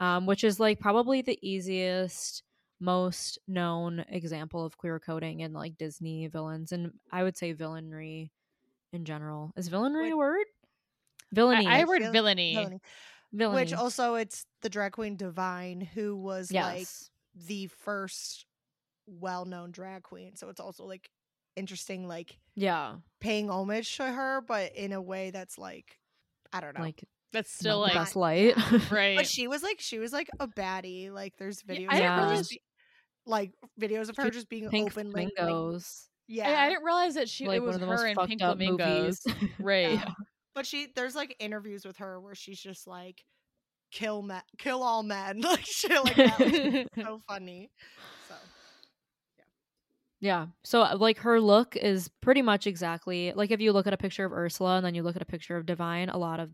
Um, 0.01 0.25
which 0.25 0.43
is 0.43 0.59
like 0.59 0.81
probably 0.81 1.21
the 1.21 1.39
easiest 1.47 2.45
most 2.81 3.39
known 3.47 4.07
example 4.09 4.65
of 4.65 4.79
queer 4.79 4.99
coding 4.99 5.41
in 5.41 5.53
like 5.53 5.77
Disney 5.77 6.29
villains 6.29 6.73
and 6.73 6.93
I 7.13 7.23
would 7.23 7.37
say 7.37 7.53
villainry 7.53 8.31
in 8.95 9.05
general. 9.05 9.53
Is 9.55 9.69
villainry 9.69 10.13
a 10.13 10.17
word? 10.17 10.47
Villainy. 11.35 11.67
I, 11.67 11.75
I 11.75 11.85
Vil- 11.85 11.89
heard 11.89 12.13
villainy. 12.13 12.55
Villainy. 12.55 12.81
Villainy. 13.35 13.61
Which 13.63 13.73
also 13.75 14.15
it's 14.15 14.47
the 14.63 14.69
drag 14.71 14.93
queen 14.93 15.17
Divine 15.17 15.81
who 15.81 16.17
was 16.17 16.51
like 16.53 16.87
the 17.47 17.67
first 17.67 18.47
well-known 19.07 19.71
drag 19.71 20.03
queen. 20.03 20.37
So 20.37 20.49
it's 20.49 20.61
also 20.61 20.85
like 20.85 21.11
interesting 21.57 22.09
like 22.09 22.39
yeah. 22.55 22.95
paying 23.21 23.49
homage 23.51 23.97
to 23.99 24.05
her 24.05 24.41
but 24.41 24.75
in 24.75 24.93
a 24.93 25.01
way 25.01 25.31
that's 25.31 25.59
like 25.59 25.99
I 26.53 26.61
don't 26.61 26.77
know. 26.77 26.85
Like 26.85 27.05
That's 27.33 27.51
still 27.53 27.79
the 27.81 27.87
like 27.87 27.95
best 27.95 28.17
light. 28.17 28.55
right. 28.91 29.17
but 29.17 29.27
she 29.27 29.49
was 29.49 29.63
like 29.63 29.81
she 29.81 29.99
was 29.99 30.13
like 30.13 30.31
a 30.41 30.49
baddie. 30.49 31.11
Like 31.13 31.37
there's 31.37 31.63
Yeah, 31.67 31.75
videos 31.75 31.89
I 31.91 31.97
of 31.97 32.01
didn't 32.01 32.11
her 32.11 32.17
realize- 32.23 32.39
just 32.39 32.51
be, 32.51 32.63
like 33.27 33.53
videos 33.81 34.09
of 34.09 34.17
her 34.17 34.25
She- 34.25 34.31
just 34.31 34.49
being 34.49 34.69
Pink 34.71 34.93
openly 34.93 35.25
like, 35.25 35.35
flamingos. 35.37 36.09
yeah. 36.29 36.49
I, 36.49 36.67
I 36.67 36.69
didn't 36.71 36.85
realize 36.85 37.15
that 37.15 37.29
she 37.29 37.47
like 37.47 37.57
it 37.57 37.63
was 37.63 37.79
one 37.79 37.89
her 37.89 37.95
most 37.97 38.05
in 38.05 38.27
Pink 38.27 38.41
Flamingos. 38.41 39.23
movies. 39.27 39.51
Right. 39.59 39.93
Yeah. 39.95 40.05
But 40.55 40.67
she 40.67 40.89
there's 40.95 41.15
like 41.15 41.37
interviews 41.41 41.85
with 41.85 41.97
her 41.99 42.21
where 42.21 42.35
she's 42.35 42.61
just 42.61 42.87
like 42.87 43.25
kill 43.91 44.23
men, 44.23 44.43
kill 44.59 44.83
all 44.83 45.03
men, 45.03 45.41
like 45.43 45.65
shit 45.65 46.05
like 46.05 46.17
that. 46.17 46.89
So 47.05 47.21
funny. 47.29 47.71
So 48.29 48.35
Yeah. 50.21 50.47
So 50.63 50.83
uh, 50.83 50.97
like 50.97 51.19
her 51.19 51.41
look 51.41 51.77
is 51.77 52.09
pretty 52.21 52.43
much 52.43 52.67
exactly 52.67 53.33
like 53.35 53.51
if 53.51 53.61
you 53.61 53.73
look 53.73 53.87
at 53.87 53.93
a 53.93 53.99
picture 53.99 54.25
of 54.25 54.33
Ursula 54.33 54.77
and 54.77 54.87
then 54.87 54.95
you 54.95 55.03
look 55.03 55.17
at 55.17 55.23
a 55.23 55.27
picture 55.27 55.57
of 55.57 55.67
Divine, 55.67 56.09
a 56.09 56.19
lot 56.19 56.41
of 56.41 56.51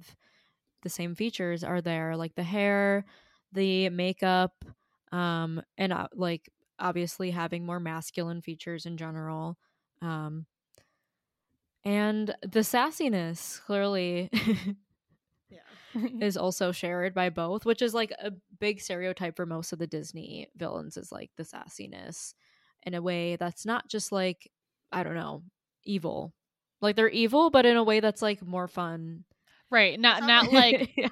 the 0.83 0.89
same 0.89 1.15
features 1.15 1.63
are 1.63 1.81
there, 1.81 2.17
like 2.17 2.35
the 2.35 2.43
hair, 2.43 3.05
the 3.53 3.89
makeup, 3.91 4.65
um, 5.13 5.63
and 5.77 5.93
uh, 5.93 6.09
like 6.15 6.51
obviously 6.79 7.31
having 7.31 7.67
more 7.67 7.81
masculine 7.81 8.41
features 8.41 8.87
in 8.87 8.97
general, 8.97 9.59
um, 10.03 10.47
and 11.85 12.35
the 12.43 12.61
sassiness 12.61 13.61
clearly 13.65 14.29
yeah. 15.51 15.59
is 16.21 16.37
also 16.37 16.73
shared 16.73 17.15
by 17.15 17.31
both, 17.31 17.65
which 17.65 17.83
is 17.83 17.95
like 17.95 18.13
a 18.23 18.33
big 18.59 18.81
stereotype 18.81 19.37
for 19.37 19.47
most 19.47 19.73
of 19.73 19.79
the 19.79 19.87
Disney 19.87 20.49
villains 20.57 20.97
is 20.97 21.11
like 21.11 21.31
the 21.37 21.43
sassiness 21.45 22.35
in 22.85 22.95
a 22.95 23.03
way 23.03 23.37
that's 23.37 23.65
not 23.67 23.89
just 23.89 24.13
like 24.13 24.51
I 24.93 25.03
don't 25.03 25.15
know, 25.15 25.43
evil. 25.85 26.35
Like 26.81 26.97
they're 26.97 27.09
evil, 27.09 27.51
but 27.51 27.67
in 27.67 27.77
a 27.77 27.85
way 27.85 28.01
that's 28.01 28.23
like 28.23 28.43
more 28.45 28.67
fun. 28.69 29.25
right. 29.71 29.99
Not 30.01 30.19
Some- 30.19 30.27
not 30.27 30.53
like 30.53 30.91
yeah. 30.97 31.09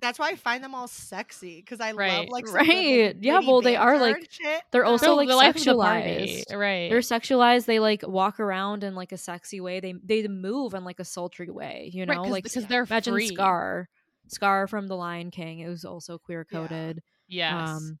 That's 0.00 0.18
why 0.18 0.28
I 0.28 0.36
find 0.36 0.62
them 0.62 0.74
all 0.74 0.88
sexy 0.88 1.56
because 1.56 1.80
I 1.80 1.92
love 1.92 2.26
like 2.28 2.46
some 2.46 2.56
Right. 2.56 3.16
Yeah, 3.18 3.40
well, 3.40 3.62
they 3.62 3.76
are, 3.76 3.98
like- 3.98 4.28
shit. 4.30 4.62
they're 4.70 4.84
also, 4.84 5.06
so 5.06 5.14
like, 5.16 5.28
the 5.28 5.36
life 5.36 5.54
the 5.54 5.60
sexualized. 5.60 6.54
Right. 6.54 6.90
They're 6.90 6.98
sexualized. 7.00 7.64
They 7.64 7.78
like 7.78 8.06
walk 8.06 8.38
around 8.38 8.84
in 8.84 8.94
like 8.94 9.12
a 9.12 9.16
sexy 9.16 9.60
way. 9.60 9.80
They 9.80 9.94
they 10.04 10.28
move 10.28 10.74
in 10.74 10.84
like 10.84 11.00
a 11.00 11.04
sultry 11.04 11.50
way, 11.50 11.90
you 11.94 12.04
know? 12.04 12.14
right, 12.22 12.30
like 12.30 12.44
because 12.44 12.66
they're 12.66 12.82
imagine 12.84 13.14
free. 13.14 13.28
Scar. 13.28 13.88
Scar 14.28 14.66
from 14.66 14.86
The 14.86 14.96
Lion 14.96 15.30
King. 15.30 15.60
It 15.60 15.68
was 15.68 15.84
also 15.84 16.18
queer 16.18 16.46
Yeah. 16.50 16.58
coded. 16.58 17.02
Yes. 17.28 17.68
Um 17.70 17.98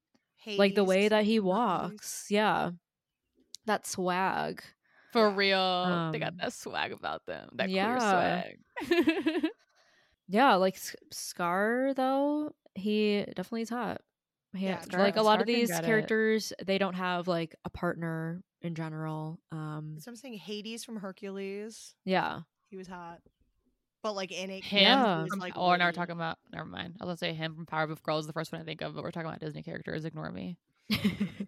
like 0.58 0.74
the 0.74 0.84
way 0.84 1.08
that 1.08 1.24
he 1.24 1.40
walks. 1.40 2.26
Yeah. 2.28 2.70
That 3.64 3.86
swag. 3.86 4.62
For 5.12 5.28
yeah. 5.30 5.34
real. 5.34 6.12
they 6.12 6.18
got 6.18 6.32
Um, 6.32 6.38
that 6.40 6.52
swag 6.52 6.92
about 6.92 7.24
them. 7.26 7.48
That 7.54 7.70
yeah. 7.70 7.96
queer 8.76 8.98
swag. 9.30 9.50
Yeah, 10.28 10.54
like 10.56 10.74
S- 10.76 10.96
Scar 11.12 11.92
though, 11.94 12.52
he 12.74 13.24
definitely 13.28 13.62
is 13.62 13.70
hot. 13.70 14.00
Yeah, 14.54 14.80
Scar- 14.80 15.00
like 15.02 15.16
a 15.16 15.22
lot 15.22 15.34
Scar 15.34 15.40
of 15.42 15.46
these 15.46 15.70
get 15.70 15.84
it. 15.84 15.86
characters, 15.86 16.52
they 16.64 16.78
don't 16.78 16.94
have 16.94 17.28
like 17.28 17.54
a 17.64 17.70
partner 17.70 18.42
in 18.62 18.74
general. 18.74 19.38
Um, 19.52 19.96
So 20.00 20.10
I'm 20.10 20.16
saying 20.16 20.34
Hades 20.38 20.84
from 20.84 20.96
Hercules. 20.96 21.94
yeah, 22.04 22.40
He 22.70 22.76
was 22.76 22.88
hot. 22.88 23.20
But 24.02 24.14
like 24.14 24.30
in 24.32 24.50
it, 24.50 24.62
Him 24.64 24.82
Yeah. 24.82 25.26
from, 25.26 25.38
like 25.40 25.54
oh, 25.56 25.74
now 25.76 25.86
we're 25.86 25.92
talking 25.92 26.14
about. 26.14 26.38
Never 26.52 26.64
mind. 26.66 26.94
I 27.00 27.04
was 27.04 27.18
gonna 27.20 27.32
say 27.32 27.34
him 27.34 27.54
from 27.56 27.66
Powerpuff 27.66 28.02
Girls. 28.02 28.26
The 28.26 28.32
first 28.32 28.52
one 28.52 28.60
I 28.60 28.64
think 28.64 28.80
of, 28.80 28.94
but 28.94 29.02
we're 29.02 29.10
talking 29.10 29.28
about 29.28 29.40
Disney 29.40 29.62
characters. 29.62 30.04
Ignore 30.04 30.30
me. 30.30 30.58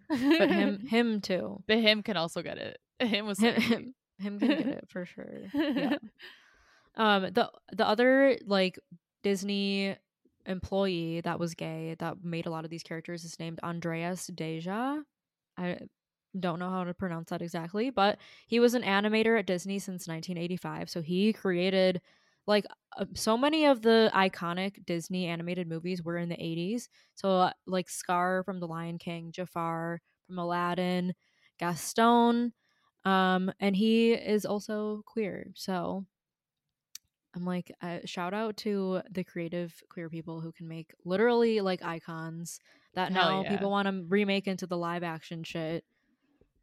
but 0.09 0.17
him, 0.51 0.85
him 0.87 1.21
too. 1.21 1.63
but 1.67 1.77
him 1.79 2.03
can 2.03 2.17
also 2.17 2.41
get 2.41 2.57
it. 2.57 2.79
Him 2.99 3.25
was 3.25 3.39
Him, 3.39 3.55
him, 3.61 3.95
him 4.19 4.39
can 4.39 4.47
get 4.49 4.59
it 4.67 4.85
for 4.89 5.05
sure. 5.05 5.43
Yeah. 5.53 5.95
Um, 6.95 7.23
the 7.33 7.51
the 7.71 7.87
other 7.87 8.37
like 8.45 8.79
Disney 9.23 9.95
employee 10.45 11.21
that 11.21 11.39
was 11.39 11.53
gay 11.53 11.95
that 11.99 12.23
made 12.23 12.45
a 12.45 12.49
lot 12.49 12.65
of 12.65 12.71
these 12.71 12.83
characters 12.83 13.23
is 13.23 13.39
named 13.39 13.59
Andreas 13.63 14.27
Deja. 14.27 15.01
I 15.57 15.79
don't 16.39 16.59
know 16.59 16.69
how 16.69 16.83
to 16.83 16.93
pronounce 16.93 17.29
that 17.29 17.41
exactly, 17.41 17.89
but 17.89 18.19
he 18.47 18.59
was 18.59 18.73
an 18.73 18.83
animator 18.83 19.37
at 19.37 19.47
Disney 19.47 19.79
since 19.79 20.07
1985. 20.07 20.89
So 20.89 21.01
he 21.01 21.33
created 21.33 22.01
like 22.47 22.65
uh, 22.97 23.05
so 23.13 23.37
many 23.37 23.65
of 23.65 23.81
the 23.81 24.11
iconic 24.13 24.85
Disney 24.85 25.27
animated 25.27 25.67
movies 25.67 26.03
were 26.03 26.17
in 26.17 26.29
the 26.29 26.35
80s. 26.35 26.89
So 27.15 27.29
uh, 27.29 27.51
like 27.67 27.89
Scar 27.89 28.43
from 28.43 28.59
The 28.59 28.67
Lion 28.67 28.97
King, 28.97 29.31
Jafar 29.31 30.01
from 30.27 30.39
Aladdin, 30.39 31.13
Gaston, 31.59 32.53
um, 33.05 33.51
and 33.59 33.75
he 33.75 34.13
is 34.13 34.45
also 34.45 35.03
queer. 35.05 35.51
So 35.55 36.05
I'm 37.35 37.45
like, 37.45 37.71
uh, 37.81 37.99
shout 38.05 38.33
out 38.33 38.57
to 38.57 39.01
the 39.09 39.23
creative 39.23 39.73
queer 39.89 40.09
people 40.09 40.41
who 40.41 40.51
can 40.51 40.67
make 40.67 40.93
literally 41.05 41.61
like 41.61 41.83
icons 41.83 42.59
that 42.95 43.11
Hell 43.11 43.29
now 43.29 43.43
yeah. 43.43 43.49
people 43.49 43.69
want 43.69 43.87
to 43.87 44.03
remake 44.07 44.47
into 44.47 44.65
the 44.65 44.77
live 44.77 45.03
action 45.03 45.43
shit. 45.43 45.83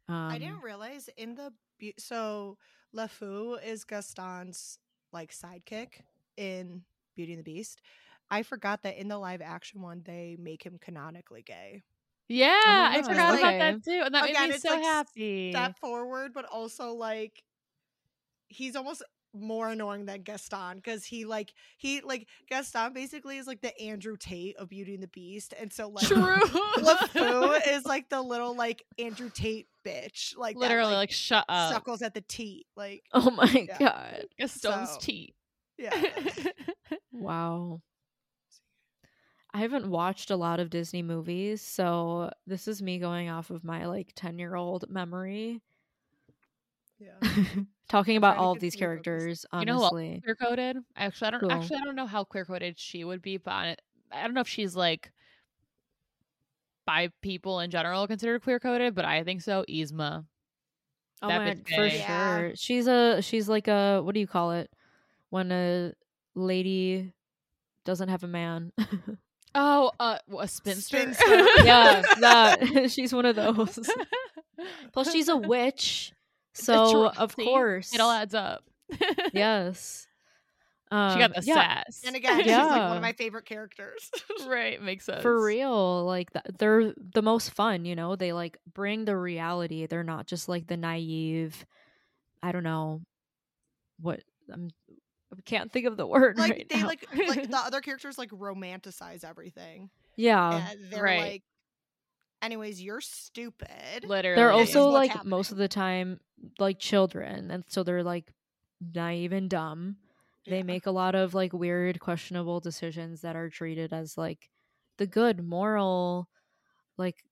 Um, 0.09 0.15
I 0.15 0.37
didn't 0.37 0.61
realize 0.61 1.09
in 1.17 1.35
the 1.35 1.53
Beau- 1.79 1.91
so 1.97 2.57
LeFou 2.95 3.63
is 3.63 3.85
Gaston's 3.85 4.79
like 5.13 5.31
sidekick 5.31 6.01
in 6.35 6.83
Beauty 7.15 7.33
and 7.33 7.39
the 7.39 7.43
Beast. 7.43 7.81
I 8.29 8.43
forgot 8.43 8.83
that 8.83 8.97
in 8.97 9.07
the 9.07 9.17
live 9.17 9.41
action 9.41 9.81
one 9.81 10.01
they 10.05 10.35
make 10.39 10.63
him 10.63 10.77
canonically 10.81 11.43
gay. 11.43 11.83
Yeah, 12.27 12.89
I 12.91 12.97
gosh, 12.97 13.05
forgot 13.05 13.39
about 13.39 13.59
that 13.59 13.83
too, 13.85 14.01
and 14.03 14.13
that 14.13 14.25
Again, 14.29 14.49
made 14.49 14.55
me 14.55 14.57
so 14.57 14.69
like 14.71 14.83
happy. 14.83 15.51
Step 15.51 15.77
forward, 15.79 16.33
but 16.33 16.43
also 16.43 16.93
like 16.93 17.41
he's 18.49 18.75
almost 18.75 19.01
more 19.41 19.69
annoying 19.69 20.05
than 20.05 20.21
Gaston 20.23 20.77
because 20.77 21.03
he 21.05 21.25
like 21.25 21.53
he 21.77 22.01
like 22.01 22.27
Gaston 22.49 22.93
basically 22.93 23.37
is 23.37 23.47
like 23.47 23.61
the 23.61 23.77
Andrew 23.81 24.15
Tate 24.17 24.55
of 24.57 24.69
Beauty 24.69 24.93
and 24.93 25.03
the 25.03 25.07
Beast, 25.07 25.53
and 25.59 25.71
so 25.71 25.89
like 25.89 26.05
True. 26.07 26.17
LeFou 26.77 27.59
is 27.67 27.85
like 27.85 28.09
the 28.09 28.21
little 28.21 28.55
like 28.55 28.83
Andrew 28.99 29.29
Tate 29.33 29.67
bitch, 29.85 30.35
like 30.37 30.55
that, 30.55 30.59
Literally, 30.59 30.93
like, 30.95 31.11
shut 31.11 31.45
up. 31.47 31.71
suckles 31.73 32.01
at 32.01 32.13
the 32.13 32.21
teat, 32.21 32.65
like 32.75 33.03
Oh 33.13 33.29
my 33.31 33.45
Yeah. 33.69 33.77
god. 33.79 34.25
Gaston's 34.39 34.89
So- 34.91 34.97
teeth. 34.99 35.33
yeah. 35.77 35.91
Wow. 37.11 37.81
I 39.53 39.59
haven't 39.61 39.89
watched 39.89 40.29
a 40.29 40.35
lot 40.35 40.59
of 40.59 40.69
Disney 40.69 41.01
movies, 41.01 41.61
so 41.61 42.31
this 42.45 42.67
is 42.67 42.81
me 42.81 42.99
going 42.99 43.29
off 43.29 43.49
of 43.49 43.63
my 43.63 43.85
like 43.87 44.11
10 44.15 44.37
year 44.39 44.55
old 44.55 44.85
memory. 44.89 45.61
Yeah. 46.99 47.19
Talking 47.89 48.17
about 48.17 48.37
all 48.37 48.51
of 48.51 48.59
these 48.59 48.73
continue 48.75 48.97
focus. 48.97 49.05
characters, 49.05 49.45
You 49.53 49.65
know 49.65 49.77
who 49.77 49.83
else 49.83 49.93
honestly. 49.93 50.21
queer 50.23 50.35
coded. 50.35 50.77
Actually, 50.95 51.27
I 51.27 51.31
don't. 51.31 51.39
Cool. 51.39 51.51
Actually, 51.51 51.77
I 51.77 51.83
don't 51.85 51.95
know 51.95 52.05
how 52.05 52.23
queer 52.23 52.45
coded 52.45 52.77
she 52.77 53.03
would 53.03 53.21
be, 53.21 53.37
but 53.37 53.51
I, 53.51 53.75
I 54.11 54.23
don't 54.23 54.33
know 54.33 54.41
if 54.41 54.47
she's 54.47 54.75
like 54.75 55.11
by 56.85 57.09
people 57.21 57.59
in 57.59 57.69
general 57.71 58.07
considered 58.07 58.41
queer 58.43 58.59
coded, 58.59 58.95
but 58.95 59.05
I 59.05 59.23
think 59.23 59.41
so. 59.41 59.63
Yzma. 59.69 60.25
Oh 61.21 61.27
that 61.27 61.41
my 61.41 61.53
bitch 61.53 61.69
for 61.75 61.87
gay. 61.89 61.97
Yeah. 61.99 62.37
sure. 62.37 62.51
She's 62.55 62.87
a 62.87 63.21
she's 63.21 63.47
like 63.49 63.67
a 63.67 64.01
what 64.03 64.13
do 64.13 64.19
you 64.19 64.27
call 64.27 64.51
it? 64.51 64.69
When 65.29 65.51
a 65.51 65.93
lady 66.35 67.13
doesn't 67.85 68.09
have 68.09 68.23
a 68.23 68.27
man. 68.27 68.71
Oh, 69.59 69.91
uh, 69.99 70.19
a 70.37 70.47
spinster. 70.47 70.97
Spinster. 70.97 71.25
yeah, 71.63 72.03
that 72.19 72.91
she's 72.91 73.11
one 73.11 73.25
of 73.25 73.35
those. 73.35 73.79
Plus 74.93 75.11
she's 75.11 75.29
a 75.29 75.37
witch. 75.37 76.11
So 76.57 76.91
True. 76.91 77.05
of 77.07 77.33
See? 77.37 77.43
course. 77.45 77.93
it 77.93 77.99
all 78.01 78.11
adds 78.11 78.33
up. 78.33 78.63
Yes. 79.33 80.07
she 80.89 80.95
Um, 80.95 81.19
got 81.19 81.35
the 81.35 81.41
yeah, 81.43 81.53
sass. 81.83 82.03
And 82.05 82.15
again, 82.15 82.41
she's 82.43 82.51
like 82.53 82.69
one 82.87 82.95
of 82.97 83.01
my 83.01 83.13
favorite 83.13 83.45
characters. 83.45 84.09
right, 84.47 84.81
makes 84.81 85.05
sense. 85.05 85.21
for 85.21 85.43
real 85.43 86.05
like 86.05 86.31
th- 86.31 86.45
they're 86.57 86.93
the 87.13 87.21
most 87.21 87.51
fun 87.51 87.83
you 87.85 87.95
know 87.95 88.15
they 88.15 88.31
like 88.33 88.57
bring 88.73 89.03
the 89.05 89.15
reality 89.17 89.85
they're 89.85 90.03
not 90.03 90.25
just 90.27 90.47
like 90.47 90.67
the 90.67 90.77
naive 90.77 91.65
i 92.41 92.51
don't 92.53 92.63
know 92.63 93.01
what 93.99 94.21
i'm 94.51 94.69
I 95.37 95.41
can't 95.43 95.69
think 95.71 95.85
of 95.87 95.97
the 95.97 96.07
word 96.07 96.37
like 96.37 96.51
right 96.51 96.67
they 96.69 96.79
now. 96.81 96.87
like 96.87 97.05
like 97.27 97.49
the 97.49 97.57
other 97.57 97.81
characters 97.81 98.17
like 98.17 98.29
romanticize 98.31 99.25
everything. 99.25 99.89
yeah 100.15 100.69
and 100.71 100.79
they're 100.89 101.03
right. 101.03 101.19
like 101.33 101.43
anyways, 102.41 102.81
you're 102.81 103.01
stupid. 103.01 103.69
Literally, 104.03 104.35
they're 104.35 104.51
also 104.51 104.89
what's 104.91 105.09
like 105.09 105.25
most 105.25 105.51
of 105.51 105.57
the 105.57 105.67
time 105.67 106.19
like 106.59 106.79
children 106.79 107.49
and 107.51 107.63
so 107.67 107.83
they're 107.83 108.03
like 108.03 108.31
naive 108.93 109.31
and 109.31 109.49
dumb 109.49 109.97
they 110.47 110.57
Yeah. 110.57 110.63
make 110.63 110.85
a 110.85 110.91
lot 110.91 111.15
of 111.15 111.33
like 111.33 111.51
weird 111.51 111.99
questionable 111.99 112.59
decisions 112.59 113.21
that 113.21 113.35
are 113.35 113.49
treated 113.49 113.91
as 113.91 114.17
like 114.17 114.49
the 114.97 115.07
good 115.07 115.43
moral 115.43 116.29
like 116.97 117.23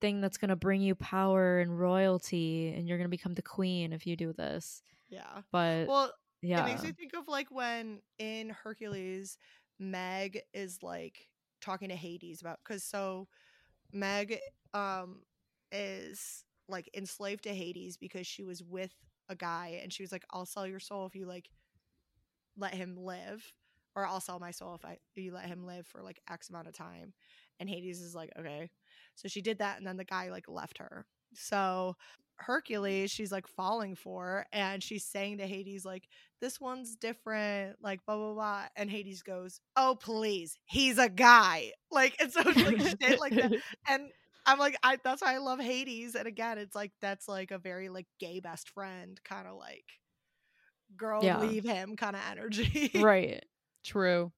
thing 0.00 0.20
that's 0.20 0.38
going 0.38 0.48
to 0.48 0.56
bring 0.56 0.80
you 0.80 0.94
power 0.94 1.60
and 1.60 1.78
royalty 1.78 2.72
and 2.74 2.88
you're 2.88 2.98
going 2.98 3.06
to 3.10 3.16
become 3.16 3.34
the 3.34 3.42
queen 3.42 3.92
if 3.92 4.06
you 4.06 4.16
do 4.16 4.32
this 4.32 4.82
Yeah. 5.08 5.42
but 5.52 5.86
Well, 5.86 6.12
yeah 6.42 6.60
it 6.60 6.64
makes 6.64 6.82
me 6.82 6.92
think 6.92 7.14
of 7.14 7.28
like 7.28 7.50
when 7.50 8.00
in 8.18 8.50
Hercules, 8.50 9.38
Meg 9.78 10.40
is 10.54 10.82
like 10.82 11.28
talking 11.60 11.88
to 11.90 11.96
Hades 11.96 12.40
about 12.40 12.58
because 12.64 12.82
so 12.84 13.28
Meg 13.92 14.38
um 14.74 15.22
is 15.72 16.44
like 16.68 16.88
enslaved 16.94 17.44
to 17.44 17.54
Hades 17.54 17.96
because 17.96 18.26
she 18.26 18.42
was 18.44 18.62
with 18.62 18.94
a 19.28 19.34
guy 19.36 19.80
and 19.82 19.92
she 19.92 20.02
was 20.02 20.12
like, 20.12 20.24
I'll 20.30 20.46
sell 20.46 20.66
your 20.66 20.80
soul 20.80 21.06
if 21.06 21.14
you 21.14 21.26
like 21.26 21.48
let 22.56 22.74
him 22.74 22.96
live, 22.96 23.44
or 23.94 24.06
I'll 24.06 24.20
sell 24.20 24.38
my 24.38 24.50
soul 24.50 24.74
if 24.74 24.84
I 24.84 24.98
if 25.14 25.22
you 25.22 25.32
let 25.32 25.46
him 25.46 25.66
live 25.66 25.86
for 25.86 26.02
like 26.02 26.20
X 26.30 26.48
amount 26.50 26.68
of 26.68 26.74
time. 26.74 27.12
And 27.60 27.68
Hades 27.68 28.00
is 28.00 28.14
like, 28.14 28.30
okay. 28.38 28.70
So 29.14 29.28
she 29.28 29.40
did 29.40 29.58
that 29.58 29.78
and 29.78 29.86
then 29.86 29.96
the 29.96 30.04
guy 30.04 30.30
like 30.30 30.48
left 30.48 30.78
her. 30.78 31.06
So 31.34 31.96
Hercules, 32.38 33.10
she's 33.10 33.32
like 33.32 33.46
falling 33.46 33.94
for, 33.94 34.46
and 34.52 34.82
she's 34.82 35.04
saying 35.04 35.38
to 35.38 35.46
Hades, 35.46 35.84
like, 35.84 36.08
this 36.40 36.60
one's 36.60 36.96
different, 36.96 37.76
like 37.82 38.04
blah 38.06 38.16
blah 38.16 38.34
blah. 38.34 38.64
And 38.76 38.90
Hades 38.90 39.22
goes, 39.22 39.60
Oh 39.76 39.96
please, 40.00 40.58
he's 40.66 40.98
a 40.98 41.08
guy. 41.08 41.72
Like 41.90 42.16
and 42.20 42.30
so 42.32 42.42
it's 42.44 42.56
like 42.64 42.80
shit 43.02 43.20
like 43.20 43.34
that. 43.34 43.52
And 43.88 44.10
I'm 44.44 44.58
like, 44.58 44.76
I 44.82 44.98
that's 45.02 45.22
why 45.22 45.34
I 45.34 45.38
love 45.38 45.60
Hades. 45.60 46.14
And 46.14 46.26
again, 46.28 46.58
it's 46.58 46.74
like 46.74 46.92
that's 47.00 47.26
like 47.26 47.50
a 47.52 47.58
very 47.58 47.88
like 47.88 48.06
gay 48.20 48.40
best 48.40 48.68
friend 48.70 49.18
kind 49.24 49.48
of 49.48 49.56
like 49.56 49.84
girl 50.96 51.24
Yeah. 51.24 51.40
leave 51.40 51.64
him 51.64 51.96
kind 51.96 52.14
of 52.16 52.22
energy. 52.30 52.90
right 52.94 53.44
True. 53.82 54.30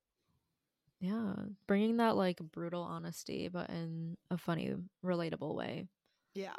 yeah 1.01 1.35
bringing 1.67 1.99
that 1.99 2.17
like 2.17 2.39
brutal 2.53 2.83
honesty 2.83 3.49
but 3.49 3.69
in 3.71 4.17
a 4.31 4.39
funny 4.39 4.75
relatable 5.05 5.55
way 5.55 5.87
yeah. 6.35 6.55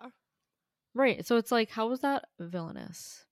Right 0.94 1.26
so 1.26 1.38
it's 1.38 1.52
like 1.52 1.70
how 1.70 1.88
was 1.88 2.00
that 2.02 2.26
villainous 2.40 3.26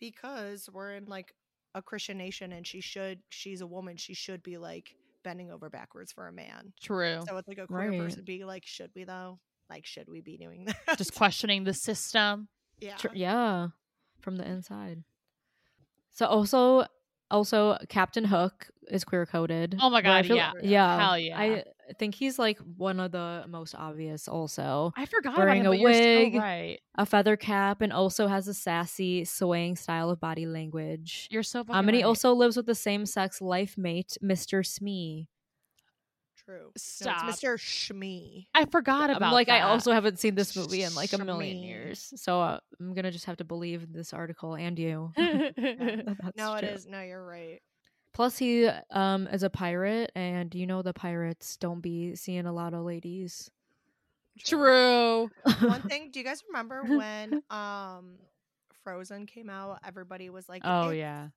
Because 0.00 0.68
we're 0.72 0.92
in 0.94 1.06
like 1.06 1.34
a 1.74 1.82
Christian 1.82 2.18
nation 2.18 2.52
and 2.52 2.66
she 2.66 2.80
should 2.80 3.20
she's 3.30 3.60
a 3.60 3.66
woman, 3.66 3.96
she 3.96 4.14
should 4.14 4.42
be 4.42 4.58
like 4.58 4.94
bending 5.24 5.50
over 5.50 5.68
backwards 5.68 6.12
for 6.12 6.28
a 6.28 6.32
man. 6.32 6.72
True. 6.80 7.20
So 7.28 7.36
it's 7.36 7.48
like 7.48 7.58
a 7.58 7.66
queer 7.66 7.90
Right. 7.90 8.00
person 8.00 8.22
be 8.24 8.44
like, 8.44 8.64
should 8.66 8.90
we 8.94 9.04
though? 9.04 9.38
Like, 9.68 9.84
should 9.86 10.08
we 10.08 10.20
be 10.20 10.36
doing 10.36 10.64
that? 10.86 10.98
Just 10.98 11.14
questioning 11.14 11.64
the 11.64 11.74
system. 11.74 12.48
yeah. 12.80 12.96
Tr- 12.96 13.08
yeah 13.14 13.68
from 14.20 14.36
the 14.36 14.46
inside 14.48 15.04
so 16.10 16.26
also 16.26 16.86
also 17.30 17.76
captain 17.88 18.24
hook 18.24 18.68
is 18.88 19.04
queer 19.04 19.24
coded 19.26 19.76
Oh 19.80 19.90
my 19.90 20.00
God, 20.02 20.26
feel- 20.26 20.36
yeah. 20.36 20.52
yeah 20.62 21.00
Hell 21.00 21.18
yeah. 21.18 21.38
i 21.38 21.64
think 21.98 22.14
he's 22.14 22.38
like 22.38 22.58
one 22.76 22.98
of 23.00 23.12
the 23.12 23.44
most 23.48 23.74
obvious 23.74 24.28
also 24.28 24.92
I 24.96 25.06
forgot 25.06 25.36
Wearing 25.38 25.62
about 25.62 25.74
a 25.74 25.76
him, 25.76 25.82
but 25.82 25.90
wig. 25.92 26.34
right. 26.34 26.80
a 26.96 27.06
feather 27.06 27.36
cap 27.36 27.80
and 27.80 27.92
also 27.92 28.26
has 28.26 28.48
a 28.48 28.54
sassy 28.54 29.24
swaying 29.24 29.76
style 29.76 30.10
of 30.10 30.20
body 30.20 30.46
language 30.46 31.28
You're 31.30 31.42
so 31.42 31.60
fucking 31.64 31.74
um 31.76 31.88
and 31.88 31.96
he 31.96 32.02
right. 32.02 32.08
also 32.08 32.32
lives 32.32 32.56
with 32.56 32.66
the 32.66 32.74
same 32.74 33.06
sex 33.06 33.40
life 33.40 33.76
mate 33.78 34.16
mr 34.22 34.64
smee 34.66 35.28
True. 36.44 36.70
Stop. 36.76 37.24
No, 37.24 37.28
it's 37.30 37.40
Mr. 37.42 37.56
Shmee. 37.58 38.46
I 38.54 38.66
forgot 38.66 39.10
I'm 39.10 39.16
about 39.16 39.32
like 39.32 39.48
I 39.48 39.62
also 39.62 39.90
haven't 39.90 40.20
seen 40.20 40.36
this 40.36 40.54
movie 40.54 40.84
in 40.84 40.94
like 40.94 41.12
a 41.12 41.18
million 41.18 41.56
years, 41.58 42.12
so 42.14 42.40
uh, 42.40 42.60
I'm 42.78 42.94
gonna 42.94 43.10
just 43.10 43.24
have 43.24 43.38
to 43.38 43.44
believe 43.44 43.92
this 43.92 44.12
article 44.12 44.54
and 44.54 44.78
you. 44.78 45.10
That's 45.16 46.36
No, 46.36 46.54
it 46.54 46.60
true. 46.60 46.68
is. 46.68 46.86
No, 46.86 47.00
you're 47.00 47.24
right. 47.26 47.60
Plus, 48.16 48.38
he 48.38 48.66
um 48.90 49.26
is 49.26 49.42
a 49.42 49.50
pirate, 49.50 50.10
and 50.14 50.54
you 50.54 50.66
know 50.66 50.80
the 50.80 50.94
pirates 50.94 51.58
don't 51.58 51.82
be 51.82 52.16
seeing 52.16 52.46
a 52.46 52.52
lot 52.52 52.72
of 52.72 52.82
ladies. 52.82 53.50
True. 54.42 55.28
One 55.60 55.82
thing, 55.82 56.10
do 56.12 56.18
you 56.18 56.24
guys 56.24 56.42
remember 56.48 56.82
when 56.82 57.42
um 57.50 58.14
Frozen 58.84 59.26
came 59.26 59.50
out? 59.50 59.80
Everybody 59.86 60.30
was 60.30 60.48
like, 60.48 60.62
Oh 60.64 60.88
"It's- 60.88 60.96
yeah. 60.98 61.28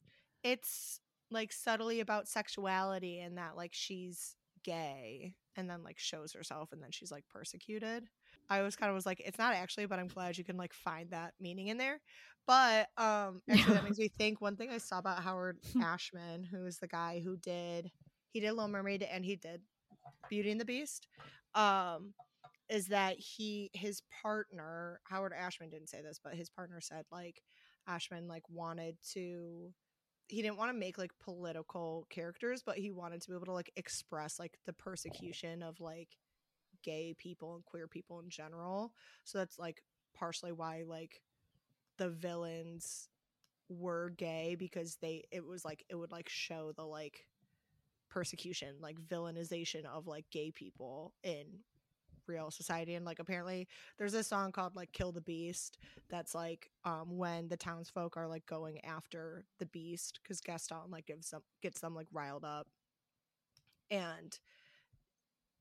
it's 0.43 1.01
like 1.31 1.51
subtly 1.51 1.99
about 1.99 2.29
sexuality 2.29 3.19
and 3.19 3.37
that 3.37 3.57
like 3.57 3.71
she's 3.73 4.35
gay 4.63 5.35
and 5.57 5.69
then 5.69 5.83
like 5.83 5.99
shows 5.99 6.31
herself 6.31 6.71
and 6.71 6.81
then 6.81 6.91
she's 6.91 7.11
like 7.11 7.25
persecuted. 7.29 8.05
I 8.49 8.61
was 8.61 8.75
kind 8.77 8.89
of 8.89 8.95
was 8.95 9.05
like, 9.05 9.21
it's 9.23 9.37
not 9.37 9.53
actually, 9.53 9.85
but 9.85 9.99
I'm 9.99 10.07
glad 10.07 10.37
you 10.37 10.43
can 10.45 10.55
like 10.57 10.73
find 10.73 11.11
that 11.11 11.33
meaning 11.41 11.67
in 11.67 11.77
there. 11.77 11.99
But 12.47 12.89
um 12.97 13.41
actually 13.49 13.75
that 13.75 13.83
makes 13.85 13.97
me 13.97 14.09
think 14.17 14.41
one 14.41 14.55
thing 14.55 14.69
I 14.69 14.77
saw 14.77 14.99
about 14.99 15.23
Howard 15.23 15.59
Ashman, 15.81 16.43
who 16.43 16.65
is 16.65 16.79
the 16.79 16.87
guy 16.87 17.21
who 17.23 17.37
did 17.37 17.91
he 18.31 18.39
did 18.39 18.51
Little 18.53 18.67
Mermaid 18.69 19.03
and 19.03 19.23
he 19.25 19.35
did 19.35 19.61
Beauty 20.29 20.51
and 20.51 20.59
the 20.59 20.65
Beast. 20.65 21.07
Um 21.53 22.13
is 22.69 22.87
that 22.87 23.17
he 23.17 23.69
his 23.73 24.01
partner 24.23 24.99
Howard 25.05 25.33
Ashman 25.33 25.69
didn't 25.69 25.89
say 25.89 26.01
this, 26.01 26.19
but 26.23 26.35
his 26.35 26.49
partner 26.49 26.81
said 26.81 27.05
like 27.11 27.41
Ashman 27.87 28.27
like 28.27 28.43
wanted 28.49 28.97
to 29.13 29.73
he 30.27 30.41
didn't 30.41 30.57
want 30.57 30.71
to 30.71 30.77
make 30.77 30.97
like 30.97 31.11
political 31.19 32.05
characters, 32.09 32.61
but 32.65 32.77
he 32.77 32.91
wanted 32.91 33.21
to 33.21 33.29
be 33.29 33.35
able 33.35 33.45
to 33.45 33.51
like 33.53 33.71
express 33.75 34.39
like 34.39 34.57
the 34.65 34.73
persecution 34.73 35.61
of 35.63 35.79
like 35.79 36.09
gay 36.83 37.15
people 37.17 37.55
and 37.55 37.65
queer 37.65 37.87
people 37.87 38.19
in 38.19 38.29
general. 38.29 38.93
So 39.23 39.37
that's 39.39 39.57
like 39.59 39.81
partially 40.15 40.51
why 40.51 40.83
like 40.87 41.21
the 41.99 42.09
villains 42.09 43.09
were 43.69 44.09
gay 44.17 44.55
because 44.57 44.97
they 45.01 45.25
it 45.31 45.45
was 45.45 45.63
like 45.63 45.85
it 45.89 45.95
would 45.95 46.11
like 46.11 46.27
show 46.27 46.71
the 46.75 46.85
like 46.85 47.27
persecution, 48.09 48.75
like 48.81 48.97
villainization 48.99 49.85
of 49.85 50.07
like 50.07 50.25
gay 50.31 50.51
people 50.51 51.13
in 51.23 51.45
real 52.25 52.49
society. 52.49 52.95
And 52.95 53.05
like 53.05 53.19
apparently 53.19 53.67
there's 53.97 54.15
a 54.15 54.23
song 54.23 54.51
called 54.51 54.75
like 54.75 54.91
kill 54.93 55.11
the 55.11 55.21
beast 55.21 55.77
that's 56.09 56.33
like 56.33 56.71
um 56.85 57.17
when 57.17 57.47
the 57.49 57.57
townsfolk 57.57 58.17
are 58.17 58.27
like 58.27 58.45
going 58.47 58.83
after 58.83 59.45
the 59.59 59.65
beast 59.67 60.19
because 60.23 60.41
gaston 60.41 60.89
like 60.89 61.05
gives 61.05 61.29
them 61.29 61.41
gets 61.61 61.81
them 61.81 61.93
like 61.93 62.07
riled 62.11 62.45
up. 62.45 62.67
And 63.91 64.37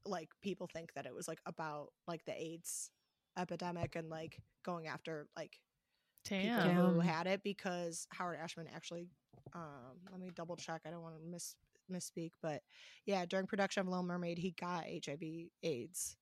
like 0.06 0.30
people 0.40 0.66
think 0.66 0.94
that 0.94 1.06
it 1.06 1.14
was 1.14 1.28
like 1.28 1.40
about 1.44 1.88
like 2.06 2.24
the 2.24 2.40
aids 2.40 2.90
epidemic 3.36 3.96
and 3.96 4.08
like 4.08 4.40
going 4.64 4.86
after 4.86 5.28
like 5.36 5.58
people 6.24 6.54
Damn. 6.54 6.94
who 6.94 7.00
had 7.00 7.26
it 7.26 7.42
because 7.42 8.06
howard 8.10 8.38
ashman 8.42 8.68
actually 8.74 9.08
um 9.54 9.96
let 10.10 10.20
me 10.20 10.30
double 10.34 10.56
check 10.56 10.82
i 10.86 10.90
don't 10.90 11.02
want 11.02 11.14
to 11.14 11.20
miss 11.30 11.54
misspeak 11.90 12.30
but 12.42 12.62
yeah 13.06 13.24
during 13.26 13.46
production 13.46 13.80
of 13.80 13.88
little 13.88 14.04
mermaid 14.04 14.38
he 14.38 14.52
got 14.60 14.84
hiv 15.06 15.22
aids 15.62 16.16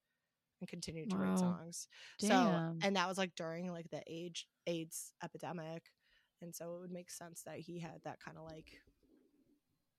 and 0.61 0.68
continued 0.68 1.11
to 1.11 1.18
write 1.18 1.38
Wow. 1.38 1.38
songs 1.38 1.88
so 2.18 2.61
and 2.82 2.97
that 2.97 3.09
was 3.09 3.18
like 3.18 3.34
during 3.34 3.70
like 3.70 3.90
the 3.90 4.03
age 4.09 4.47
AIDS 4.66 5.12
epidemic, 5.22 5.90
and 6.42 6.55
so 6.55 6.74
it 6.76 6.80
would 6.80 6.90
make 6.92 7.11
sense 7.11 7.42
that 7.47 7.59
he 7.59 7.78
had 7.80 8.01
that 8.05 8.18
kind 8.20 8.36
of 8.36 8.44
like 8.44 8.80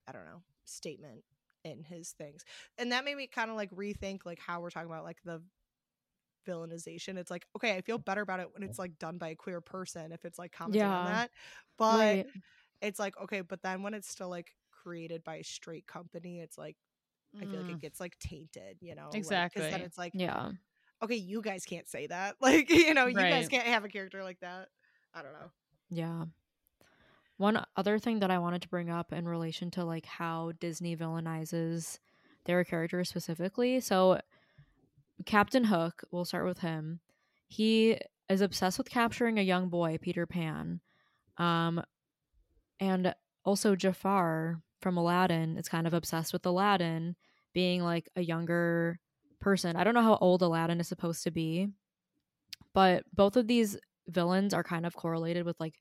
I 0.07 0.11
don't 0.11 0.25
know 0.25 0.41
statement 0.65 1.23
in 1.63 1.83
his 1.83 2.11
things, 2.11 2.43
and 2.77 2.91
that 2.91 3.03
made 3.05 3.15
me 3.17 3.27
kind 3.27 3.49
of 3.49 3.55
like 3.55 3.71
rethink 3.71 4.19
like 4.25 4.39
how 4.39 4.59
we're 4.61 4.69
talking 4.69 4.89
about 4.89 5.03
like 5.03 5.17
the 5.25 5.41
villainization. 6.47 7.17
It's 7.17 7.31
like 7.31 7.45
okay, 7.57 7.75
I 7.75 7.81
feel 7.81 7.99
better 7.99 8.21
about 8.21 8.39
it 8.39 8.49
when 8.53 8.63
it's 8.63 8.79
like 8.79 8.97
done 8.99 9.17
by 9.17 9.29
a 9.29 9.35
queer 9.35 9.61
person 9.61 10.11
if 10.13 10.25
it's 10.25 10.39
like 10.39 10.51
commenting 10.53 10.93
on 10.93 11.03
that, 11.05 11.31
but 11.77 11.97
Right. 11.97 12.27
it's 12.81 12.99
like 12.99 13.17
okay, 13.23 13.41
but 13.41 13.61
then 13.63 13.83
when 13.83 13.93
it's 13.93 14.09
still 14.09 14.29
like 14.29 14.55
created 14.71 15.23
by 15.23 15.37
a 15.37 15.43
straight 15.43 15.87
company, 15.87 16.39
it's 16.39 16.57
like 16.57 16.77
I 17.41 17.45
feel 17.47 17.59
like 17.59 17.69
Mm. 17.69 17.71
it 17.71 17.81
gets 17.81 17.99
like 17.99 18.17
tainted, 18.19 18.77
you 18.81 18.95
know? 18.95 19.09
Because 19.11 19.17
Exactly. 19.17 19.69
then 19.71 19.81
it's 19.81 19.97
like 19.97 20.13
Yeah. 20.13 20.51
okay, 21.03 21.15
you 21.15 21.41
guys 21.41 21.65
can't 21.65 21.87
say 21.89 22.07
that. 22.07 22.35
Like, 22.41 22.69
you 22.69 22.93
know, 22.93 23.07
you 23.07 23.15
guys 23.15 23.47
can't 23.49 23.67
have 23.67 23.85
a 23.85 23.89
character 23.89 24.23
like 24.23 24.39
that. 24.41 24.69
I 25.13 25.21
don't 25.23 25.33
know. 25.33 25.51
Yeah. 25.89 26.25
One 27.37 27.63
other 27.75 27.99
thing 27.99 28.19
that 28.19 28.31
I 28.31 28.39
wanted 28.39 28.61
to 28.63 28.69
bring 28.69 28.89
up 28.89 29.13
in 29.13 29.27
relation 29.27 29.69
to 29.71 29.85
like 29.85 30.05
how 30.05 30.53
Disney 30.59 30.95
villainizes 30.95 31.99
their 32.45 32.63
characters 32.63 33.09
specifically. 33.09 33.79
So 33.79 34.19
Captain 35.25 35.63
Hook, 35.65 36.03
we'll 36.11 36.25
start 36.25 36.45
with 36.45 36.59
him. 36.59 36.99
He 37.47 37.97
is 38.29 38.41
obsessed 38.41 38.77
with 38.77 38.89
capturing 38.89 39.39
a 39.39 39.43
young 39.43 39.69
boy, 39.69 39.97
Peter 40.01 40.25
Pan. 40.25 40.81
Um 41.37 41.81
and 42.79 43.13
also 43.43 43.75
Jafar 43.75 44.61
from 44.81 44.97
Aladdin 44.97 45.57
is 45.57 45.69
kind 45.69 45.87
of 45.87 45.93
obsessed 45.93 46.33
with 46.33 46.45
Aladdin 46.45 47.15
being 47.53 47.81
like 47.83 48.09
a 48.15 48.21
younger 48.21 48.99
person. 49.39 49.75
I 49.75 49.83
don't 49.83 49.93
know 49.93 50.01
how 50.01 50.17
old 50.17 50.41
Aladdin 50.41 50.79
is 50.79 50.87
supposed 50.87 51.23
to 51.23 51.31
be, 51.31 51.69
but 52.73 53.03
both 53.13 53.37
of 53.37 53.47
these 53.47 53.77
villains 54.07 54.53
are 54.53 54.63
kind 54.63 54.85
of 54.85 54.95
correlated 54.95 55.45
with 55.45 55.59
like 55.59 55.79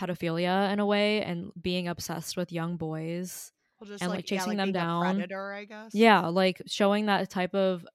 pedophilia 0.00 0.72
in 0.72 0.80
a 0.80 0.86
way 0.86 1.22
and 1.22 1.50
being 1.60 1.88
obsessed 1.88 2.36
with 2.36 2.52
young 2.52 2.76
boys. 2.76 3.52
We'll 3.80 3.90
just 3.90 4.02
And, 4.02 4.10
like, 4.10 4.18
like, 4.18 4.30
yeah, 4.30 4.38
chasing 4.38 4.56
like 4.56 4.58
them 4.58 4.72
down. 4.72 5.02
predator, 5.16 5.52
I 5.52 5.64
guess. 5.64 5.94
Yeah, 5.94 6.28
like 6.28 6.62
showing 6.66 7.06
that 7.06 7.28
type 7.28 7.54
of 7.54 7.86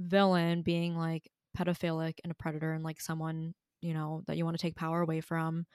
villain 0.00 0.62
being 0.62 0.96
like 0.96 1.30
pedophilic 1.56 2.14
and 2.24 2.30
a 2.30 2.34
predator 2.34 2.72
and 2.72 2.84
like 2.84 3.00
someone, 3.00 3.54
you 3.80 3.94
know, 3.94 4.22
that 4.26 4.36
you 4.36 4.44
want 4.44 4.56
to 4.56 4.62
take 4.62 4.76
power 4.76 5.00
away 5.00 5.20
from 5.20 5.66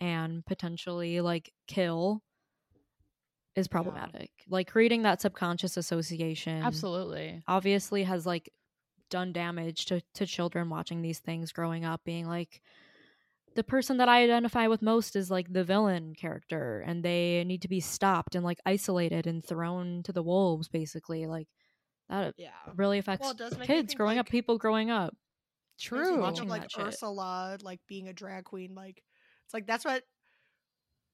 and 0.00 0.44
potentially 0.46 1.20
like 1.20 1.52
kill 1.66 2.22
is 3.54 3.68
problematic. 3.68 4.30
Like 4.48 4.70
creating 4.70 5.02
that 5.02 5.20
subconscious 5.20 5.76
association 5.76 6.62
Absolutely. 6.62 7.42
obviously 7.46 8.02
has 8.04 8.26
like 8.26 8.50
done 9.10 9.32
damage 9.32 9.86
to, 9.86 10.00
to 10.14 10.26
children 10.26 10.70
watching 10.70 11.02
these 11.02 11.18
things 11.18 11.52
growing 11.52 11.84
up 11.84 12.00
being 12.02 12.26
like 12.26 12.62
the 13.54 13.62
person 13.62 13.98
that 13.98 14.08
i 14.08 14.22
identify 14.22 14.66
with 14.66 14.80
most 14.80 15.16
is 15.16 15.30
like 15.30 15.52
the 15.52 15.62
villain 15.62 16.14
character 16.14 16.82
and 16.86 17.04
they 17.04 17.44
need 17.46 17.60
to 17.60 17.68
be 17.68 17.78
stopped 17.78 18.34
and 18.34 18.42
like 18.42 18.58
isolated 18.64 19.26
and 19.26 19.44
thrown 19.44 20.02
to 20.02 20.14
the 20.14 20.22
wolves 20.22 20.68
basically 20.68 21.26
like 21.26 21.46
that 22.08 22.34
Yeah. 22.36 22.50
really 22.76 22.98
affects 22.98 23.22
Well, 23.22 23.30
it 23.32 23.38
does 23.38 23.52
make 23.52 23.60
me 23.60 23.66
kids 23.74 23.88
think, 23.88 23.98
growing 23.98 24.18
up 24.18 24.28
people 24.28 24.58
growing 24.58 24.90
up 24.90 25.14
True. 25.80 26.04
think 26.04 26.16
of, 26.16 26.20
Watching 26.22 26.48
like 26.48 26.62
that 26.62 26.70
shit. 26.72 26.86
Ursula, 26.86 27.58
like 27.62 27.80
being 27.88 28.08
a 28.08 28.12
drag 28.12 28.44
queen. 28.44 28.74
Like, 28.74 29.02
it's 29.46 29.54
like 29.54 29.66
that's 29.66 29.84
what 29.84 30.02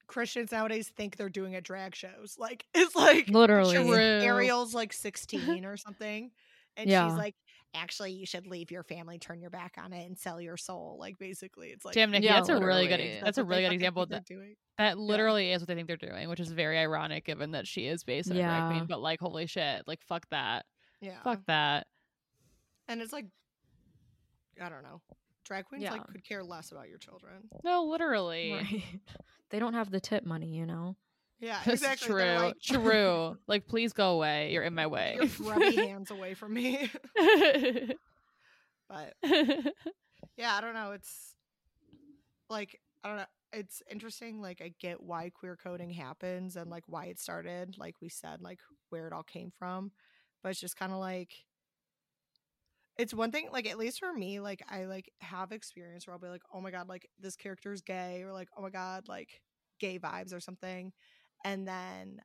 Christians 0.07 0.53
nowadays 0.53 0.89
think 0.97 1.17
they're 1.17 1.29
doing 1.29 1.55
at 1.55 1.65
drag 1.65 1.95
shows. 1.95 2.37
Like, 2.39 2.65
it's 2.75 2.97
like 2.97 3.29
Literally. 3.29 3.77
Ariel's 3.77 4.75
like 4.75 4.93
16 4.93 5.65
or 5.65 5.77
something. 5.77 6.31
And 6.77 6.89
Yeah. 6.89 7.09
she's 7.09 7.19
like, 7.19 7.35
actually, 7.75 8.13
you 8.13 8.25
should 8.25 8.47
leave 8.47 8.71
your 8.71 8.85
family, 8.85 9.19
turn 9.19 9.41
your 9.41 9.51
back 9.51 9.75
on 9.77 9.93
it, 9.93 10.07
and 10.07 10.17
sell 10.19 10.41
your 10.41 10.57
soul. 10.57 10.97
Like, 10.99 11.19
basically, 11.19 11.69
it's 11.69 11.85
like, 11.85 11.95
Damn, 11.95 12.11
Nikki, 12.11 12.27
Yeah, 12.27 12.35
that's 12.37 12.49
a 12.49 12.55
really 12.59 12.87
good. 12.87 12.93
literally. 13.01 13.13
ex- 13.17 13.25
That's, 13.25 13.39
a 13.39 13.45
really 13.45 13.63
good 13.65 13.73
example. 13.73 14.03
Of 14.05 14.09
that 14.11 14.25
doing. 14.25 14.55
that 14.79 14.97
literally 14.97 15.53
is 15.53 15.61
what 15.61 15.69
they 15.69 15.75
think 15.75 15.89
they're 15.89 15.97
doing, 15.97 16.29
which 16.31 16.41
is 16.41 16.51
very 16.53 16.79
ironic 16.79 17.25
given 17.27 17.51
that 17.51 17.67
she 17.67 17.87
is 17.87 18.05
based 18.05 18.31
on 18.31 18.37
a 18.37 18.41
drag 18.41 18.71
queen. 18.71 18.87
But 18.87 19.01
like, 19.01 19.21
holy 19.21 19.47
shit, 19.47 19.83
like 19.87 20.03
fuck 20.05 20.25
that, 20.31 20.65
Yeah. 21.01 21.21
fuck 21.23 21.41
that. 21.47 21.87
And 22.89 23.01
it's 23.01 23.13
like, 23.13 23.27
I 24.61 24.69
don't 24.69 24.83
know. 24.83 25.01
Drag 25.45 25.65
queens 25.67 25.83
Yeah. 25.85 25.93
like 25.93 26.07
could 26.09 26.25
care 26.25 26.43
less 26.43 26.73
about 26.73 26.89
your 26.89 26.99
children. 26.99 27.49
No, 27.65 27.85
literally. 27.85 28.53
Right. 28.55 28.83
they 29.51 29.59
don't 29.59 29.75
have 29.75 29.91
the 29.91 30.01
tip 30.01 30.25
money 30.27 30.55
you 30.55 30.67
know 30.67 30.97
Yeah, 31.41 31.59
That's 31.65 31.83
exactly. 31.83 32.09
true. 32.09 32.37
Like, 32.37 32.55
true. 32.63 33.39
Like, 33.47 33.67
please 33.69 33.93
go 33.93 34.11
away. 34.13 34.53
You're 34.53 34.65
in 34.65 34.75
my 34.75 34.85
"Keep 34.85 34.93
way. 34.93 35.17
Your 35.21 35.27
grubby 35.29 35.77
hands 35.77 36.11
away 36.11 36.35
from 36.35 36.53
me. 36.55 36.91
but 38.89 39.15
yeah, 40.37 40.55
I 40.55 40.61
don't 40.61 40.75
know. 40.75 40.93
It's 40.93 41.35
like 42.51 42.81
I 43.05 43.09
don't 43.09 43.17
know. 43.19 43.25
It's 43.53 43.83
interesting. 43.91 44.41
Like 44.43 44.61
I 44.63 44.73
get 44.79 45.03
why 45.03 45.31
queer 45.31 45.57
coding 45.57 45.91
happens 45.91 46.57
and 46.57 46.71
like 46.71 46.85
why 46.87 47.07
it 47.07 47.19
started. 47.19 47.77
Like 47.79 47.95
we 48.01 48.09
said, 48.09 48.43
like 48.43 48.59
where 48.91 49.07
it 49.07 49.13
all 49.13 49.23
came 49.23 49.51
from. 49.59 49.93
But 50.43 50.51
it's 50.51 50.61
just 50.61 50.77
kind 50.77 50.93
of 50.93 50.99
like 50.99 51.45
it's 52.97 53.15
one 53.15 53.31
thing. 53.31 53.49
Like 53.53 53.69
at 53.69 53.79
least 53.79 53.99
for 54.01 54.13
me, 54.13 54.41
like 54.41 54.63
I 54.69 54.85
like 54.85 55.11
have 55.21 55.53
experience 55.53 56.07
where 56.07 56.15
I'll 56.15 56.21
be 56.21 56.29
like, 56.29 56.43
oh 56.53 56.61
my 56.61 56.71
god, 56.71 56.89
like 56.89 57.09
this 57.19 57.37
character's 57.37 57.81
gay, 57.83 58.23
or 58.25 58.33
like 58.33 58.49
oh 58.57 58.63
my 58.63 58.71
god, 58.71 59.09
like 59.09 59.41
gay 59.79 59.99
vibes 59.99 60.35
or 60.35 60.41
something, 60.41 60.93
and 61.45 61.67
then 61.67 62.21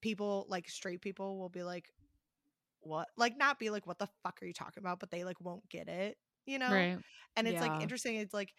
people 0.00 0.46
like 0.48 0.68
straight 0.68 1.00
people 1.00 1.38
will 1.38 1.48
be 1.48 1.62
like 1.62 1.90
what 2.80 3.08
like 3.16 3.36
not 3.38 3.58
be 3.58 3.70
like 3.70 3.86
what 3.86 3.98
the 3.98 4.08
fuck 4.22 4.40
are 4.42 4.46
you 4.46 4.52
talking 4.52 4.82
about 4.82 5.00
but 5.00 5.10
they 5.10 5.24
like 5.24 5.40
won't 5.40 5.68
get 5.68 5.88
it 5.88 6.16
you 6.46 6.58
know 6.58 6.86
right. 6.86 6.98
and 7.36 7.48
it's 7.48 7.60
Yeah. 7.60 7.60
like 7.60 7.76
interesting 7.80 8.16
it's 8.16 8.34
like 8.34 8.54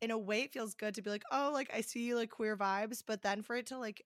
in 0.00 0.10
a 0.10 0.18
way 0.18 0.42
it 0.42 0.52
feels 0.52 0.74
good 0.74 0.94
to 0.94 1.02
be 1.02 1.10
like 1.10 1.22
oh 1.32 1.50
like 1.52 1.70
i 1.74 1.80
see 1.80 2.14
like 2.14 2.30
queer 2.30 2.56
vibes 2.56 3.02
but 3.06 3.22
then 3.22 3.42
for 3.42 3.56
it 3.56 3.66
to 3.66 3.78
like 3.78 4.02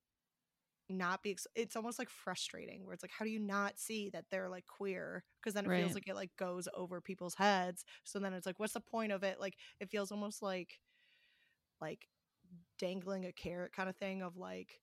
not 0.89 1.23
be 1.23 1.31
ex- 1.33 1.47
it's 1.55 1.77
almost 1.77 1.99
like 1.99 2.11
frustrating 2.11 2.85
where 2.85 2.93
it's 2.95 3.03
like 3.03 3.13
how 3.13 3.25
do 3.25 3.31
you 3.31 3.39
not 3.41 3.79
see 3.79 4.11
that 4.11 4.27
they're 4.31 4.51
like 4.51 4.67
queer 4.67 5.25
because 5.41 5.55
then 5.55 5.67
it 5.67 5.73
Right. 5.73 5.75
feels 5.75 5.95
like 5.95 6.07
it 6.09 6.15
like 6.15 6.31
goes 6.37 6.69
over 6.75 7.01
people's 7.01 7.35
heads 7.37 7.85
so 8.05 8.19
then 8.19 8.35
it's 8.35 8.47
like 8.47 8.59
what's 8.61 8.75
the 8.75 8.81
point 8.81 9.13
of 9.13 9.23
it 9.23 9.41
like 9.41 9.57
it 9.81 9.91
feels 9.91 10.13
almost 10.13 10.43
like 10.43 10.81
like 11.81 12.09
dangling 12.79 13.27
a 13.27 13.33
carrot 13.33 13.73
kind 13.73 13.89
of 13.89 13.97
thing 13.97 14.23
of 14.23 14.37
like 14.37 14.81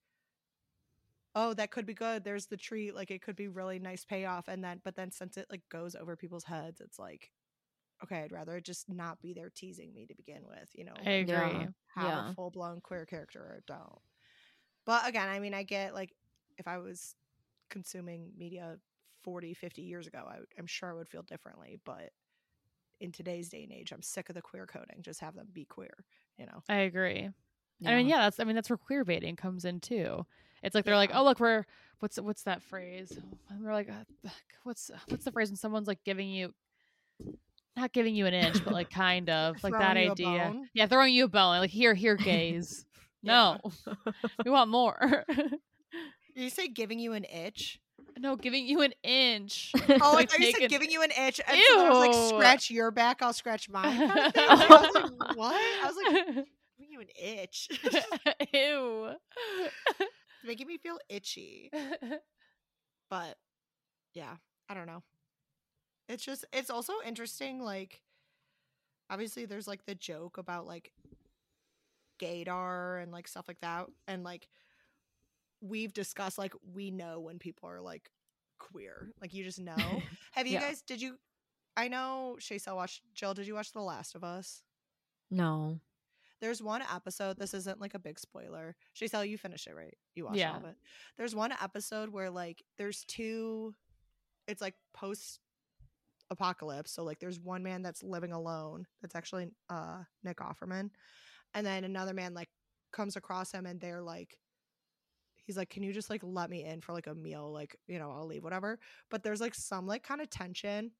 oh 1.36 1.54
that 1.54 1.72
could 1.72 1.86
be 1.86 1.94
good 1.94 2.24
there's 2.24 2.48
the 2.48 2.58
treat 2.58 2.94
like 2.96 3.12
it 3.12 3.22
could 3.22 3.36
be 3.36 3.48
really 3.48 3.80
nice 3.80 4.04
payoff 4.06 4.48
and 4.48 4.64
then 4.64 4.82
but 4.84 4.96
then 4.96 5.12
since 5.12 5.38
it 5.38 5.48
like 5.50 5.62
goes 5.70 5.96
over 5.96 6.16
people's 6.16 6.44
heads 6.44 6.82
it's 6.82 7.00
like 7.00 7.32
okay 8.04 8.24
i'd 8.24 8.34
rather 8.34 8.62
just 8.62 8.90
not 8.90 9.22
be 9.22 9.34
there 9.34 9.52
teasing 9.52 9.94
me 9.94 10.08
to 10.08 10.16
begin 10.16 10.44
with 10.48 10.70
you 10.74 10.86
know 10.86 11.06
I 11.06 11.12
agree. 11.12 11.60
Yeah. 11.60 11.70
have 11.96 12.16
Yeah. 12.16 12.18
a 12.18 12.26
full-blown 12.36 12.82
queer 12.82 13.06
character 13.06 13.42
or 13.42 13.64
don't 13.68 14.02
but 14.86 15.08
again 15.08 15.28
i 15.30 15.40
mean 15.40 15.54
i 15.54 15.64
get 15.64 15.94
like 15.94 16.14
if 16.58 16.68
i 16.68 16.78
was 16.78 17.16
consuming 17.70 18.32
media 18.38 18.78
40 19.24 19.54
50 19.54 19.82
years 19.82 20.08
ago 20.08 20.24
I, 20.28 20.38
i'm 20.58 20.68
sure 20.68 20.90
i 20.90 20.94
would 20.94 21.10
feel 21.10 21.24
differently 21.24 21.80
but 21.86 22.12
in 23.00 23.12
today's 23.12 23.50
day 23.50 23.64
and 23.64 23.72
age 23.72 23.92
i'm 23.92 24.02
sick 24.02 24.30
of 24.30 24.36
the 24.36 24.42
queer 24.42 24.66
coding 24.66 25.02
just 25.02 25.22
have 25.22 25.36
them 25.36 25.48
be 25.54 25.66
queer, 25.66 26.06
you 26.38 26.46
know 26.46 26.64
I 26.70 26.78
agree. 26.82 27.30
I 27.86 27.96
mean, 27.96 28.08
yeah, 28.08 28.20
that's 28.20 28.40
I 28.40 28.44
mean 28.44 28.56
that's 28.56 28.70
where 28.70 28.78
queer 28.78 29.04
baiting 29.04 29.36
comes 29.36 29.66
in 29.66 29.80
too. 29.80 30.26
It's 30.64 30.76
like 30.76 30.86
they're 30.86 30.96
like, 30.96 31.12
oh 31.14 31.24
look, 31.24 31.40
we're 31.40 31.66
what's 32.00 32.20
what's 32.20 32.44
that 32.44 32.62
phrase? 32.62 33.18
And 33.50 33.64
we're 33.64 33.74
like, 33.74 33.90
uh, 33.90 34.30
what's 34.64 34.92
what's 35.08 35.26
the 35.26 35.32
phrase 35.32 35.50
when 35.50 35.58
someone's 35.58 35.88
like 35.88 36.04
giving 36.04 36.30
you, 36.30 36.54
not 37.76 37.92
giving 37.92 38.14
you 38.16 38.28
an 38.28 38.34
inch, 38.34 38.64
but 38.64 38.74
like 38.74 38.90
kind 38.92 39.30
of 39.30 39.64
like 39.64 39.74
that 39.74 39.94
Throwing 39.94 40.04
you 40.04 40.10
a 40.10 40.12
idea. 40.12 40.62
Yeah, 40.74 40.86
throwing 40.88 41.14
you 41.14 41.26
a 41.26 41.28
bone. 41.28 41.58
Like 41.58 41.72
here, 41.72 41.94
here, 41.94 42.16
gays. 42.16 42.86
Yeah. 43.24 43.58
No, 43.64 43.72
we 44.46 44.52
want 44.52 44.70
more. 44.70 45.26
Did 45.30 45.60
you 46.36 46.50
say 46.50 46.68
giving 46.68 47.00
you 47.00 47.14
an 47.14 47.26
itch 47.26 47.80
no, 48.18 48.36
giving 48.36 48.66
you 48.68 48.82
an 48.82 48.94
inch. 49.04 49.72
oh 49.76 49.80
i 49.90 50.12
Like 50.14 50.30
thought 50.30 50.40
you 50.40 50.52
said 50.52 50.64
an- 50.64 50.68
giving 50.70 50.92
you 50.92 51.02
an 51.02 51.12
itch 51.12 51.40
and 51.48 51.58
so 51.70 51.78
then 51.78 51.86
I 51.86 51.90
was 51.90 52.00
like 52.08 52.30
scratch 52.30 52.70
your 52.70 52.92
back 52.92 53.22
i'll 53.22 53.34
scratch 53.34 53.70
mine 53.70 53.98
kind 54.10 54.20
of. 54.20 54.34
I 54.36 54.66
was 54.70 54.94
like, 54.96 55.38
what 55.38 55.56
i 55.56 55.86
was 55.88 55.96
like 55.96 56.26
giving 56.78 56.92
you 56.92 57.00
an 57.02 57.08
itch 57.20 57.68
Ew. 58.54 59.16
It's 59.60 60.46
making 60.46 60.68
me 60.68 60.78
feel 60.78 60.98
itchy 61.10 61.72
but 63.10 63.38
yeah 64.14 64.36
i 64.70 64.74
don't 64.74 64.88
know 64.88 65.04
it's 66.10 66.24
just 66.26 66.46
it's 66.54 66.70
also 66.70 66.94
interesting 67.06 67.62
like 67.62 68.02
obviously 69.10 69.46
there's 69.46 69.68
like 69.68 69.86
the 69.86 69.96
joke 69.96 70.38
about 70.38 70.68
like 70.68 70.92
gaydar 72.22 73.02
and 73.02 73.12
like 73.12 73.28
stuff 73.28 73.46
like 73.48 73.60
that. 73.62 73.88
And 74.08 74.24
like 74.24 74.48
we've 75.62 75.94
discussed 75.94 76.38
like 76.38 76.54
we 76.74 76.92
know 76.92 77.20
when 77.20 77.40
people 77.40 77.70
are 77.70 77.82
like 77.82 78.10
queer. 78.60 79.12
Like 79.22 79.34
you 79.34 79.44
just 79.44 79.60
know. 79.70 79.76
Have 80.32 80.48
you 80.48 80.54
Yeah. 80.54 80.62
guys 80.62 80.82
did 80.82 81.02
you 81.02 81.18
i 81.78 81.88
know 81.88 82.36
Shaysel 82.40 82.76
watched 82.76 83.02
jill 83.14 83.34
did 83.34 83.48
you 83.48 83.56
watch 83.56 83.72
the 83.72 83.82
last 83.82 84.14
of 84.16 84.24
us? 84.24 84.64
No. 85.30 85.80
there's 86.42 86.62
one 86.62 86.82
episode 86.94 87.38
this 87.38 87.54
isn't 87.54 87.80
like 87.80 87.94
a 87.94 88.00
big 88.00 88.20
spoiler. 88.20 88.76
Shaysel, 89.00 89.28
you 89.28 89.38
finished 89.38 89.68
it 89.68 89.76
right? 89.76 89.96
You 90.16 90.26
watched 90.26 90.38
Yeah. 90.38 90.52
all 90.52 90.58
of 90.58 90.66
it. 90.66 90.76
There's 91.18 91.34
one 91.36 91.54
episode 91.62 92.10
where 92.10 92.30
like 92.30 92.64
there's 92.78 93.04
two 93.06 93.74
it's 94.48 94.62
like 94.62 94.76
post 94.94 95.40
apocalypse 96.30 96.92
so 96.92 97.04
like 97.04 97.20
there's 97.20 97.40
one 97.40 97.62
man 97.62 97.82
that's 97.82 98.04
living 98.04 98.32
alone 98.32 98.88
that's 99.02 99.16
actually 99.16 99.50
uh 99.70 99.98
nick 100.24 100.38
offerman 100.38 100.90
and 101.54 101.66
then 101.66 101.84
another 101.84 102.14
man 102.14 102.34
like 102.34 102.50
comes 102.92 103.16
across 103.16 103.52
him 103.52 103.66
and 103.66 103.80
they're 103.80 104.02
like 104.02 104.38
he's 105.46 105.58
like 105.58 105.70
can 105.70 105.84
you 105.84 105.94
just 105.94 106.10
like 106.10 106.22
let 106.24 106.50
me 106.50 106.64
in 106.64 106.82
for 106.82 106.94
like 106.94 107.08
a 107.08 107.16
meal? 107.16 107.52
Like 107.52 107.76
you 107.88 108.00
know 108.00 108.12
i'll 108.12 108.28
leave 108.28 108.44
whatever. 108.44 108.80
But 109.10 109.24
there's 109.24 109.42
like 109.42 109.56
some 109.56 109.88
like 109.88 110.04
kind 110.04 110.22
of 110.22 110.30
tension. 110.30 110.92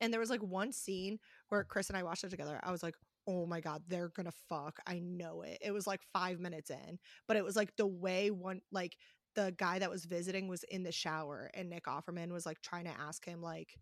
And 0.00 0.12
there 0.12 0.20
was 0.20 0.30
like 0.30 0.42
one 0.42 0.72
scene 0.72 1.18
where 1.48 1.64
chris 1.64 1.88
and 1.88 1.96
i 1.96 2.02
watched 2.02 2.24
it 2.24 2.30
together. 2.30 2.60
I 2.62 2.70
was 2.72 2.82
like 2.82 2.94
oh 3.26 3.44
my 3.46 3.60
god 3.60 3.82
they're 3.88 4.10
gonna 4.10 4.32
fuck. 4.48 4.78
I 4.86 5.00
know 5.00 5.42
it. 5.42 5.58
It 5.60 5.72
was 5.72 5.86
like 5.86 6.00
five 6.12 6.40
minutes 6.40 6.70
in 6.70 6.98
but 7.26 7.36
it 7.36 7.44
was 7.44 7.56
like 7.56 7.76
the 7.76 7.86
way 7.86 8.30
one 8.30 8.60
like 8.72 8.96
the 9.34 9.54
guy 9.56 9.78
that 9.78 9.90
was 9.90 10.04
visiting 10.04 10.48
was 10.48 10.64
in 10.64 10.82
the 10.82 10.90
shower 10.90 11.48
and 11.54 11.70
nick 11.70 11.84
offerman 11.84 12.32
was 12.32 12.44
like 12.44 12.60
trying 12.60 12.84
to 12.84 13.00
ask 13.00 13.24
him 13.24 13.40
like 13.40 13.78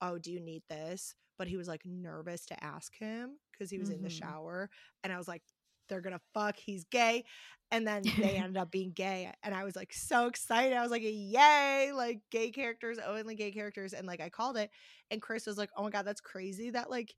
oh 0.00 0.18
do 0.18 0.32
you 0.32 0.40
need 0.40 0.62
this 0.70 1.14
but 1.38 1.48
he 1.48 1.56
was 1.56 1.68
like 1.68 1.82
nervous 1.84 2.44
to 2.46 2.64
ask 2.64 2.94
him 2.96 3.36
because 3.52 3.70
he 3.70 3.78
was 3.78 3.90
in 3.90 4.02
the 4.02 4.08
Mhm. 4.08 4.10
shower 4.10 4.68
and 5.02 5.12
i 5.12 5.18
was 5.18 5.28
like 5.28 5.42
they're 5.88 6.00
gonna 6.00 6.20
fuck 6.32 6.56
he's 6.56 6.84
gay 6.84 7.24
and 7.70 7.86
then 7.86 8.12
they 8.20 8.36
ended 8.38 8.56
up 8.56 8.70
being 8.70 8.92
gay 8.92 9.30
and 9.42 9.54
i 9.54 9.64
was 9.64 9.76
like 9.76 9.92
so 9.92 10.26
excited 10.26 10.76
i 10.76 10.82
was 10.82 10.90
like 10.90 11.02
yay 11.04 11.90
like 11.94 12.20
gay 12.30 12.50
characters 12.50 12.98
only 13.06 13.34
gay 13.34 13.50
characters 13.50 13.92
and 13.92 14.06
like 14.06 14.20
i 14.20 14.28
called 14.28 14.56
it 14.56 14.70
and 15.10 15.20
chris 15.22 15.46
was 15.46 15.58
like 15.58 15.70
oh 15.76 15.82
my 15.82 15.90
god 15.90 16.04
that's 16.06 16.20
crazy 16.20 16.70
that 16.70 16.90
like 16.90 17.14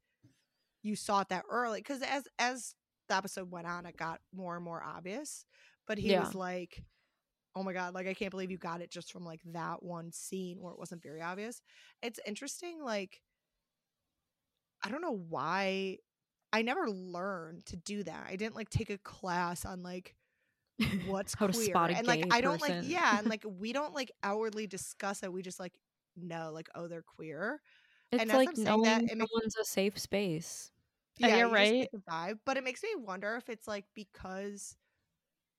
you 0.82 0.96
saw 0.96 1.20
it 1.20 1.28
that 1.28 1.44
early 1.50 1.80
because 1.80 2.02
as 2.02 2.26
as 2.38 2.74
the 3.08 3.16
episode 3.16 3.50
went 3.50 3.66
on 3.66 3.86
it 3.86 3.96
got 3.96 4.20
more 4.34 4.56
and 4.56 4.64
more 4.64 4.82
obvious 4.82 5.44
but 5.86 5.98
he 5.98 6.12
Yeah. 6.12 6.14
was 6.14 6.34
like 6.34 6.84
oh 7.56 7.62
my 7.62 7.72
god 7.72 7.94
like 7.94 8.06
i 8.06 8.14
can't 8.14 8.30
believe 8.30 8.50
you 8.50 8.58
got 8.58 8.80
it 8.80 8.90
just 8.90 9.12
from 9.12 9.24
like 9.24 9.40
that 9.44 9.82
one 9.82 10.12
scene 10.12 10.58
where 10.60 10.72
it 10.72 10.78
wasn't 10.78 11.02
very 11.02 11.22
obvious 11.22 11.60
it's 12.02 12.20
interesting 12.26 12.78
like 12.82 13.20
i 14.86 14.90
don't 14.90 15.02
know 15.02 15.20
why 15.28 15.98
i 16.52 16.62
never 16.62 16.88
learned 16.88 17.64
to 17.66 17.76
do 17.76 18.02
that 18.02 18.26
i 18.28 18.36
didn't 18.36 18.54
like 18.54 18.70
take 18.70 18.90
a 18.90 18.98
class 18.98 19.64
on 19.64 19.82
like 19.82 20.14
what's 21.06 21.34
How 21.34 21.46
to 21.46 21.52
queer 21.52 21.66
spot 21.66 21.90
a 21.90 21.96
and 21.96 22.06
like 22.06 22.26
i 22.32 22.40
don't 22.40 22.60
like 22.60 22.82
yeah 22.84 23.18
and 23.18 23.26
like 23.30 23.44
we 23.58 23.72
don't 23.72 23.94
like 23.94 24.12
outwardly 24.22 24.66
discuss 24.66 25.22
it 25.22 25.32
we 25.32 25.42
just 25.42 25.58
like 25.58 25.72
know 26.16 26.50
like 26.52 26.68
oh 26.74 26.86
they're 26.88 27.02
queer 27.02 27.60
It's 28.12 28.22
I'm 28.22 28.28
like 28.28 28.54
saying 28.54 28.64
that, 28.64 28.70
knowing 28.70 29.08
it 29.08 29.16
makes- 29.16 29.30
someone's 29.30 29.56
a 29.56 29.64
safe 29.64 29.98
space. 29.98 30.70
Yeah, 31.18 31.36
you're 31.38 31.48
right. 31.48 31.88
vibe. 32.08 32.40
But 32.44 32.56
it 32.58 32.64
makes 32.64 32.82
me 32.82 32.90
wonder 32.98 33.36
if 33.36 33.48
it's 33.48 33.66
like 33.66 33.84
because 33.94 34.76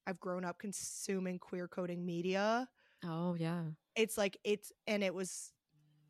I've 0.05 0.19
grown 0.19 0.45
up 0.45 0.59
consuming 0.59 1.39
queer 1.39 1.67
coding 1.67 2.05
media. 2.05 2.69
Oh 3.03 3.33
yeah. 3.35 3.63
It's 3.95 4.17
like 4.17 4.37
it's 4.43 4.71
and 4.85 5.03
it 5.03 5.13
was 5.13 5.51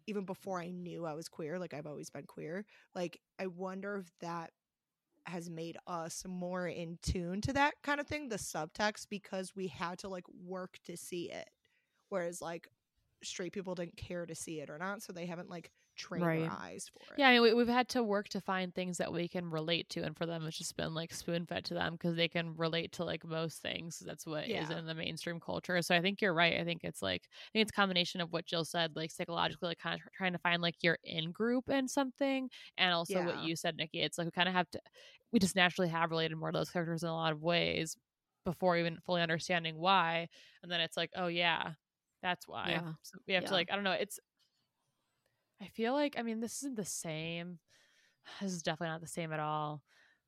even 0.08 0.24
before 0.24 0.60
I 0.60 0.70
knew 0.70 1.06
I 1.06 1.14
was 1.14 1.28
queer, 1.28 1.60
like 1.60 1.74
I've 1.74 1.86
always 1.86 2.10
been 2.10 2.26
queer. 2.26 2.66
Like 2.96 3.20
I 3.40 3.48
wonder 3.48 3.98
if 3.98 4.12
that 4.22 4.52
has 5.26 5.50
made 5.50 5.78
us 5.86 6.24
more 6.26 6.68
in 6.68 6.98
tune 7.02 7.42
to 7.42 7.54
that 7.54 7.74
kind 7.84 8.00
of 8.00 8.08
thing, 8.08 8.30
the 8.30 8.38
subtext, 8.38 9.08
because 9.10 9.56
we 9.56 9.68
had 9.68 10.00
to 10.00 10.08
like 10.08 10.24
work 10.46 10.78
to 10.86 10.96
see 10.96 11.30
it. 11.32 11.50
Whereas 12.10 12.42
like 12.42 12.70
straight 13.24 13.52
people 13.52 13.76
didn't 13.76 13.98
care 13.98 14.26
to 14.26 14.36
see 14.36 14.62
it 14.62 14.70
or 14.70 14.78
not, 14.78 15.04
so 15.04 15.12
they 15.12 15.26
haven't 15.26 15.50
like 15.50 15.70
trained 15.98 16.24
Right. 16.24 16.40
their 16.40 16.52
eyes 16.52 16.90
for 16.94 17.14
it. 17.16 17.20
Yeah, 17.20 17.30
I 17.30 17.34
mean, 17.34 17.42
we, 17.44 17.54
we've 17.54 17.68
had 17.68 17.90
to 17.90 18.04
work 18.04 18.30
to 18.30 18.42
find 18.42 18.74
things 18.74 18.98
that 18.98 19.12
we 19.12 19.28
can 19.28 19.50
relate 19.50 19.90
to, 19.90 20.02
and 20.04 20.18
for 20.18 20.26
them, 20.26 20.46
it's 20.48 20.58
just 20.58 20.78
been 20.78 20.94
like 20.94 21.14
spoon 21.14 21.46
fed 21.46 21.66
to 21.66 21.74
them 21.74 21.94
because 21.94 22.16
they 22.16 22.28
can 22.28 22.56
relate 22.56 22.92
to 22.94 23.04
like 23.06 23.26
most 23.26 23.62
things. 23.62 24.00
That's 24.06 24.26
what 24.26 24.46
is 24.46 24.70
Yeah. 24.70 24.72
in 24.72 24.86
the 24.86 24.96
mainstream 24.96 25.40
culture. 25.40 25.82
So 25.82 25.96
I 25.96 26.02
think 26.02 26.22
you're 26.22 26.34
right. 26.34 26.60
I 26.60 26.64
think 26.64 26.84
it's 26.84 27.02
like 27.02 27.24
I 27.32 27.50
think 27.54 27.64
it's 27.64 27.72
a 27.72 27.74
combination 27.74 28.22
of 28.22 28.32
what 28.32 28.46
Jill 28.46 28.66
said, 28.66 28.96
like 28.96 29.12
psychologically, 29.12 29.70
like 29.70 29.80
kind 29.80 29.96
of 29.96 30.02
trying 30.14 30.34
to 30.34 30.40
find 30.40 30.62
like 30.62 30.76
your 30.84 30.98
in 31.04 31.32
group 31.32 31.66
and 31.70 31.90
something, 31.90 32.50
and 32.78 32.94
also 32.94 33.22
what 33.22 33.38
you 33.38 33.56
said, 33.56 33.76
Nikki. 33.78 34.02
It's 34.02 34.18
like 34.18 34.26
we 34.26 34.32
kind 34.32 34.50
of 34.50 34.56
have 34.56 34.70
to, 34.72 34.80
we 35.32 35.40
just 35.40 35.56
naturally 35.56 35.90
have 35.90 36.12
related 36.12 36.36
more 36.38 36.52
to 36.52 36.58
those 36.58 36.70
characters 36.70 37.04
in 37.04 37.10
a 37.10 37.14
lot 37.16 37.32
of 37.34 37.42
ways 37.42 37.98
before 38.46 38.78
even 38.78 38.98
fully 39.06 39.22
understanding 39.22 39.76
why, 39.78 40.28
and 40.64 40.72
then 40.72 40.82
it's 40.82 40.98
like, 40.98 41.12
oh 41.16 41.28
yeah, 41.28 41.72
that's 42.22 42.48
why. 42.48 42.70
Yeah. 42.70 42.94
So 43.04 43.18
we 43.28 43.34
have 43.34 43.44
Yeah. 43.44 43.50
to 43.50 43.54
like 43.54 43.70
I 43.72 43.76
don't 43.76 43.84
know. 43.84 43.92
It's 43.92 44.20
I 45.62 45.68
feel 45.68 45.94
like 45.94 46.16
I 46.18 46.24
mean 46.24 46.40
this 46.40 46.58
isn't 46.58 46.76
the 46.76 46.86
same. 46.86 47.60
This 48.42 48.52
is 48.54 48.62
definitely 48.64 48.92
not 48.94 49.02
the 49.02 49.08
same 49.08 49.32
at 49.32 49.40
all. 49.40 49.82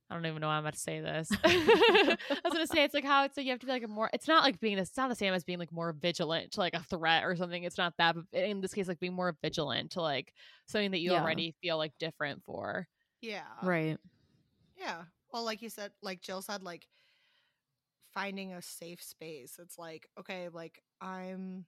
I 0.09 0.15
don't 0.15 0.25
even 0.25 0.41
know 0.41 0.47
why 0.47 0.55
I'm 0.55 0.61
about 0.63 0.73
to 0.73 0.79
say 0.79 1.01
this. 1.01 1.29
I 1.43 2.17
was 2.43 2.53
gonna 2.53 2.65
say 2.65 2.83
it's 2.83 2.93
like 2.95 3.03
how 3.05 3.25
it's 3.25 3.37
like 3.37 3.45
you 3.45 3.51
have 3.51 3.59
to 3.59 3.65
be 3.67 3.71
like 3.71 3.83
a 3.83 3.87
more. 3.87 4.09
It's 4.13 4.27
not 4.27 4.43
like 4.43 4.59
being. 4.59 4.77
It's 4.79 4.97
not 4.97 5.09
the 5.09 5.15
same 5.15 5.33
as 5.33 5.43
being 5.43 5.59
like 5.59 5.71
more 5.71 5.93
vigilant 5.93 6.53
to 6.53 6.61
like 6.61 6.73
a 6.73 6.81
threat 6.83 7.25
or 7.25 7.35
something. 7.35 7.63
It's 7.63 7.77
not 7.77 7.93
that. 7.97 8.15
But 8.15 8.25
in 8.41 8.61
this 8.61 8.73
case, 8.73 8.87
like 8.87 8.99
being 8.99 9.13
more 9.13 9.35
vigilant 9.41 9.91
to 9.91 10.01
like 10.01 10.33
something 10.65 10.91
that 10.91 10.99
you 10.99 11.11
Yeah. 11.11 11.21
already 11.21 11.53
feel 11.61 11.77
like 11.77 11.93
different 11.99 12.43
for. 12.43 12.87
Yeah. 13.21 13.43
Right. 13.61 13.97
Yeah. 14.79 15.03
Well, 15.31 15.43
like 15.43 15.61
you 15.61 15.69
said, 15.69 15.91
like 16.01 16.21
Jill 16.21 16.41
said, 16.41 16.63
like 16.63 16.87
finding 18.13 18.53
a 18.53 18.61
safe 18.61 19.03
space. 19.03 19.59
It's 19.61 19.77
like, 19.77 20.07
okay, 20.19 20.49
like 20.51 20.81
I'm 21.01 21.65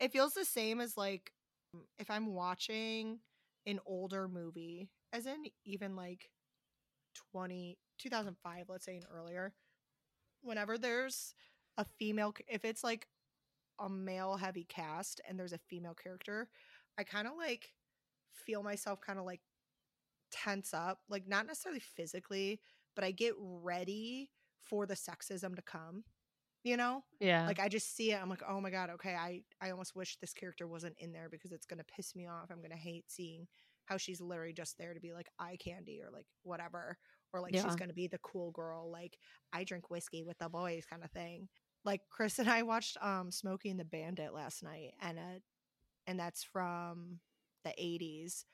it 0.00 0.10
feels 0.12 0.34
the 0.34 0.44
same 0.44 0.80
as 0.80 0.96
like 0.96 1.30
if 1.98 2.10
I'm 2.10 2.34
watching 2.34 3.20
an 3.66 3.80
older 3.86 4.28
movie, 4.28 4.90
as 5.12 5.26
in 5.26 5.44
even 5.64 5.96
like 5.96 6.30
20 7.32 7.78
2005, 7.98 8.66
let's 8.68 8.84
say 8.84 8.96
and 8.96 9.06
earlier, 9.12 9.54
whenever 10.42 10.78
there's 10.78 11.34
a 11.78 11.84
female 11.84 12.34
if 12.48 12.64
it's 12.64 12.84
like 12.84 13.08
a 13.80 13.88
male 13.88 14.36
heavy 14.36 14.64
cast 14.64 15.20
and 15.28 15.38
there's 15.38 15.52
a 15.52 15.58
female 15.58 15.94
character, 15.94 16.48
I 16.98 17.04
kind 17.04 17.26
of 17.26 17.34
like 17.36 17.70
feel 18.32 18.62
myself 18.62 19.00
kind 19.00 19.18
of 19.18 19.24
like 19.24 19.40
tense 20.30 20.74
up, 20.74 21.00
like 21.08 21.26
not 21.28 21.46
necessarily 21.46 21.80
physically, 21.80 22.60
but 22.94 23.04
I 23.04 23.10
get 23.10 23.34
ready 23.38 24.30
for 24.62 24.86
the 24.86 24.94
sexism 24.94 25.56
to 25.56 25.62
come. 25.62 26.04
You 26.64 26.76
know? 26.76 27.04
Yeah. 27.20 27.46
Like 27.46 27.60
I 27.60 27.68
just 27.68 27.94
see 27.96 28.12
it, 28.12 28.20
I'm 28.20 28.30
like, 28.30 28.42
"Oh 28.48 28.60
my 28.60 28.70
god, 28.70 28.90
okay, 28.90 29.14
I 29.14 29.42
I 29.60 29.70
almost 29.70 29.94
wish 29.94 30.16
this 30.20 30.32
character 30.32 30.66
wasn't 30.66 30.96
in 30.98 31.12
there 31.12 31.28
because 31.30 31.52
it's 31.52 31.66
to 31.78 31.84
piss 31.84 32.16
me 32.16 32.26
off. 32.26 32.50
I'm 32.50 32.58
to 32.70 32.76
hate 32.76 33.04
seeing 33.08 33.46
how 33.86 33.98
she's 33.98 34.20
literally 34.20 34.54
just 34.54 34.78
there 34.78 34.94
to 34.94 35.00
be 35.00 35.12
like 35.12 35.28
eye 35.38 35.58
candy 35.62 36.00
or 36.02 36.10
like 36.10 36.26
whatever 36.42 36.96
or 37.32 37.40
like 37.40 37.54
she's 37.54 37.76
going 37.76 37.90
to 37.90 37.94
be 37.94 38.08
the 38.08 38.18
cool 38.18 38.50
girl 38.52 38.90
like 38.90 39.18
I 39.52 39.64
drink 39.64 39.90
whiskey 39.90 40.24
with 40.24 40.38
the 40.38 40.48
boys 40.48 40.84
kind 40.88 41.04
of 41.04 41.10
thing." 41.12 41.48
like 41.84 42.00
Chris 42.10 42.38
and 42.38 42.48
I 42.48 42.62
watched 42.62 42.96
um 43.02 43.30
Smokey 43.30 43.70
and 43.70 43.78
the 43.78 43.84
Bandit 43.84 44.32
last 44.34 44.62
night 44.62 44.92
and 45.00 45.18
uh 45.18 45.38
and 46.06 46.18
that's 46.18 46.42
from 46.42 47.20
the 47.64 47.70
80s 47.70 48.44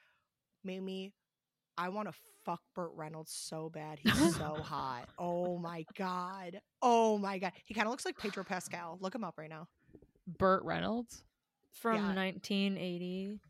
made 0.64 0.82
me 0.82 1.12
I 1.80 1.88
want 1.88 2.08
to 2.08 2.14
fuck 2.44 2.60
Burt 2.74 2.90
Reynolds 2.94 3.32
so 3.32 3.70
bad. 3.70 3.98
He's 4.02 4.12
so 4.36 4.54
hot. 4.54 5.08
Oh 5.18 5.56
my 5.56 5.86
god. 5.96 6.60
Oh 6.82 7.16
my 7.16 7.38
god. 7.38 7.52
He 7.64 7.72
kind 7.72 7.86
of 7.86 7.90
looks 7.90 8.04
like 8.04 8.18
Pedro 8.18 8.44
Pascal. 8.44 8.98
Look 9.00 9.14
him 9.14 9.24
up 9.24 9.38
right 9.38 9.48
now. 9.48 9.66
Burt 10.26 10.62
Reynolds. 10.64 11.24
From 11.72 11.96
Yeah. 11.96 12.14
1980. 12.14 13.40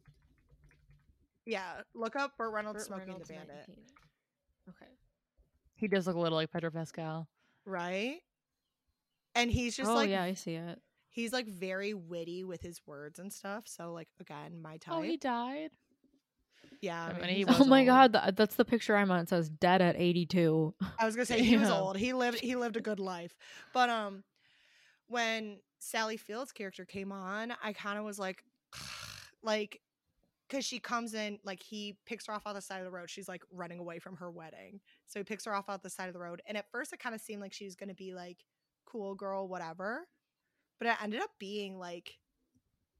Yeah, 1.46 1.80
look 1.94 2.14
up 2.14 2.36
Burt 2.36 2.52
Reynolds 2.52 2.78
Burt 2.80 2.86
Smoking 2.86 3.06
Reynolds, 3.08 3.28
the 3.28 3.34
Bandit. 3.34 3.56
19. 3.68 3.76
Okay. 4.68 4.92
He 5.74 5.88
does 5.88 6.06
look 6.06 6.14
a 6.14 6.20
little 6.20 6.36
like 6.38 6.52
Pedro 6.52 6.70
Pascal. 6.70 7.26
Right? 7.64 8.18
And 9.34 9.50
he's 9.50 9.76
just 9.76 9.90
oh 9.90 9.94
like 9.94 10.10
yeah, 10.10 10.22
I 10.22 10.34
see 10.34 10.54
it. 10.54 10.78
he's 11.08 11.32
like 11.32 11.48
very 11.48 11.94
witty 11.94 12.44
with 12.44 12.60
his 12.62 12.80
words 12.86 13.18
and 13.18 13.32
stuff. 13.32 13.64
So 13.66 13.92
like 13.92 14.08
again, 14.20 14.60
my 14.62 14.76
type. 14.76 14.94
Oh, 14.94 15.02
he 15.02 15.16
died. 15.16 15.70
Yeah, 16.80 17.04
I, 17.04 17.10
I 17.10 17.12
mean, 17.12 17.22
mean, 17.26 17.36
he 17.36 17.44
was 17.44 17.60
Oh 17.60 17.64
my 17.64 17.80
old. 17.80 17.86
god, 17.88 18.12
tha- 18.12 18.32
that's 18.36 18.54
the 18.56 18.64
picture 18.64 18.96
I'm 18.96 19.10
on. 19.10 19.20
It 19.20 19.28
says 19.28 19.48
dead 19.48 19.82
at 19.82 19.96
82. 19.96 20.74
I 20.98 21.04
was 21.04 21.14
gonna 21.14 21.26
say 21.26 21.42
he 21.44 21.56
was 21.56 21.70
old. 21.70 21.96
He 21.96 22.12
lived 22.12 22.40
he 22.40 22.56
lived 22.56 22.76
a 22.76 22.80
good 22.80 23.00
life. 23.00 23.36
But 23.74 23.90
um 23.90 24.24
when 25.08 25.58
Sally 25.78 26.16
Field's 26.16 26.52
character 26.52 26.84
came 26.84 27.12
on, 27.12 27.52
I 27.62 27.72
kind 27.72 27.98
of 27.98 28.04
was 28.04 28.18
like 28.18 28.44
like 29.42 29.80
because 30.48 30.64
she 30.64 30.78
comes 30.78 31.14
in 31.14 31.38
like 31.44 31.62
he 31.62 31.96
picks 32.06 32.26
her 32.26 32.32
off 32.32 32.46
on 32.46 32.54
the 32.54 32.60
side 32.60 32.78
of 32.78 32.84
the 32.84 32.90
road. 32.90 33.10
She's 33.10 33.28
like 33.28 33.42
running 33.52 33.78
away 33.78 33.98
from 33.98 34.16
her 34.16 34.30
wedding. 34.30 34.80
So 35.06 35.20
he 35.20 35.24
picks 35.24 35.44
her 35.44 35.54
off 35.54 35.68
out 35.68 35.82
the 35.82 35.90
side 35.90 36.08
of 36.08 36.14
the 36.14 36.20
road. 36.20 36.40
And 36.46 36.56
at 36.56 36.70
first 36.70 36.92
it 36.92 36.98
kind 36.98 37.14
of 37.14 37.20
seemed 37.20 37.40
like 37.42 37.52
she 37.52 37.64
was 37.66 37.76
gonna 37.76 37.94
be 37.94 38.14
like 38.14 38.38
cool 38.86 39.14
girl, 39.14 39.48
whatever. 39.48 40.06
But 40.78 40.88
it 40.88 41.02
ended 41.02 41.20
up 41.20 41.30
being 41.38 41.78
like 41.78 42.14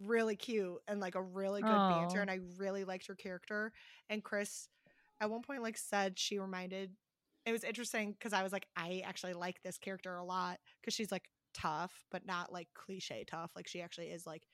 really 0.01 0.37
cute 0.37 0.79
and 0.89 1.01
like 1.01 1.15
a 1.15 1.23
really 1.23 1.63
good 1.63 1.87
banter. 1.87 2.21
And 2.21 2.31
I 2.31 2.41
really 2.57 2.85
liked 2.85 3.07
her 3.07 3.15
character. 3.15 3.73
And 4.09 4.23
Chris 4.25 4.69
at 5.21 5.31
one 5.31 5.43
point 5.43 5.63
like 5.63 5.77
said 5.77 6.19
she 6.19 6.39
reminded 6.39 6.93
it 7.47 7.53
was 7.53 7.65
interesting 7.65 8.13
because 8.13 8.33
I 8.33 8.43
was 8.43 8.53
like, 8.53 8.67
I 8.77 9.03
actually 9.05 9.33
like 9.35 9.63
this 9.63 9.79
character 9.79 10.17
a 10.17 10.25
lot 10.25 10.59
because 10.81 10.95
she's 10.95 11.11
like 11.13 11.29
tough, 11.55 12.05
but 12.11 12.27
not 12.27 12.53
like 12.53 12.69
cliche 12.75 13.25
tough. 13.27 13.53
Like 13.57 13.67
she 13.67 13.81
actually 13.81 14.09
is 14.09 14.27
like, 14.27 14.47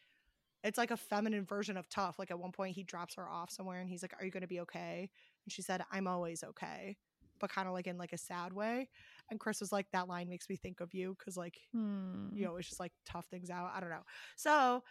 it's 0.64 0.78
like 0.78 0.90
a 0.90 0.96
feminine 0.96 1.44
version 1.44 1.76
of 1.76 1.88
tough. 1.88 2.18
Like 2.18 2.30
at 2.30 2.38
one 2.38 2.52
point 2.52 2.74
he 2.74 2.82
drops 2.84 3.14
her 3.16 3.28
off 3.28 3.50
somewhere 3.50 3.80
and 3.80 3.88
he's 3.88 4.02
like, 4.02 4.14
Are 4.18 4.24
you 4.24 4.30
going 4.30 4.42
to 4.42 4.46
be 4.48 4.60
okay? 4.60 5.10
And 5.44 5.52
she 5.52 5.62
said, 5.62 5.82
I'm 5.90 6.06
always 6.06 6.42
okay, 6.42 6.96
but 7.40 7.50
kind 7.50 7.68
of 7.68 7.74
like 7.74 7.86
in 7.86 7.98
like 7.98 8.12
a 8.12 8.18
sad 8.18 8.52
way. 8.52 8.88
And 9.30 9.40
Chris 9.40 9.60
was 9.60 9.72
like, 9.72 9.86
That 9.92 10.08
line 10.08 10.28
makes 10.28 10.48
me 10.48 10.56
think 10.56 10.80
of 10.80 10.94
you 10.94 11.16
because 11.18 11.36
like 11.36 11.58
Hmm. 11.72 12.28
you 12.32 12.48
always 12.48 12.66
just 12.66 12.80
like 12.80 12.92
tough 13.04 13.26
things 13.26 13.50
out. 13.50 13.70
I 13.74 13.80
don't 13.80 13.90
know. 13.90 14.04
So 14.36 14.82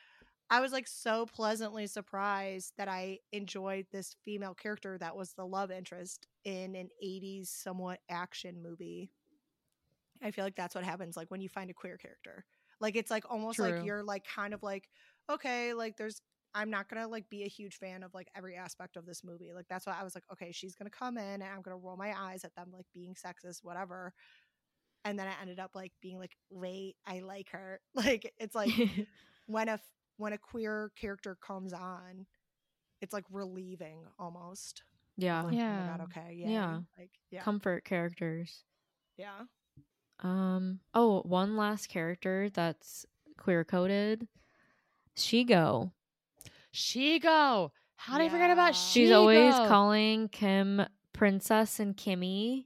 I 0.49 0.61
was 0.61 0.71
like 0.71 0.87
so 0.87 1.25
pleasantly 1.25 1.87
surprised 1.87 2.73
that 2.77 2.87
I 2.87 3.19
enjoyed 3.31 3.87
this 3.91 4.15
female 4.23 4.53
character 4.53 4.97
that 4.99 5.15
was 5.15 5.33
the 5.33 5.45
love 5.45 5.71
interest 5.71 6.27
in 6.43 6.75
an 6.75 6.89
80s 7.03 7.47
somewhat 7.49 7.99
action 8.09 8.61
movie. 8.61 9.09
I 10.21 10.31
feel 10.31 10.43
like 10.43 10.55
that's 10.55 10.75
what 10.75 10.83
happens 10.83 11.17
like 11.17 11.31
when 11.31 11.41
you 11.41 11.49
find 11.49 11.69
a 11.69 11.73
queer 11.73 11.97
character. 11.97 12.45
Like 12.79 12.95
it's 12.95 13.11
like 13.11 13.25
almost 13.29 13.57
True. 13.57 13.71
like 13.71 13.85
you're 13.85 14.03
like 14.03 14.23
kind 14.25 14.53
of 14.53 14.61
like 14.61 14.87
okay, 15.29 15.73
like 15.73 15.97
there's 15.97 16.21
I'm 16.53 16.69
not 16.69 16.89
gonna 16.89 17.07
like 17.07 17.29
be 17.29 17.43
a 17.43 17.49
huge 17.49 17.75
fan 17.77 18.03
of 18.03 18.13
like 18.13 18.29
every 18.35 18.55
aspect 18.55 18.97
of 18.97 19.05
this 19.05 19.23
movie. 19.23 19.51
Like 19.53 19.65
that's 19.67 19.85
why 19.87 19.95
I 19.99 20.03
was 20.03 20.15
like, 20.15 20.23
okay, 20.31 20.51
she's 20.51 20.75
gonna 20.75 20.89
come 20.89 21.17
in 21.17 21.41
and 21.41 21.43
I'm 21.43 21.61
gonna 21.61 21.77
roll 21.77 21.97
my 21.97 22.13
eyes 22.17 22.45
at 22.45 22.55
them 22.55 22.69
like 22.71 22.85
being 22.93 23.15
sexist, 23.15 23.63
whatever. 23.63 24.13
And 25.03 25.19
then 25.19 25.27
I 25.27 25.41
ended 25.41 25.59
up 25.59 25.71
like 25.75 25.91
being 26.01 26.17
like, 26.17 26.35
wait, 26.49 26.95
I 27.05 27.19
like 27.19 27.49
her. 27.51 27.79
Like 27.95 28.33
it's 28.37 28.55
like 28.55 28.71
when 29.47 29.69
a 29.69 29.79
when 30.17 30.33
a 30.33 30.37
queer 30.37 30.91
character 30.99 31.37
comes 31.45 31.73
on, 31.73 32.25
it's 33.01 33.13
like 33.13 33.25
relieving 33.31 33.99
almost. 34.19 34.83
yeah. 35.17 35.41
Like, 35.41 35.53
Oh 35.53 35.57
my 35.57 35.63
Yeah. 35.63 35.87
god, 35.97 36.01
okay, 36.05 36.33
yeah. 36.35 36.47
Yeah. 36.49 36.79
Like 36.97 37.11
yeah. 37.31 37.41
Comfort 37.41 37.83
characters. 37.85 38.63
yeah. 39.17 39.41
Um 40.21 40.79
oh, 40.93 41.21
one 41.23 41.57
last 41.57 41.87
character 41.89 42.49
that's 42.53 43.05
queer 43.37 43.63
coded. 43.65 44.27
Shego. 45.17 45.91
Shego. 46.73 47.69
How 47.97 48.17
did 48.17 48.25
I 48.25 48.29
forget 48.29 48.51
about 48.51 48.67
Yeah. 48.73 48.79
Shego? 48.79 48.91
She's 48.93 49.11
always 49.11 49.53
calling 49.55 50.29
Kim 50.29 50.85
Princess 51.13 51.79
and 51.79 51.95
Kimmy. 51.95 52.65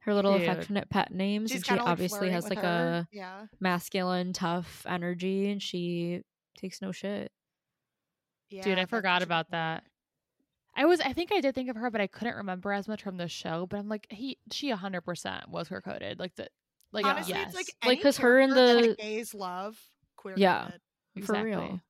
Her 0.00 0.14
little 0.14 0.38
Dude. 0.38 0.42
affectionate 0.48 0.88
pet 0.88 1.12
names. 1.12 1.50
She's 1.50 1.58
and 1.58 1.66
she 1.66 1.72
like 1.72 1.88
obviously 1.88 2.30
has 2.30 2.48
like 2.48 2.60
her. 2.60 3.06
a 3.06 3.08
yeah. 3.12 3.46
masculine, 3.58 4.32
tough 4.32 4.86
energy 4.88 5.50
and 5.50 5.60
she 5.60 6.22
takes 6.56 6.80
no 6.82 6.92
shit. 6.92 7.30
Yeah. 8.50 8.62
Dude, 8.62 8.78
I 8.78 8.84
forgot 8.86 9.16
such 9.16 9.22
a 9.22 9.26
good 9.26 9.28
about 9.28 9.50
that. 9.50 9.84
I 10.76 10.84
was 10.84 11.00
I 11.00 11.12
think 11.12 11.32
I 11.32 11.40
did 11.40 11.54
think 11.54 11.70
of 11.70 11.76
her, 11.76 11.90
but 11.90 12.00
I 12.00 12.06
couldn't 12.06 12.36
remember 12.36 12.72
as 12.72 12.86
much 12.86 13.02
from 13.02 13.16
the 13.16 13.28
show. 13.28 13.66
But 13.68 13.78
I'm 13.78 13.88
like, 13.88 14.06
he 14.10 14.38
she 14.52 14.70
hundred 14.70 15.00
percent 15.02 15.48
was 15.48 15.68
queer 15.68 15.80
coded. 15.80 16.18
Like 16.20 16.34
the 16.36 16.48
like 16.92 17.04
uh, 17.04 17.08
Honestly, 17.08 17.34
yes. 17.34 17.54
like 17.54 17.66
Like, 17.84 17.92
any 17.96 18.02
'cause 18.02 18.18
her 18.18 18.38
and 18.38 18.52
the- 18.52 18.94
gays 18.98 19.34
love 19.34 19.78
queer. 20.16 20.34
Yeah. 20.36 20.70
exactly. 21.14 21.52
For 21.52 21.58
real. 21.58 21.80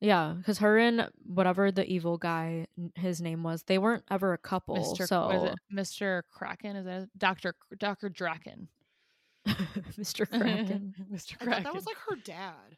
Yeah, 0.00 0.34
because 0.38 0.58
her 0.58 0.78
and 0.78 1.10
whatever 1.26 1.72
the 1.72 1.84
evil 1.84 2.18
guy, 2.18 2.68
his 2.94 3.20
name 3.20 3.42
was, 3.42 3.64
they 3.64 3.78
weren't 3.78 4.04
ever 4.08 4.32
a 4.32 4.38
couple. 4.38 4.76
Mr. 4.76 5.08
So 5.08 5.26
what 5.26 5.34
is 5.34 5.42
it? 5.42 5.54
Mr. 5.74 6.22
Kraken 6.30 6.76
is 6.76 6.84
that 6.86 7.08
Doctor 7.18 7.54
Doctor 7.76 8.08
Drakken? 8.08 8.68
Mr. 9.48 10.28
Kraken. 10.30 10.94
Mr. 11.12 11.36
Kraken. 11.36 11.64
that 11.64 11.74
was 11.74 11.84
like 11.86 11.96
her 12.08 12.14
dad. 12.14 12.76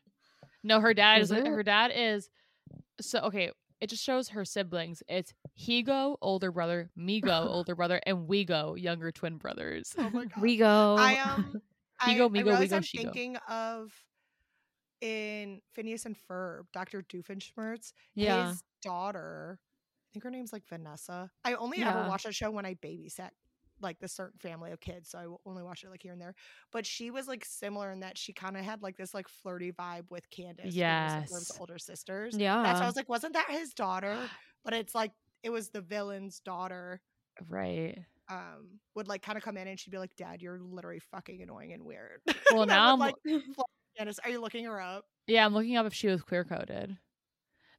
No, 0.63 0.81
her 0.81 0.95
dad 0.95 1.23
Is 1.23 1.31
is 1.31 1.39
it? 1.39 1.47
her 1.47 1.63
dad 1.63 1.93
is 1.95 2.29
so 3.01 3.21
okay. 3.21 3.51
It 3.81 3.89
just 3.89 4.05
shows 4.05 4.29
her 4.31 4.45
siblings. 4.45 5.03
It's 5.09 5.33
Hego, 5.59 6.17
older 6.21 6.53
brother, 6.53 6.91
Mego, 6.99 7.47
older 7.49 7.75
brother, 7.75 8.01
and 8.05 8.29
Wego, 8.29 8.79
younger 8.81 9.11
twin 9.11 9.39
brothers. 9.39 9.95
Oh 9.97 10.11
my 10.13 10.25
god. 10.27 10.43
we 10.43 10.57
go. 10.59 10.97
I 10.99 11.19
um 11.19 11.63
I, 12.01 12.15
Mego, 12.15 12.27
I 12.27 12.29
Mego, 12.29 12.45
realize 12.45 12.71
Mego, 12.71 12.77
I'm 12.77 12.83
Shego. 12.83 13.03
thinking 13.03 13.37
of 13.49 13.93
in 15.01 15.61
Phineas 15.73 16.05
and 16.05 16.17
Ferb, 16.31 16.65
Dr. 16.75 17.03
Doofenshmirtz, 17.03 17.93
yeah. 18.15 18.51
his 18.51 18.63
daughter, 18.83 19.59
I 19.59 20.09
think 20.13 20.25
her 20.25 20.31
name's 20.31 20.53
like 20.53 20.67
Vanessa. 20.69 21.31
I 21.45 21.55
only 21.55 21.79
ever 21.83 22.07
watched 22.07 22.25
that 22.25 22.35
show 22.35 22.51
when 22.51 22.67
I 22.67 22.75
babysat 22.75 23.31
like 23.83 23.99
the 23.99 24.09
certain 24.09 24.39
family 24.39 24.70
of 24.72 24.81
kids, 24.81 25.11
so 25.11 25.18
I 25.18 25.49
only 25.49 25.62
watched 25.62 25.85
it 25.85 25.91
like 25.91 26.03
here 26.03 26.12
and 26.12 26.20
there. 26.20 26.35
But 26.72 26.85
she 26.87 27.11
was 27.11 27.26
like 27.28 27.45
similar 27.45 27.91
in 27.93 28.01
that 28.01 28.16
she 28.18 28.33
kind 28.33 28.57
of 28.57 28.64
had 28.64 28.83
like 28.83 28.97
this 28.97 29.14
like 29.14 29.28
flirty 29.28 29.72
vibe 29.72 30.11
with 30.11 30.28
Candace, 30.31 30.74
Phineas 30.74 31.12
and 31.12 31.24
Ferb's 31.24 31.49
Yes. 31.51 31.57
older 31.61 31.78
sisters. 31.78 32.37
Yeah. 32.37 32.62
That's 32.62 32.78
why 32.81 32.85
I 32.85 32.89
was 32.89 32.97
like, 32.97 33.09
wasn't 33.09 33.35
that 33.35 33.49
his 33.51 33.72
daughter? 33.74 34.16
But 34.64 34.74
it's 34.74 34.95
like 34.95 35.12
it 35.43 35.49
was 35.51 35.70
the 35.70 35.81
villain's 35.81 36.41
daughter. 36.41 37.01
right. 37.49 37.99
Um, 38.28 38.78
would 38.95 39.09
like 39.09 39.22
kind 39.22 39.37
of 39.39 39.43
come 39.43 39.57
in 39.57 39.66
and 39.66 39.81
she'd 39.81 39.91
be 39.91 39.99
like, 39.99 40.14
"Dad, 40.14 40.41
you're 40.43 40.61
literally 40.61 41.01
fucking 41.01 41.43
annoying 41.43 41.72
and 41.72 41.85
weird." 41.85 42.20
Well, 42.53 42.62
And 42.62 42.68
now 42.68 42.93
I'm 42.93 42.99
like 43.01 43.14
Candace, 43.97 44.20
are 44.22 44.31
you 44.31 44.41
looking 44.41 44.66
her 44.66 44.81
up? 44.81 45.05
Yeah, 45.26 45.45
I'm 45.47 45.53
looking 45.55 45.76
up 45.76 45.87
if 45.87 45.95
she 45.95 46.07
was 46.09 46.22
queer 46.22 46.45
coded. 46.45 46.97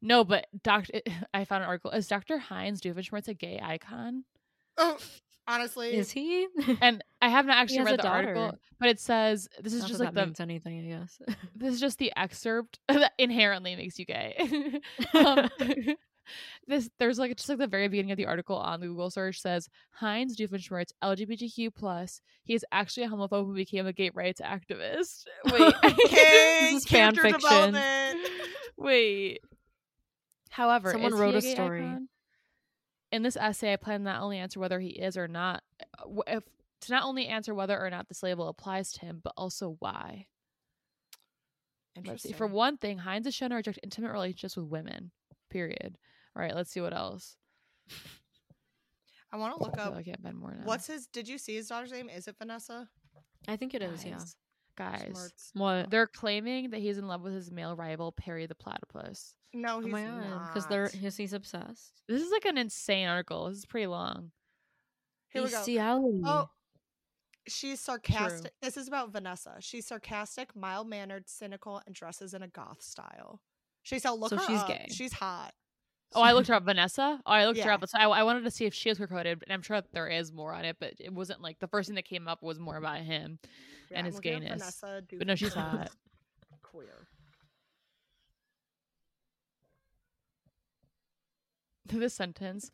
No, 0.02 0.24
but 0.24 0.47
Doctor, 0.64 0.99
I 1.34 1.45
found 1.45 1.62
an 1.64 1.70
article. 1.70 1.91
Is 1.91 2.08
Doctor 2.08 2.39
Heinz 2.39 2.82
Doofenshmirtz 2.82 3.28
a 3.28 3.34
gay 3.36 3.62
icon? 3.64 4.26
Oh, 4.78 4.97
honestly, 5.48 5.96
Is 5.96 6.12
he? 6.12 6.48
And 6.82 7.04
I 7.22 7.30
have 7.30 7.46
not 7.46 7.58
actually 7.58 7.84
read 7.84 7.94
the 8.00 8.04
daughter. 8.04 8.30
article, 8.30 8.58
but 8.80 8.89
it 8.89 9.00
says 9.00 9.48
this 9.62 9.74
is 9.74 9.82
Not 9.82 9.88
just 9.89 10.00
that 10.00 10.06
like 10.06 10.14
that 10.16 10.20
the 10.22 10.26
means 10.28 10.39
anything, 10.39 10.80
I 10.94 11.00
guess. 11.00 11.22
this 11.56 11.74
is 11.74 11.80
just 11.80 11.98
the 12.00 12.12
excerpt 12.16 12.80
that 12.88 13.14
inherently 13.18 13.76
makes 13.76 14.00
you 14.00 14.06
gay. 14.06 14.80
um, 15.14 15.50
this 16.68 16.89
there's 17.00 17.20
like 17.20 17.36
just 17.36 17.50
like 17.50 17.58
the 17.58 17.68
very 17.68 17.88
beginning 17.88 18.12
of 18.12 18.18
the 18.18 18.26
article 18.28 18.56
on 18.56 18.80
the 18.80 18.88
Google 18.88 19.10
search 19.10 19.42
says 19.42 19.68
Heinz 19.92 20.38
Doofenshmirtz 20.38 20.92
LGBTQ 21.04 21.74
plus. 21.76 22.22
He 22.44 22.54
is 22.54 22.66
actually 22.72 23.04
a 23.06 23.10
homophobe 23.10 23.46
who 23.46 23.54
became 23.56 23.86
a 23.88 23.94
gay 23.94 24.12
rights 24.14 24.39
activist. 24.39 25.26
Wait, 25.52 25.74
King, 26.08 26.76
is 26.78 26.86
fan 26.86 27.16
fiction. 27.16 27.76
Wait. 28.78 29.39
However, 30.50 30.92
Someone 30.92 31.14
wrote 31.16 31.42
he 31.42 31.52
a 31.52 31.56
story. 31.56 31.82
icon? 31.82 32.08
In 33.12 33.24
this 33.24 33.36
essay, 33.36 33.74
I 33.74 33.76
plan 33.76 34.01
to 34.01 34.05
not 34.05 34.22
only 34.22 34.38
answer 34.38 34.59
whether 34.59 34.80
he 34.80 34.89
is 34.89 35.18
or 35.18 35.28
not, 35.28 35.64
uh, 35.99 36.22
if 36.28 36.43
to 36.82 36.91
not 36.91 37.03
only 37.03 37.28
answer 37.28 37.53
whether 37.53 37.80
or 37.80 37.89
not 37.89 38.07
this 38.07 38.24
label 38.24 38.47
applies 38.47 38.91
to 38.93 39.01
him, 39.01 39.22
but 39.24 39.34
also 39.38 39.76
why. 39.80 40.28
Let's 42.05 42.24
see. 42.24 42.32
For 42.32 42.47
one 42.47 42.78
thing, 42.78 42.99
Heinz 42.99 43.28
is 43.28 43.36
shown 43.36 43.49
to 43.49 43.57
reject 43.57 43.80
intimate 43.84 44.12
relationships 44.12 44.55
with 44.55 44.68
women. 44.68 45.12
Period. 45.49 45.97
All 46.36 46.41
right, 46.41 46.55
let's 46.55 46.72
see 46.72 46.80
what 46.80 46.93
else. 46.93 47.36
I 49.32 49.38
want 49.38 49.55
to 49.57 49.64
look 49.64 49.78
I 49.78 49.84
up 49.84 49.95
like 49.95 49.99
I 49.99 50.03
can't 50.03 50.24
bend 50.24 50.38
more 50.38 50.51
now. 50.51 50.66
what's 50.66 50.88
his. 50.88 51.07
Did 51.07 51.28
you 51.28 51.38
see 51.38 51.55
his 51.55 51.68
daughter's 51.68 51.91
name? 51.91 52.09
Is 52.09 52.28
it 52.28 52.36
Vanessa? 52.38 52.88
I 53.47 53.55
think 53.57 53.74
it 53.74 53.82
is, 53.82 54.05
yeah. 54.05 54.20
Guys? 54.76 55.01
Guys, 55.01 55.11
Smarts. 55.13 55.51
What? 55.53 55.89
they're 55.91 56.07
claiming 56.07 56.69
that 56.72 56.80
he's 56.80 56.97
in 56.97 57.07
love 57.07 57.22
with 57.22 57.34
his 57.34 57.51
male 57.51 57.76
rival 57.76 58.11
Perry 58.11 58.45
the 58.45 58.55
platypus. 58.55 59.36
No, 59.53 59.78
Oh 59.78 59.82
he's 59.82 59.91
my 59.91 60.03
god. 60.03 60.47
Because 60.47 60.67
they're 60.67 60.84
not. 60.84 60.91
because 60.93 61.17
he's 61.17 61.34
obsessed. 61.34 62.01
This 62.07 62.22
is 62.22 62.32
like 62.32 62.45
an 62.45 62.57
insane 62.57 63.07
article. 63.07 63.49
This 63.49 63.57
is 63.59 63.65
pretty 63.65 63.88
long. 63.88 64.32
Here 65.30 65.43
we 65.43 65.49
go. 65.49 65.55
Oh, 65.55 65.59
Bestiality. 65.59 66.22
Oh, 66.26 66.49
she's 67.47 67.80
sarcastic. 67.80 68.53
This 68.61 68.78
is 68.78 68.88
about 68.88 69.11
Vanessa. 69.11 69.55
She's 69.59 69.88
sarcastic, 69.88 70.55
mild 70.55 70.88
mannered, 70.88 71.28
cynical, 71.30 71.82
and 71.86 71.93
dresses 71.95 72.34
in 72.34 72.43
a 72.43 72.47
goth 72.47 72.82
style. 72.82 73.41
She's 73.84 74.05
look 74.05 74.30
So 74.30 74.38
her 74.38 74.43
she's 74.47 74.59
up. 74.59 74.67
gay. 74.67 74.88
She's 74.91 75.13
hot. 75.13 75.53
Oh, 76.14 76.22
I 76.22 76.32
looked 76.34 76.47
her 76.47 76.53
up, 76.55 76.64
Vanessa. 76.64 77.22
Oh, 77.26 77.32
I 77.32 77.45
looked 77.45 77.59
her 77.59 77.72
up. 77.72 77.88
So 77.88 77.97
I, 77.97 78.07
I 78.07 78.24
wanted 78.24 78.43
to 78.43 78.51
see 78.51 78.66
if 78.66 78.74
she 78.74 78.89
was 78.89 78.97
queer 78.97 79.07
coded, 79.07 79.43
and 79.43 79.53
I'm 79.53 79.62
sure 79.62 79.78
that 79.78 79.91
there 79.93 80.07
is 80.07 80.32
more 80.32 80.53
on 80.53 80.66
it, 80.66 80.78
but 80.80 80.93
it 80.99 81.14
wasn't 81.14 81.41
like 81.41 81.59
the 81.59 81.68
first 81.68 81.88
thing 81.88 81.95
that 81.95 82.05
came 82.05 82.28
up 82.28 82.43
was 82.43 82.59
more 82.59 82.78
about 82.78 82.99
him. 82.99 83.39
Yeah, 83.89 83.97
And 83.97 84.07
his 84.07 84.18
up 84.18 84.24
gayness. 84.24 84.80
Vanessa 84.80 85.03
But 85.18 85.28
no, 85.28 85.36
she's 85.36 85.53
hot. 85.53 85.89
Queer. 86.62 87.07
this 91.99 92.14
sentence. 92.14 92.72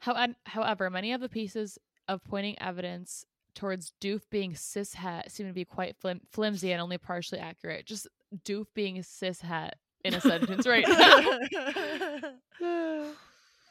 How, 0.00 0.28
however, 0.44 0.90
many 0.90 1.12
of 1.12 1.20
the 1.20 1.28
pieces 1.28 1.78
of 2.08 2.24
pointing 2.24 2.60
evidence 2.60 3.24
towards 3.54 3.92
Doof 4.00 4.22
being 4.30 4.52
cishet 4.52 5.30
seem 5.30 5.46
to 5.46 5.52
be 5.52 5.64
quite 5.64 5.96
flim- 5.96 6.22
flimsy 6.30 6.72
and 6.72 6.80
only 6.80 6.98
partially 6.98 7.38
accurate. 7.38 7.86
Just 7.86 8.08
Doof 8.44 8.66
being 8.74 8.96
cishet 8.96 9.72
in 10.04 10.14
a 10.14 10.20
sentence 10.20 10.66
right 10.66 10.84
now. 10.86 12.32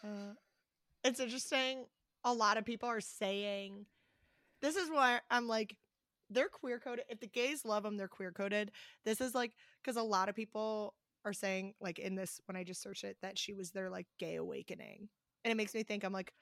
Uh, 0.03 0.33
it's 1.03 1.19
interesting. 1.19 1.85
A 2.23 2.33
lot 2.33 2.57
of 2.57 2.65
people 2.65 2.89
are 2.89 2.99
saying 2.99 3.85
this 4.59 4.75
is 4.75 4.89
why 4.89 5.19
I'm 5.29 5.47
like, 5.47 5.77
they're 6.31 6.49
queer 6.49 6.79
coded. 6.79 7.05
If 7.07 7.19
the 7.19 7.27
gays 7.27 7.65
love 7.65 7.83
them, 7.83 7.97
they're 7.97 8.07
queer 8.07 8.31
coded. 8.31 8.71
This 9.05 9.21
is 9.21 9.35
like 9.35 9.51
because 9.83 9.97
a 9.97 10.03
lot 10.03 10.27
of 10.27 10.35
people 10.35 10.95
are 11.23 11.33
saying 11.33 11.75
like 11.79 11.99
in 11.99 12.15
this 12.15 12.41
when 12.45 12.55
I 12.55 12.63
just 12.63 12.81
searched 12.81 13.03
it 13.03 13.17
that 13.21 13.37
she 13.37 13.53
was 13.53 13.69
their 13.71 13.91
like 13.91 14.07
gay 14.17 14.35
awakening, 14.35 15.07
and 15.45 15.51
it 15.51 15.55
makes 15.55 15.73
me 15.73 15.83
think 15.83 16.03
I'm 16.03 16.13
like, 16.13 16.33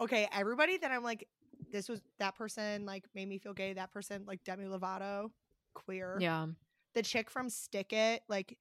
okay, 0.00 0.28
everybody 0.32 0.76
that 0.78 0.90
I'm 0.90 1.02
like, 1.02 1.26
this 1.70 1.88
was 1.88 2.00
that 2.18 2.36
person 2.36 2.84
like 2.84 3.04
made 3.14 3.28
me 3.28 3.38
feel 3.38 3.54
gay. 3.54 3.72
That 3.72 3.92
person 3.92 4.24
like 4.26 4.44
Demi 4.44 4.66
Lovato, 4.66 5.30
queer. 5.74 6.18
Yeah. 6.20 6.46
The 6.94 7.02
chick 7.02 7.30
from 7.30 7.48
Stick 7.48 7.92
It, 7.92 8.22
like 8.28 8.58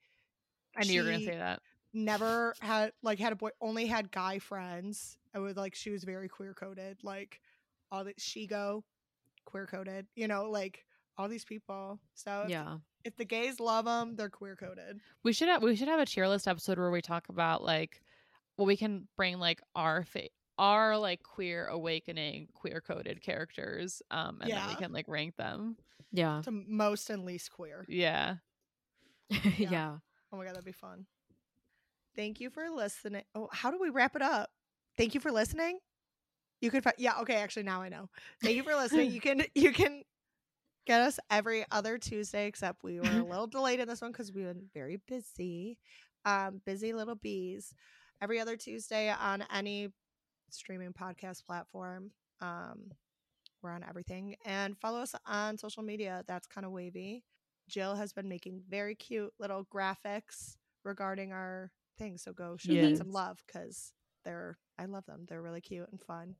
I 0.78 0.84
knew 0.84 0.94
you 0.94 1.04
were 1.04 1.12
gonna 1.12 1.24
say 1.24 1.38
that. 1.38 1.62
never 1.94 2.54
had 2.62 2.94
like 3.04 3.20
had 3.20 3.34
a 3.34 3.36
boy 3.36 3.50
only 3.60 3.86
had 3.88 4.12
guy 4.12 4.40
friends 4.40 5.18
i 5.36 5.40
was 5.40 5.56
like 5.58 5.76
she 5.76 5.90
was 5.90 6.04
very 6.06 6.30
queer 6.30 6.54
coded 6.54 6.98
like 7.04 7.42
all 7.92 8.04
that 8.06 8.18
Shego 8.18 8.84
queer 9.46 9.66
coded 9.68 10.08
you 10.16 10.28
know 10.30 10.50
like 10.50 10.86
all 11.18 11.28
these 11.28 11.44
people 11.44 12.00
so 12.14 12.46
Yeah. 12.48 12.78
if 13.04 13.18
the 13.18 13.26
gays 13.26 13.60
love 13.60 13.84
them 13.86 14.16
they're 14.16 14.30
queer 14.30 14.56
coded 14.56 15.02
We 15.24 15.34
should 15.34 15.50
have 15.50 15.62
we 15.62 15.76
should 15.76 15.90
have 15.90 16.00
a 16.00 16.06
cheer 16.06 16.30
list 16.30 16.48
episode 16.48 16.78
where 16.78 16.92
we 16.92 17.02
talk 17.02 17.28
about 17.30 17.62
like 17.64 18.02
well 18.58 18.66
we 18.68 18.78
can 18.78 19.08
bring 19.18 19.38
like 19.40 19.62
our 19.76 20.06
fa- 20.06 20.30
our 20.58 20.98
like 20.98 21.24
queer 21.24 21.66
awakening 21.68 22.48
queer 22.54 22.80
coded 22.80 23.22
characters 23.22 24.02
um 24.12 24.40
and 24.42 24.50
then 24.52 24.68
we 24.70 24.76
can 24.76 24.92
like 24.94 25.08
rank 25.10 25.36
them. 25.36 25.76
Yeah. 26.14 26.42
to 26.46 26.52
most 26.52 27.10
and 27.10 27.26
least 27.26 27.52
queer 27.52 27.86
Yeah. 27.90 28.36
yeah. 29.58 29.98
oh 30.32 30.38
my 30.38 30.46
god 30.46 30.54
that'd 30.54 30.66
be 30.66 30.72
fun. 30.72 31.06
Thank 32.16 32.40
you 32.40 32.50
for 32.50 32.70
listening. 32.70 33.24
Oh 33.36 33.50
how 33.52 33.72
do 33.72 33.80
we 33.80 33.90
wrap 33.90 34.16
it 34.16 34.22
up? 34.22 34.50
Thank 34.98 35.14
you 35.14 35.20
for 35.20 35.32
listening? 35.32 35.80
You 36.60 36.70
could 36.70 36.84
fi- 36.84 36.94
yeah 36.98 37.20
okay 37.22 37.36
actually 37.36 37.64
now 37.64 37.82
i 37.82 37.90
know. 37.90 38.10
Thank 38.44 38.56
you 38.56 38.64
for 38.64 38.76
listening. 38.76 39.12
You 39.12 39.22
can 39.22 39.44
you 39.56 39.72
can 39.72 40.04
get 40.86 41.02
us 41.02 41.20
every 41.30 41.66
other 41.72 41.98
tuesday 41.98 42.48
except 42.48 42.84
we 42.84 43.00
were 43.00 43.06
a 43.06 43.24
little 43.24 43.48
delayed 43.48 43.80
in 43.80 43.88
this 43.88 44.02
one 44.02 44.12
because 44.12 44.32
we've 44.32 44.46
been 44.46 44.70
very 44.74 45.00
busy. 45.08 45.78
Um 46.26 46.62
busy 46.66 46.94
little 46.94 47.16
bees. 47.16 47.74
Every 48.22 48.40
other 48.40 48.56
tuesday 48.56 49.10
on 49.10 49.44
any 49.54 49.90
streaming 50.50 50.94
podcast 50.94 51.46
platform 51.46 52.12
um 52.42 52.92
we're 53.64 53.72
on 53.72 53.86
everything. 53.88 54.36
And 54.46 54.78
follow 54.80 55.02
us 55.02 55.14
on 55.26 55.58
social 55.58 55.84
media. 55.84 56.24
That's 56.28 56.48
kind 56.48 56.66
of 56.66 56.72
wavy 56.72 57.24
jill 57.72 57.96
has 57.96 58.14
been 58.14 58.30
making 58.30 58.62
very 58.70 58.94
cute 58.96 59.32
little 59.40 59.66
graphics 59.74 60.58
regarding 60.84 61.32
our 61.32 61.72
things 61.98 62.24
so 62.24 62.34
go 62.34 62.56
show 62.58 62.74
them 62.74 62.96
some 62.96 63.12
love 63.12 63.42
because 63.48 63.94
they're 64.26 64.58
i 64.78 64.86
love 64.86 65.06
them 65.06 65.26
they're 65.28 65.42
really 65.42 65.62
cute 65.62 65.88
and 65.92 66.02
fun 66.02 66.36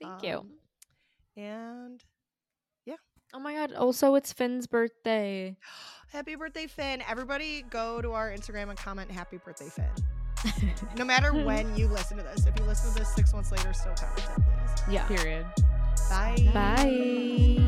Thank 0.00 0.22
you. 0.22 0.38
Um, 0.38 0.50
and 1.36 2.04
yeah. 2.84 2.96
Oh 3.34 3.38
my 3.38 3.54
god. 3.54 3.72
Also, 3.72 4.14
it's 4.14 4.32
Finn's 4.32 4.66
birthday. 4.66 5.56
happy 6.12 6.36
birthday 6.36 6.68
finn 6.68 7.02
everybody 7.08 7.64
go 7.68 8.00
to 8.00 8.12
our 8.12 8.30
instagram 8.30 8.70
and 8.70 8.78
comment 8.78 9.10
happy 9.10 9.38
birthday 9.44 9.68
finn 9.68 10.72
no 10.96 11.04
matter 11.04 11.32
when 11.32 11.76
you 11.76 11.88
listen 11.88 12.16
to 12.16 12.22
this 12.22 12.46
if 12.46 12.56
you 12.56 12.64
listen 12.64 12.92
to 12.92 13.00
this 13.00 13.12
six 13.12 13.34
months 13.34 13.50
later 13.50 13.72
still 13.72 13.92
comment 13.94 14.18
it 14.18 14.34
please 14.36 14.82
yeah. 14.88 15.04
Period. 15.08 15.44
bye 16.08 16.50
Bye. 16.54 17.65